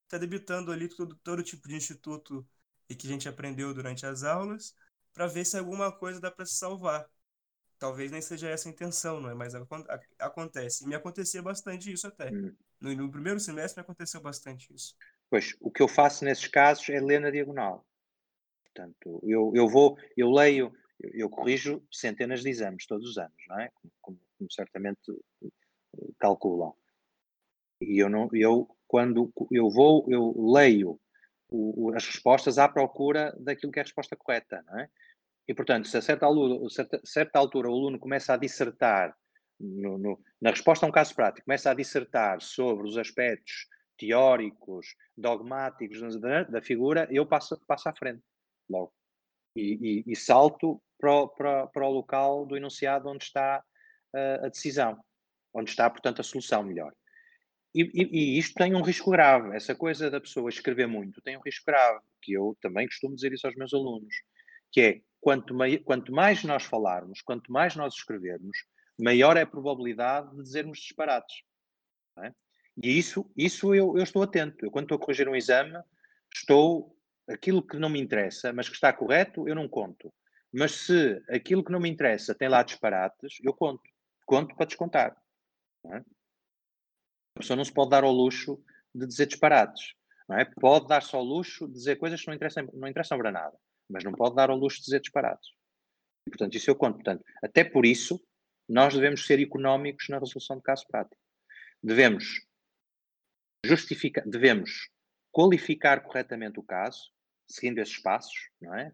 está 0.04 0.18
debitando 0.18 0.72
ali 0.72 0.88
todo, 0.88 1.14
todo 1.16 1.42
tipo 1.42 1.68
de 1.68 1.76
instituto 1.76 2.46
e 2.88 2.94
que 2.94 3.06
a 3.06 3.10
gente 3.10 3.28
aprendeu 3.28 3.72
durante 3.72 4.04
as 4.04 4.24
aulas, 4.24 4.74
para 5.14 5.26
ver 5.26 5.44
se 5.44 5.56
alguma 5.56 5.92
coisa 5.92 6.20
dá 6.20 6.30
para 6.30 6.44
se 6.44 6.54
salvar. 6.54 7.08
talvez 7.78 8.10
nem 8.10 8.20
seja 8.20 8.48
essa 8.48 8.68
a 8.68 8.72
intenção, 8.72 9.20
não 9.20 9.30
é? 9.30 9.34
Mas 9.34 9.54
acontece. 10.18 10.84
E 10.84 10.86
me 10.86 10.94
acontecia 10.94 11.42
bastante 11.42 11.92
isso 11.92 12.06
até. 12.06 12.30
Hum. 12.30 12.54
No, 12.80 12.94
no, 12.94 13.10
primeiro 13.10 13.38
semestre 13.38 13.80
aconteceu 13.80 14.20
bastante 14.20 14.72
isso. 14.74 14.96
Pois, 15.32 15.56
o 15.62 15.70
que 15.70 15.80
eu 15.80 15.88
faço 15.88 16.26
nesses 16.26 16.46
casos 16.46 16.86
é 16.90 17.00
ler 17.00 17.18
na 17.18 17.30
diagonal. 17.30 17.86
Portanto, 18.64 19.18
eu, 19.22 19.50
eu 19.54 19.66
vou, 19.66 19.96
eu 20.14 20.30
leio, 20.30 20.70
eu, 21.00 21.10
eu 21.14 21.30
corrijo 21.30 21.82
centenas 21.90 22.42
de 22.42 22.50
exames 22.50 22.84
todos 22.86 23.08
os 23.08 23.16
anos, 23.16 23.42
não 23.48 23.58
é? 23.58 23.70
Como, 24.02 24.20
como, 24.36 24.52
certamente 24.52 25.00
eh, 25.42 25.48
calculam. 26.18 26.74
E 27.80 27.98
eu 27.98 28.10
não, 28.10 28.28
eu 28.34 28.68
quando 28.86 29.32
eu 29.50 29.70
vou, 29.70 30.04
eu 30.06 30.34
leio 30.52 31.00
o, 31.48 31.86
o, 31.86 31.96
as 31.96 32.04
respostas 32.04 32.58
à 32.58 32.68
procura 32.68 33.34
daquilo 33.40 33.72
que 33.72 33.78
é 33.78 33.82
a 33.82 33.86
resposta 33.86 34.14
correta, 34.14 34.62
não 34.66 34.80
é? 34.80 34.90
E, 35.48 35.54
portanto, 35.54 35.88
se 35.88 35.96
a 35.96 36.02
certa, 36.02 36.26
altura, 36.26 36.68
certa, 36.68 37.00
certa 37.06 37.38
altura 37.38 37.70
o 37.70 37.72
aluno 37.72 37.98
começa 37.98 38.34
a 38.34 38.36
dissertar, 38.36 39.16
no, 39.58 39.96
no, 39.96 40.22
na 40.38 40.50
resposta 40.50 40.84
a 40.84 40.90
um 40.90 40.92
caso 40.92 41.14
prático, 41.14 41.46
começa 41.46 41.70
a 41.70 41.74
dissertar 41.74 42.42
sobre 42.42 42.86
os 42.86 42.98
aspectos 42.98 43.71
teóricos, 44.02 44.96
dogmáticos 45.16 46.18
da, 46.20 46.60
figura, 46.60 47.06
eu 47.08 47.24
passo, 47.24 47.56
passo 47.68 47.88
à 47.88 47.94
frente, 47.94 48.20
logo. 48.68 48.92
E, 49.54 50.02
e, 50.08 50.12
e 50.12 50.16
salto 50.16 50.82
para 50.98 51.12
o, 51.12 51.28
para, 51.28 51.66
para 51.68 51.86
o 51.86 51.92
local 51.92 52.44
do 52.44 52.56
enunciado 52.56 53.08
onde 53.08 53.24
está 53.24 53.62
uh, 54.14 54.46
a 54.46 54.48
decisão, 54.48 54.98
onde 55.54 55.70
está, 55.70 55.88
portanto, 55.88 56.20
a 56.20 56.24
solução 56.24 56.64
melhor. 56.64 56.92
E, 57.72 57.82
e, 57.94 58.34
e, 58.34 58.38
isto 58.38 58.54
tem 58.54 58.74
um 58.74 58.82
risco 58.82 59.10
grave. 59.10 59.56
Essa 59.56 59.74
coisa 59.74 60.10
da 60.10 60.20
pessoa 60.20 60.48
escrever 60.48 60.88
muito 60.88 61.22
tem 61.22 61.36
um 61.36 61.42
risco 61.42 61.64
grave, 61.64 62.00
que 62.20 62.32
eu 62.32 62.56
também 62.60 62.86
costumo 62.88 63.14
dizer 63.14 63.32
isso 63.32 63.46
aos 63.46 63.56
meus 63.56 63.72
alunos, 63.72 64.14
que 64.72 64.80
é 64.80 65.00
quanto, 65.20 65.54
mai, 65.54 65.78
quanto 65.78 66.12
mais 66.12 66.42
nós 66.42 66.64
falarmos, 66.64 67.22
quanto 67.22 67.52
mais 67.52 67.76
nós 67.76 67.94
escrevermos, 67.94 68.56
maior 68.98 69.36
é 69.36 69.42
a 69.42 69.46
probabilidade 69.46 70.34
de 70.34 70.42
dizermos 70.42 70.80
disparates. 70.80 71.42
É? 72.18 72.32
E 72.80 72.98
isso, 72.98 73.30
isso 73.36 73.74
eu, 73.74 73.96
eu 73.96 74.02
estou 74.02 74.22
atento. 74.22 74.64
Eu, 74.64 74.70
quando 74.70 74.84
estou 74.84 74.96
a 74.96 75.00
corrigir 75.00 75.28
um 75.28 75.36
exame, 75.36 75.78
estou. 76.34 76.96
Aquilo 77.28 77.64
que 77.64 77.78
não 77.78 77.88
me 77.88 78.00
interessa, 78.00 78.52
mas 78.52 78.68
que 78.68 78.74
está 78.74 78.92
correto, 78.92 79.48
eu 79.48 79.54
não 79.54 79.68
conto. 79.68 80.12
Mas 80.52 80.72
se 80.72 81.22
aquilo 81.28 81.64
que 81.64 81.70
não 81.70 81.78
me 81.78 81.88
interessa 81.88 82.34
tem 82.34 82.48
lá 82.48 82.62
disparates, 82.62 83.38
eu 83.42 83.54
conto. 83.54 83.82
Conto 84.26 84.54
para 84.56 84.66
descontar. 84.66 85.16
É? 85.86 85.96
A 85.96 87.40
pessoa 87.40 87.56
não 87.56 87.64
se 87.64 87.72
pode 87.72 87.90
dar 87.90 88.02
ao 88.04 88.12
luxo 88.12 88.62
de 88.94 89.06
dizer 89.06 89.26
disparates. 89.26 89.94
É? 90.32 90.44
Pode 90.44 90.88
dar-se 90.88 91.14
ao 91.14 91.22
luxo 91.22 91.66
de 91.66 91.74
dizer 91.74 91.96
coisas 91.96 92.20
que 92.20 92.26
não 92.26 92.34
interessam, 92.34 92.68
não 92.74 92.88
interessam 92.88 93.18
para 93.18 93.30
nada, 93.30 93.56
mas 93.88 94.02
não 94.02 94.12
pode 94.12 94.34
dar 94.34 94.50
ao 94.50 94.56
luxo 94.56 94.78
de 94.78 94.84
dizer 94.84 95.00
disparates. 95.00 95.50
E, 96.26 96.30
portanto, 96.30 96.54
isso 96.54 96.70
eu 96.70 96.76
conto. 96.76 96.94
Portanto, 96.94 97.24
até 97.42 97.64
por 97.64 97.86
isso, 97.86 98.20
nós 98.68 98.94
devemos 98.94 99.26
ser 99.26 99.40
económicos 99.40 100.08
na 100.08 100.18
resolução 100.18 100.56
de 100.56 100.62
caso 100.62 100.86
prático. 100.86 101.20
Devemos 101.82 102.46
justificar, 103.64 104.24
devemos 104.26 104.88
qualificar 105.30 106.02
corretamente 106.02 106.58
o 106.58 106.62
caso, 106.62 107.10
seguindo 107.48 107.78
esses 107.78 107.98
passos, 107.98 108.50
não 108.60 108.74
é? 108.74 108.92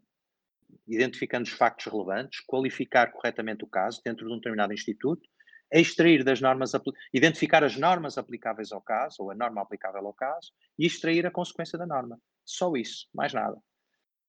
Identificando 0.87 1.45
os 1.49 1.53
factos 1.53 1.87
relevantes, 1.87 2.41
qualificar 2.41 3.11
corretamente 3.13 3.65
o 3.65 3.69
caso 3.69 4.01
dentro 4.05 4.27
de 4.27 4.33
um 4.33 4.37
determinado 4.37 4.73
instituto 4.73 5.29
extrair 5.73 6.25
das 6.25 6.41
normas, 6.41 6.73
identificar 7.13 7.63
as 7.63 7.77
normas 7.77 8.17
aplicáveis 8.17 8.73
ao 8.73 8.81
caso, 8.81 9.23
ou 9.23 9.31
a 9.31 9.35
norma 9.35 9.61
aplicável 9.61 10.07
ao 10.07 10.15
caso, 10.15 10.53
e 10.79 10.87
extrair 10.87 11.27
a 11.27 11.31
consequência 11.31 11.79
da 11.79 11.87
norma. 11.87 12.19
Só 12.45 12.75
isso, 12.75 13.07
mais 13.13 13.33
nada. 13.33 13.57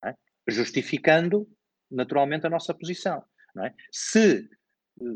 É? 0.04 0.14
Justificando, 0.48 1.48
naturalmente, 1.90 2.46
a 2.46 2.50
nossa 2.50 2.74
posição. 2.74 3.24
É? 3.64 3.74
Se 3.92 4.50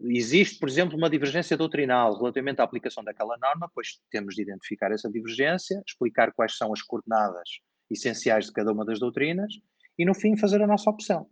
existe, 0.06 0.60
por 0.60 0.70
exemplo, 0.70 0.98
uma 0.98 1.10
divergência 1.10 1.58
doutrinal 1.58 2.18
relativamente 2.18 2.62
à 2.62 2.64
aplicação 2.64 3.04
daquela 3.04 3.38
norma, 3.38 3.70
pois 3.74 4.00
temos 4.10 4.36
de 4.36 4.42
identificar 4.42 4.92
essa 4.92 5.10
divergência, 5.10 5.82
explicar 5.86 6.32
quais 6.34 6.56
são 6.58 6.72
as 6.72 6.82
coordenadas 6.82 7.60
essenciais 7.90 8.46
de 8.46 8.54
cada 8.54 8.72
uma 8.72 8.86
das 8.86 9.00
doutrinas 9.00 9.54
e, 9.98 10.06
no 10.06 10.14
fim, 10.14 10.38
fazer 10.38 10.62
a 10.62 10.68
nossa 10.68 10.90
opção. 10.90 11.30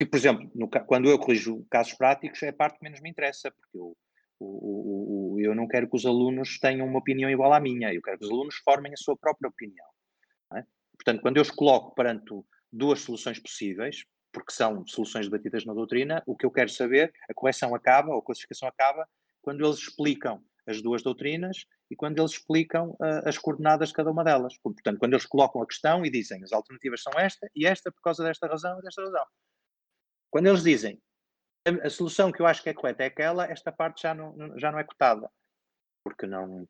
E, 0.00 0.04
por 0.04 0.16
exemplo, 0.16 0.50
no, 0.54 0.68
quando 0.68 1.08
eu 1.08 1.18
corrijo 1.18 1.64
casos 1.70 1.94
práticos, 1.94 2.42
é 2.42 2.48
a 2.48 2.52
parte 2.52 2.78
que 2.78 2.84
menos 2.84 3.00
me 3.00 3.10
interessa, 3.10 3.50
porque 3.50 3.78
eu, 3.78 3.96
o, 4.40 5.34
o, 5.34 5.40
eu 5.40 5.54
não 5.54 5.68
quero 5.68 5.88
que 5.88 5.96
os 5.96 6.04
alunos 6.04 6.58
tenham 6.58 6.86
uma 6.86 6.98
opinião 6.98 7.30
igual 7.30 7.52
à 7.52 7.60
minha, 7.60 7.92
eu 7.92 8.02
quero 8.02 8.18
que 8.18 8.24
os 8.24 8.30
alunos 8.30 8.56
formem 8.64 8.92
a 8.92 8.96
sua 8.96 9.16
própria 9.16 9.48
opinião. 9.48 9.86
É? 10.54 10.64
Portanto, 10.96 11.22
quando 11.22 11.36
eu 11.36 11.42
os 11.42 11.50
coloco 11.50 11.94
perante 11.94 12.34
duas 12.72 13.00
soluções 13.00 13.38
possíveis, 13.38 14.04
porque 14.34 14.52
são 14.52 14.84
soluções 14.84 15.26
debatidas 15.26 15.64
na 15.64 15.72
doutrina, 15.72 16.22
o 16.26 16.36
que 16.36 16.44
eu 16.44 16.50
quero 16.50 16.68
saber, 16.68 17.14
a 17.30 17.32
correção 17.32 17.72
acaba, 17.72 18.12
ou 18.12 18.18
a 18.18 18.22
classificação 18.22 18.68
acaba, 18.68 19.08
quando 19.40 19.64
eles 19.64 19.78
explicam 19.78 20.44
as 20.66 20.82
duas 20.82 21.02
doutrinas 21.02 21.66
e 21.90 21.94
quando 21.94 22.18
eles 22.18 22.32
explicam 22.32 22.90
uh, 22.92 23.28
as 23.28 23.38
coordenadas 23.38 23.90
de 23.90 23.94
cada 23.94 24.10
uma 24.10 24.24
delas. 24.24 24.58
Portanto, 24.58 24.98
quando 24.98 25.12
eles 25.12 25.24
colocam 25.24 25.62
a 25.62 25.66
questão 25.66 26.04
e 26.04 26.10
dizem 26.10 26.42
as 26.42 26.52
alternativas 26.52 27.02
são 27.02 27.12
esta 27.16 27.48
e 27.54 27.64
esta 27.64 27.92
por 27.92 28.00
causa 28.00 28.24
desta 28.24 28.48
razão 28.48 28.78
e 28.78 28.82
desta 28.82 29.02
razão. 29.02 29.24
Quando 30.30 30.46
eles 30.48 30.62
dizem 30.62 31.00
a, 31.64 31.86
a, 31.86 31.90
solução 31.90 32.32
que 32.32 32.42
eu 32.42 32.46
acho 32.46 32.62
que 32.62 32.70
é 32.70 32.74
correta 32.74 33.04
é 33.04 33.06
aquela, 33.06 33.46
esta 33.46 33.70
parte 33.70 34.02
já 34.02 34.14
não, 34.14 34.58
já 34.58 34.72
não 34.72 34.78
é 34.78 34.84
cotada. 34.84 35.30
Porque 36.02 36.26
não. 36.26 36.66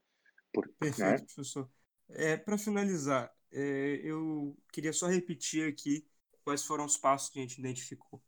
Perfeito, 0.52 1.00
não 1.00 1.06
é? 1.06 1.18
professor. 1.18 1.70
É, 2.10 2.36
Para 2.36 2.58
finalizar, 2.58 3.32
é, 3.52 4.00
eu 4.02 4.56
queria 4.72 4.92
só 4.92 5.06
repetir 5.06 5.68
aqui 5.68 6.06
quais 6.44 6.64
foram 6.64 6.84
os 6.84 6.96
passos 6.96 7.30
que 7.30 7.38
a 7.38 7.42
gente 7.42 7.58
identificou. 7.58 8.22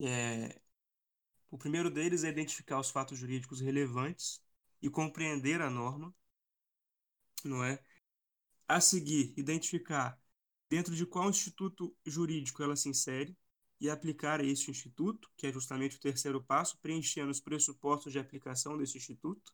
É, 0.00 0.60
o 1.50 1.58
primeiro 1.58 1.90
deles 1.90 2.24
é 2.24 2.28
identificar 2.28 2.80
os 2.80 2.90
fatos 2.90 3.18
jurídicos 3.18 3.60
relevantes 3.60 4.42
e 4.82 4.90
compreender 4.90 5.60
a 5.60 5.70
norma, 5.70 6.14
não 7.44 7.64
é? 7.64 7.82
A 8.66 8.80
seguir, 8.80 9.34
identificar 9.36 10.20
dentro 10.68 10.94
de 10.94 11.06
qual 11.06 11.30
instituto 11.30 11.96
jurídico 12.04 12.62
ela 12.62 12.76
se 12.76 12.88
insere, 12.88 13.36
e 13.80 13.88
aplicar 13.88 14.40
a 14.40 14.44
instituto, 14.44 15.30
que 15.36 15.46
é 15.46 15.52
justamente 15.52 15.96
o 15.96 16.00
terceiro 16.00 16.42
passo, 16.42 16.78
preenchendo 16.78 17.30
os 17.30 17.40
pressupostos 17.40 18.12
de 18.12 18.18
aplicação 18.18 18.76
desse 18.76 18.98
instituto. 18.98 19.52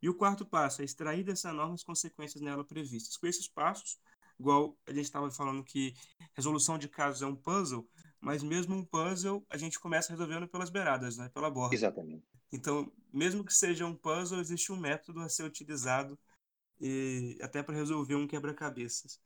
E 0.00 0.08
o 0.08 0.14
quarto 0.14 0.44
passo 0.44 0.82
é 0.82 0.84
extrair 0.84 1.22
dessa 1.22 1.52
norma 1.52 1.74
as 1.74 1.84
consequências 1.84 2.42
nela 2.42 2.64
previstas. 2.64 3.16
Com 3.16 3.26
esses 3.26 3.46
passos, 3.46 4.00
igual 4.42 4.76
a 4.86 4.92
gente 4.92 5.04
estava 5.04 5.30
falando 5.30 5.62
que 5.62 5.94
resolução 6.34 6.76
de 6.76 6.88
casos 6.88 7.22
é 7.22 7.26
um 7.26 7.36
puzzle, 7.36 7.88
mas 8.20 8.42
mesmo 8.42 8.74
um 8.74 8.84
puzzle 8.84 9.44
a 9.48 9.56
gente 9.56 9.78
começa 9.78 10.12
resolvendo 10.12 10.48
pelas 10.48 10.68
beiradas, 10.68 11.16
né? 11.16 11.28
pela 11.28 11.50
borda. 11.50 11.74
Exatamente. 11.74 12.26
Então, 12.52 12.92
mesmo 13.12 13.44
que 13.44 13.54
seja 13.54 13.86
um 13.86 13.94
puzzle, 13.94 14.40
existe 14.40 14.72
um 14.72 14.76
método 14.76 15.20
a 15.20 15.28
ser 15.28 15.44
utilizado 15.44 16.18
e 16.80 17.38
até 17.40 17.62
para 17.62 17.74
resolver 17.74 18.16
um 18.16 18.26
quebra-cabeças. 18.26 19.20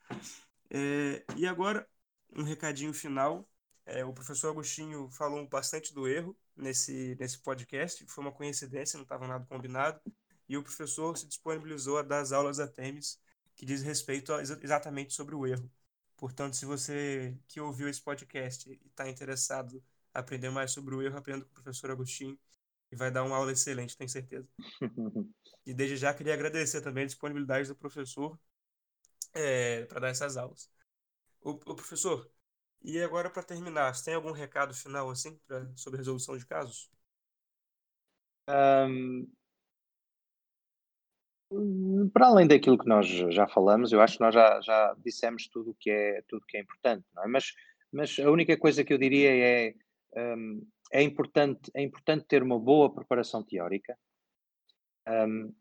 É, 0.70 1.24
e 1.36 1.46
agora, 1.46 1.88
um 2.36 2.42
recadinho 2.42 2.92
final 2.92 3.48
é, 3.86 4.04
o 4.04 4.12
professor 4.12 4.50
Agostinho 4.50 5.08
falou 5.10 5.46
bastante 5.46 5.94
do 5.94 6.08
erro 6.08 6.36
nesse, 6.56 7.16
nesse 7.20 7.38
podcast, 7.38 8.04
foi 8.08 8.24
uma 8.24 8.32
coincidência, 8.32 8.96
não 8.96 9.04
estava 9.04 9.28
nada 9.28 9.46
combinado, 9.46 10.00
e 10.48 10.56
o 10.56 10.62
professor 10.62 11.16
se 11.16 11.26
disponibilizou 11.26 11.96
a 11.96 12.02
dar 12.02 12.18
as 12.18 12.32
aulas 12.32 12.56
da 12.56 12.66
Temis 12.66 13.20
que 13.56 13.66
diz 13.66 13.82
respeito 13.82 14.32
a, 14.32 14.42
exatamente 14.42 15.14
sobre 15.14 15.34
o 15.34 15.46
erro. 15.46 15.70
Portanto, 16.16 16.56
se 16.56 16.64
você 16.64 17.36
que 17.48 17.60
ouviu 17.60 17.88
esse 17.88 18.00
podcast 18.00 18.70
e 18.70 18.80
está 18.86 19.08
interessado 19.08 19.76
em 19.76 19.82
aprender 20.14 20.50
mais 20.50 20.70
sobre 20.70 20.94
o 20.94 21.02
erro, 21.02 21.18
aprenda 21.18 21.44
com 21.44 21.50
o 21.50 21.54
professor 21.54 21.90
Agostinho 21.90 22.38
e 22.90 22.96
vai 22.96 23.10
dar 23.10 23.24
uma 23.24 23.36
aula 23.36 23.52
excelente, 23.52 23.96
tenho 23.96 24.08
certeza. 24.08 24.48
e 25.66 25.74
desde 25.74 25.96
já 25.96 26.14
queria 26.14 26.34
agradecer 26.34 26.80
também 26.80 27.04
a 27.04 27.06
disponibilidade 27.06 27.68
do 27.68 27.74
professor 27.76 28.38
é, 29.34 29.84
para 29.86 30.00
dar 30.00 30.08
essas 30.08 30.36
aulas. 30.36 30.70
O, 31.40 31.50
o 31.50 31.74
professor, 31.74 32.30
e 32.82 33.00
agora, 33.02 33.30
para 33.30 33.42
terminar, 33.42 33.94
você 33.94 34.04
tem 34.04 34.14
algum 34.14 34.32
recado 34.32 34.74
final 34.74 35.10
assim 35.10 35.38
pra, 35.46 35.66
sobre 35.74 35.98
resolução 35.98 36.36
de 36.36 36.46
casos? 36.46 36.90
Um, 38.48 39.28
para 42.12 42.26
além 42.26 42.46
daquilo 42.46 42.78
que 42.78 42.88
nós 42.88 43.06
já 43.06 43.46
falamos, 43.46 43.92
eu 43.92 44.00
acho 44.00 44.16
que 44.16 44.24
nós 44.24 44.34
já, 44.34 44.60
já 44.60 44.96
dissemos 45.04 45.48
tudo 45.48 45.70
o 45.70 45.74
que 45.74 45.90
é 45.90 46.22
tudo 46.28 46.46
que 46.46 46.56
é 46.56 46.60
importante, 46.60 47.04
não 47.14 47.24
é? 47.24 47.28
Mas, 47.28 47.54
mas 47.92 48.18
a 48.18 48.30
única 48.30 48.56
coisa 48.56 48.84
que 48.84 48.92
eu 48.92 48.98
diria 48.98 49.30
é 49.30 49.74
um, 50.16 50.66
é 50.92 51.02
importante 51.02 51.70
é 51.74 51.82
importante 51.82 52.26
ter 52.26 52.42
uma 52.42 52.58
boa 52.58 52.92
preparação 52.92 53.42
teórica. 53.42 53.96
Um, 55.08 55.52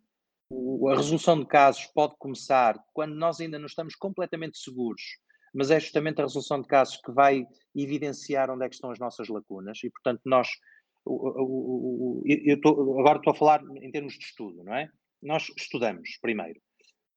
a 0.89 0.95
resolução 0.95 1.39
de 1.39 1.47
casos 1.47 1.85
pode 1.87 2.15
começar 2.17 2.79
quando 2.93 3.15
nós 3.15 3.39
ainda 3.39 3.57
não 3.57 3.65
estamos 3.65 3.95
completamente 3.95 4.57
seguros 4.57 5.01
mas 5.55 5.71
é 5.71 5.79
justamente 5.79 6.19
a 6.19 6.25
resolução 6.25 6.61
de 6.61 6.67
casos 6.67 6.97
que 6.97 7.11
vai 7.11 7.47
evidenciar 7.73 8.51
onde 8.51 8.65
é 8.65 8.69
que 8.69 8.75
estão 8.75 8.91
as 8.91 8.99
nossas 8.99 9.29
lacunas 9.29 9.81
e, 9.83 9.89
portanto, 9.89 10.21
nós. 10.25 10.49
O, 11.05 11.13
o, 11.13 11.43
o, 11.43 12.23
eu 12.25 12.59
tô, 12.59 12.99
agora 12.99 13.19
estou 13.19 13.31
a 13.31 13.35
falar 13.35 13.63
em 13.75 13.91
termos 13.91 14.13
de 14.13 14.25
estudo, 14.25 14.63
não 14.63 14.75
é? 14.75 14.89
Nós 15.25 15.51
estudamos 15.57 16.17
primeiro, 16.21 16.61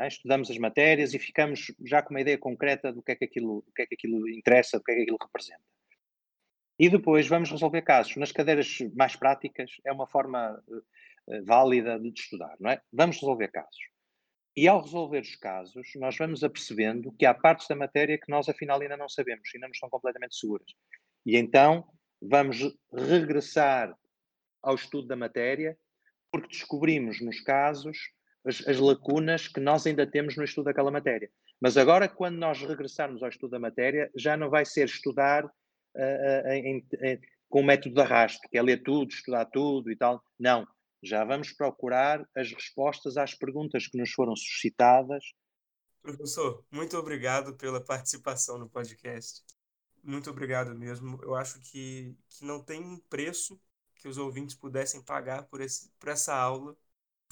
é? 0.00 0.08
estudamos 0.08 0.50
as 0.50 0.56
matérias 0.56 1.12
e 1.12 1.18
ficamos 1.18 1.72
já 1.84 2.02
com 2.02 2.14
uma 2.14 2.20
ideia 2.22 2.38
concreta 2.38 2.90
do 2.90 3.02
que 3.02 3.12
é 3.12 3.16
que 3.16 3.26
aquilo, 3.26 3.62
do 3.66 3.72
que 3.72 3.82
é 3.82 3.86
que 3.86 3.94
aquilo 3.94 4.26
interessa, 4.30 4.78
do 4.78 4.84
que 4.84 4.92
é 4.92 4.94
que 4.94 5.02
aquilo 5.02 5.18
representa. 5.20 5.62
E 6.78 6.88
depois 6.88 7.26
vamos 7.26 7.50
resolver 7.50 7.82
casos. 7.82 8.16
Nas 8.16 8.32
cadeiras 8.32 8.78
mais 8.94 9.14
práticas 9.14 9.72
é 9.84 9.92
uma 9.92 10.06
forma 10.06 10.62
uh, 10.68 11.44
válida 11.44 11.98
de 11.98 12.08
estudar, 12.08 12.56
não 12.58 12.70
é? 12.70 12.80
Vamos 12.90 13.16
resolver 13.16 13.48
casos. 13.48 13.80
E 14.56 14.66
ao 14.66 14.80
resolver 14.80 15.20
os 15.20 15.36
casos, 15.36 15.86
nós 15.96 16.16
vamos 16.16 16.42
apercebendo 16.42 17.12
que 17.12 17.26
há 17.26 17.34
partes 17.34 17.68
da 17.68 17.76
matéria 17.76 18.18
que 18.18 18.30
nós 18.30 18.48
afinal 18.48 18.80
ainda 18.80 18.96
não 18.96 19.08
sabemos, 19.08 19.50
ainda 19.54 19.66
não 19.66 19.72
estão 19.72 19.90
completamente 19.90 20.36
seguras. 20.36 20.72
E 21.26 21.36
então 21.36 21.86
vamos 22.22 22.58
regressar 22.92 23.94
ao 24.62 24.74
estudo 24.74 25.06
da 25.06 25.16
matéria, 25.16 25.76
porque 26.40 26.56
descobrimos 26.56 27.20
nos 27.20 27.40
casos 27.40 27.96
as, 28.44 28.66
as, 28.66 28.78
lacunas 28.78 29.48
que 29.48 29.60
nós 29.60 29.86
ainda 29.86 30.06
temos 30.06 30.36
no 30.36 30.44
estudo 30.44 30.66
daquela 30.66 30.90
matéria. 30.90 31.30
Mas 31.60 31.76
agora, 31.76 32.08
quando 32.08 32.36
nós 32.36 32.60
regressarmos 32.60 33.22
ao 33.22 33.28
estudo 33.28 33.50
da 33.50 33.58
matéria, 33.58 34.10
já 34.16 34.36
não 34.36 34.48
vai 34.48 34.64
ser 34.64 34.86
estudar 34.86 35.44
uh, 35.44 36.48
em, 36.52 36.86
em, 37.02 37.20
com 37.48 37.60
o 37.60 37.64
método 37.64 37.94
de 37.94 38.00
arrasto, 38.00 38.48
que 38.48 38.56
é 38.56 38.62
ler 38.62 38.82
tudo, 38.82 39.10
estudar 39.10 39.44
tudo 39.46 39.90
e 39.90 39.96
tal. 39.96 40.22
Não 40.38 40.66
já 41.02 41.24
vamos 41.24 41.52
procurar 41.52 42.28
as 42.36 42.52
respostas 42.52 43.16
às 43.16 43.34
perguntas 43.34 43.86
que 43.86 43.98
nos 43.98 44.10
foram 44.10 44.34
suscitadas. 44.34 45.24
Professor, 46.02 46.64
muito 46.70 46.96
obrigado 46.96 47.56
pela 47.56 47.80
participação 47.80 48.58
no 48.58 48.68
podcast. 48.68 49.42
Muito 50.02 50.30
obrigado 50.30 50.74
mesmo. 50.76 51.20
Eu 51.22 51.34
acho 51.34 51.60
que, 51.60 52.16
que 52.28 52.44
não 52.44 52.62
tem 52.62 52.98
preço 53.08 53.60
que 53.98 54.08
os 54.08 54.16
ouvintes 54.16 54.54
pudessem 54.54 55.02
pagar 55.02 55.42
por, 55.44 55.60
esse, 55.60 55.90
por 55.98 56.08
essa 56.08 56.34
aula. 56.34 56.76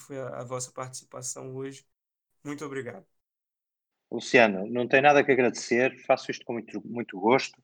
Foi 0.00 0.18
a, 0.18 0.40
a 0.40 0.44
vossa 0.44 0.70
participação 0.72 1.54
hoje. 1.54 1.86
Muito 2.44 2.64
obrigado. 2.64 3.06
Luciano, 4.10 4.66
não 4.66 4.86
tem 4.86 5.00
nada 5.00 5.24
que 5.24 5.32
agradecer. 5.32 5.96
Faço 6.04 6.30
isto 6.30 6.44
com 6.44 6.54
muito, 6.54 6.86
muito 6.86 7.18
gosto. 7.18 7.60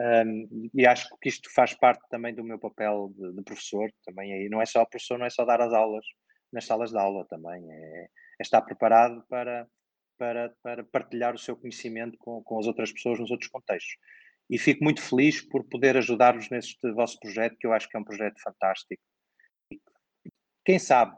Um, 0.00 0.70
e 0.72 0.86
acho 0.86 1.08
que 1.20 1.28
isto 1.28 1.52
faz 1.52 1.74
parte 1.74 2.02
também 2.08 2.34
do 2.34 2.42
meu 2.42 2.58
papel 2.58 3.12
de, 3.14 3.34
de, 3.34 3.42
professor, 3.42 3.92
também 4.02 4.32
aí 4.32 4.48
não 4.48 4.62
é 4.62 4.64
só 4.64 4.82
professor, 4.86 5.18
não 5.18 5.26
é 5.26 5.30
só 5.30 5.44
dar 5.44 5.60
as 5.60 5.74
aulas 5.74 6.06
nas 6.50 6.64
salas 6.64 6.90
de 6.90 6.98
aula 6.98 7.26
também, 7.26 7.70
é, 7.70 8.04
é 8.04 8.08
estar 8.40 8.62
preparado 8.62 9.22
para, 9.28 9.68
para, 10.16 10.54
para 10.62 10.84
partilhar 10.84 11.34
o 11.34 11.38
seu 11.38 11.54
conhecimento 11.54 12.16
com, 12.16 12.42
com 12.42 12.58
as 12.58 12.66
outras 12.66 12.90
pessoas 12.90 13.20
nos 13.20 13.30
outros 13.30 13.50
contextos. 13.50 13.96
E 14.50 14.58
fico 14.58 14.82
muito 14.82 15.00
feliz 15.00 15.40
por 15.40 15.62
poder 15.62 15.96
ajudar-vos 15.96 16.50
neste 16.50 16.90
vosso 16.92 17.18
projeto, 17.20 17.56
que 17.56 17.66
eu 17.66 17.72
acho 17.72 17.88
que 17.88 17.96
é 17.96 18.00
um 18.00 18.04
projeto 18.04 18.42
fantástico. 18.42 19.00
Quem 20.64 20.76
sabe 20.76 21.16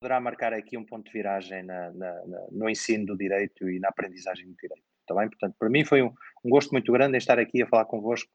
poderá 0.00 0.20
marcar 0.20 0.52
aqui 0.52 0.78
um 0.78 0.86
ponto 0.86 1.04
de 1.06 1.12
viragem 1.12 1.64
na, 1.64 1.90
na, 1.90 2.26
na, 2.26 2.46
no 2.52 2.70
ensino 2.70 3.06
do 3.06 3.16
direito 3.16 3.68
e 3.68 3.80
na 3.80 3.88
aprendizagem 3.88 4.46
do 4.46 4.54
direito. 4.54 4.84
Está 5.00 5.14
bem? 5.14 5.28
Portanto, 5.28 5.56
para 5.58 5.68
mim 5.68 5.84
foi 5.84 6.00
um, 6.00 6.14
um 6.44 6.48
gosto 6.48 6.70
muito 6.70 6.90
grande 6.92 7.18
estar 7.18 7.38
aqui 7.40 7.60
a 7.60 7.66
falar 7.66 7.84
convosco 7.86 8.30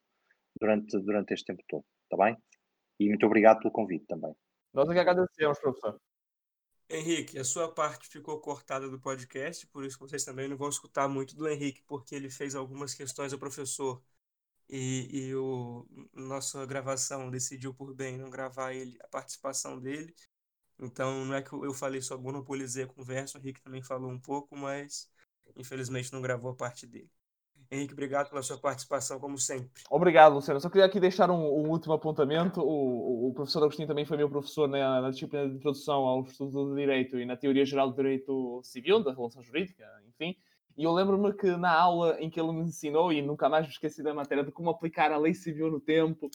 durante, 0.59 0.99
durante 0.99 1.33
este 1.33 1.45
tempo 1.45 1.63
todo. 1.67 1.85
Está 2.03 2.23
bem? 2.23 2.37
E 2.99 3.07
muito 3.07 3.25
obrigado 3.25 3.59
pelo 3.59 3.71
convite 3.71 4.05
também. 4.05 4.35
Nós 4.73 4.89
é 4.89 4.93
que 4.93 4.99
agradecemos, 4.99 5.59
professor. 5.59 5.99
Henrique, 6.89 7.39
a 7.39 7.43
sua 7.43 7.73
parte 7.73 8.07
ficou 8.09 8.39
cortada 8.39 8.87
do 8.87 8.99
podcast, 8.99 9.65
por 9.67 9.83
isso 9.85 9.97
vocês 9.97 10.23
também 10.23 10.47
não 10.47 10.55
vão 10.55 10.69
escutar 10.69 11.07
muito 11.07 11.35
do 11.35 11.47
Henrique, 11.47 11.81
porque 11.87 12.13
ele 12.13 12.29
fez 12.29 12.53
algumas 12.53 12.93
questões 12.93 13.33
ao 13.33 13.39
professor 13.39 14.03
e, 14.69 15.27
e 15.29 15.35
o 15.35 15.85
nossa 16.13 16.65
gravação 16.65 17.29
decidiu 17.29 17.73
por 17.73 17.93
bem 17.93 18.17
não 18.17 18.29
gravar 18.29 18.73
ele, 18.73 18.97
a 19.03 19.07
participação 19.07 19.79
dele. 19.79 20.13
Então 20.79 21.25
não 21.25 21.35
é 21.35 21.41
que 21.41 21.53
eu 21.53 21.73
falei 21.73 22.01
só 22.01 22.17
monopolizei 22.17 22.83
a 22.83 22.87
conversa, 22.87 23.37
o 23.37 23.41
Henrique 23.41 23.61
também 23.61 23.81
falou 23.81 24.11
um 24.11 24.19
pouco, 24.19 24.55
mas 24.57 25.09
infelizmente 25.55 26.11
não 26.11 26.21
gravou 26.21 26.51
a 26.51 26.55
parte 26.55 26.85
dele. 26.85 27.09
Henrique, 27.71 27.93
obrigado 27.93 28.29
pela 28.29 28.43
sua 28.43 28.57
participação, 28.57 29.19
como 29.19 29.37
sempre. 29.37 29.83
Obrigado, 29.89 30.35
Luciano. 30.35 30.61
Só 30.61 30.69
queria 30.69 30.85
aqui 30.85 30.99
deixar 30.99 31.31
um, 31.31 31.35
um 31.35 31.69
último 31.69 31.93
apontamento. 31.93 32.61
O, 32.61 33.29
o, 33.29 33.33
professor 33.33 33.63
Agostinho 33.63 33.87
também 33.87 34.05
foi 34.05 34.17
meu 34.17 34.29
professor 34.29 34.67
na, 34.67 35.01
na, 35.01 35.09
disciplina 35.09 35.49
de 35.49 35.55
introdução 35.55 36.03
ao 36.03 36.23
estudo 36.23 36.69
do 36.69 36.75
direito 36.75 37.17
e 37.17 37.25
na 37.25 37.35
teoria 37.35 37.65
geral 37.65 37.89
do 37.89 37.95
direito 37.95 38.61
civil, 38.63 39.03
da 39.03 39.13
relação 39.13 39.41
jurídica, 39.41 39.83
enfim. 40.07 40.37
E 40.77 40.83
eu 40.83 40.91
lembro-me 40.91 41.33
que 41.33 41.55
na 41.55 41.71
aula 41.71 42.19
em 42.19 42.29
que 42.29 42.39
ele 42.39 42.51
me 42.51 42.61
ensinou, 42.61 43.11
e 43.11 43.21
nunca 43.21 43.47
mais 43.47 43.65
me 43.65 43.71
esqueci 43.71 44.03
da 44.03 44.13
matéria 44.13 44.43
de 44.43 44.51
como 44.51 44.69
aplicar 44.69 45.11
a 45.11 45.17
lei 45.17 45.33
civil 45.33 45.71
no 45.71 45.79
tempo, 45.79 46.29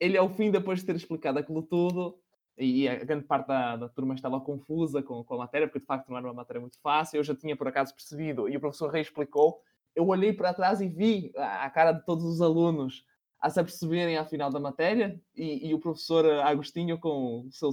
ele, 0.00 0.18
ao 0.18 0.28
fim, 0.28 0.50
depois 0.50 0.80
de 0.80 0.86
ter 0.86 0.96
explicado 0.96 1.38
aquilo 1.38 1.62
tudo, 1.62 2.18
e 2.58 2.88
a 2.88 2.96
grande 2.96 3.24
parte 3.24 3.46
da, 3.46 3.76
da 3.76 3.88
turma 3.88 4.14
estava 4.14 4.40
confusa 4.40 5.02
com, 5.02 5.24
com, 5.24 5.34
a 5.34 5.38
matéria, 5.38 5.66
porque 5.66 5.80
de 5.80 5.86
facto 5.86 6.08
não 6.08 6.16
era 6.16 6.26
uma 6.26 6.34
matéria 6.34 6.60
muito 6.60 6.78
fácil. 6.80 7.18
Eu 7.18 7.24
já 7.24 7.34
tinha 7.34 7.56
por 7.56 7.68
acaso 7.68 7.94
percebido 7.94 8.48
e 8.48 8.56
o 8.56 8.60
professor 8.60 8.90
reexplicou. 8.90 9.60
Eu 9.94 10.06
olhei 10.06 10.32
para 10.32 10.52
trás 10.52 10.80
e 10.80 10.88
vi 10.88 11.32
a, 11.36 11.64
a 11.64 11.70
cara 11.70 11.92
de 11.92 12.04
todos 12.04 12.24
os 12.24 12.40
alunos 12.40 13.04
a 13.40 13.50
se 13.50 13.58
aperceberem 13.58 14.16
ao 14.16 14.26
final 14.26 14.50
da 14.50 14.60
matéria 14.60 15.20
e, 15.34 15.68
e 15.68 15.74
o 15.74 15.78
professor 15.80 16.24
Agostinho, 16.42 16.98
com 16.98 17.46
o 17.46 17.52
seu, 17.52 17.70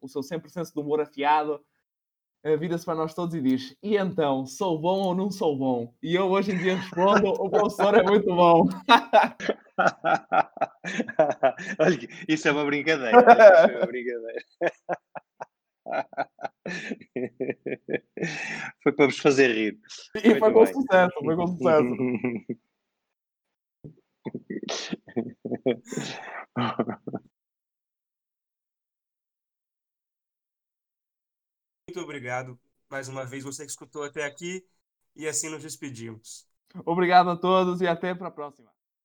o 0.00 0.08
seu 0.08 0.22
sempre 0.22 0.50
senso 0.50 0.72
de 0.72 0.80
humor 0.80 1.00
afiado, 1.00 1.60
vira-se 2.58 2.84
para 2.84 2.94
nós 2.94 3.14
todos 3.14 3.34
e 3.34 3.40
diz: 3.40 3.74
E 3.82 3.96
então, 3.96 4.44
sou 4.46 4.78
bom 4.78 5.00
ou 5.00 5.14
não 5.14 5.30
sou 5.30 5.56
bom? 5.56 5.94
E 6.02 6.14
eu 6.14 6.30
hoje 6.30 6.52
em 6.52 6.58
dia 6.58 6.76
respondo: 6.76 7.28
O 7.28 7.48
professor 7.50 7.94
é 7.94 8.02
muito 8.02 8.34
bom. 8.34 8.68
Olha, 11.78 11.98
isso 12.28 12.48
é 12.48 12.52
uma 12.52 12.64
brincadeira. 12.64 13.18
Isso 13.18 13.70
é 13.70 13.76
uma 13.76 13.86
brincadeira. 13.86 14.42
Foi 18.82 18.92
para 18.92 19.06
vos 19.06 19.18
fazer 19.18 19.48
rir. 19.48 19.78
E 20.22 20.38
foi 20.38 20.52
com 20.52 20.66
sucesso, 20.66 21.14
foi 21.24 21.36
com 21.36 21.46
sucesso. 21.48 21.96
Muito 31.90 32.04
obrigado 32.04 32.56
mais 32.88 33.08
uma 33.08 33.24
vez, 33.24 33.42
você 33.42 33.64
que 33.64 33.70
escutou 33.72 34.04
até 34.04 34.24
aqui, 34.24 34.64
e 35.16 35.26
assim 35.26 35.48
nos 35.48 35.60
despedimos. 35.60 36.46
Obrigado 36.86 37.30
a 37.30 37.36
todos 37.36 37.80
e 37.80 37.86
até 37.88 38.14
para 38.14 38.28
a 38.28 38.30
próxima. 38.30 38.70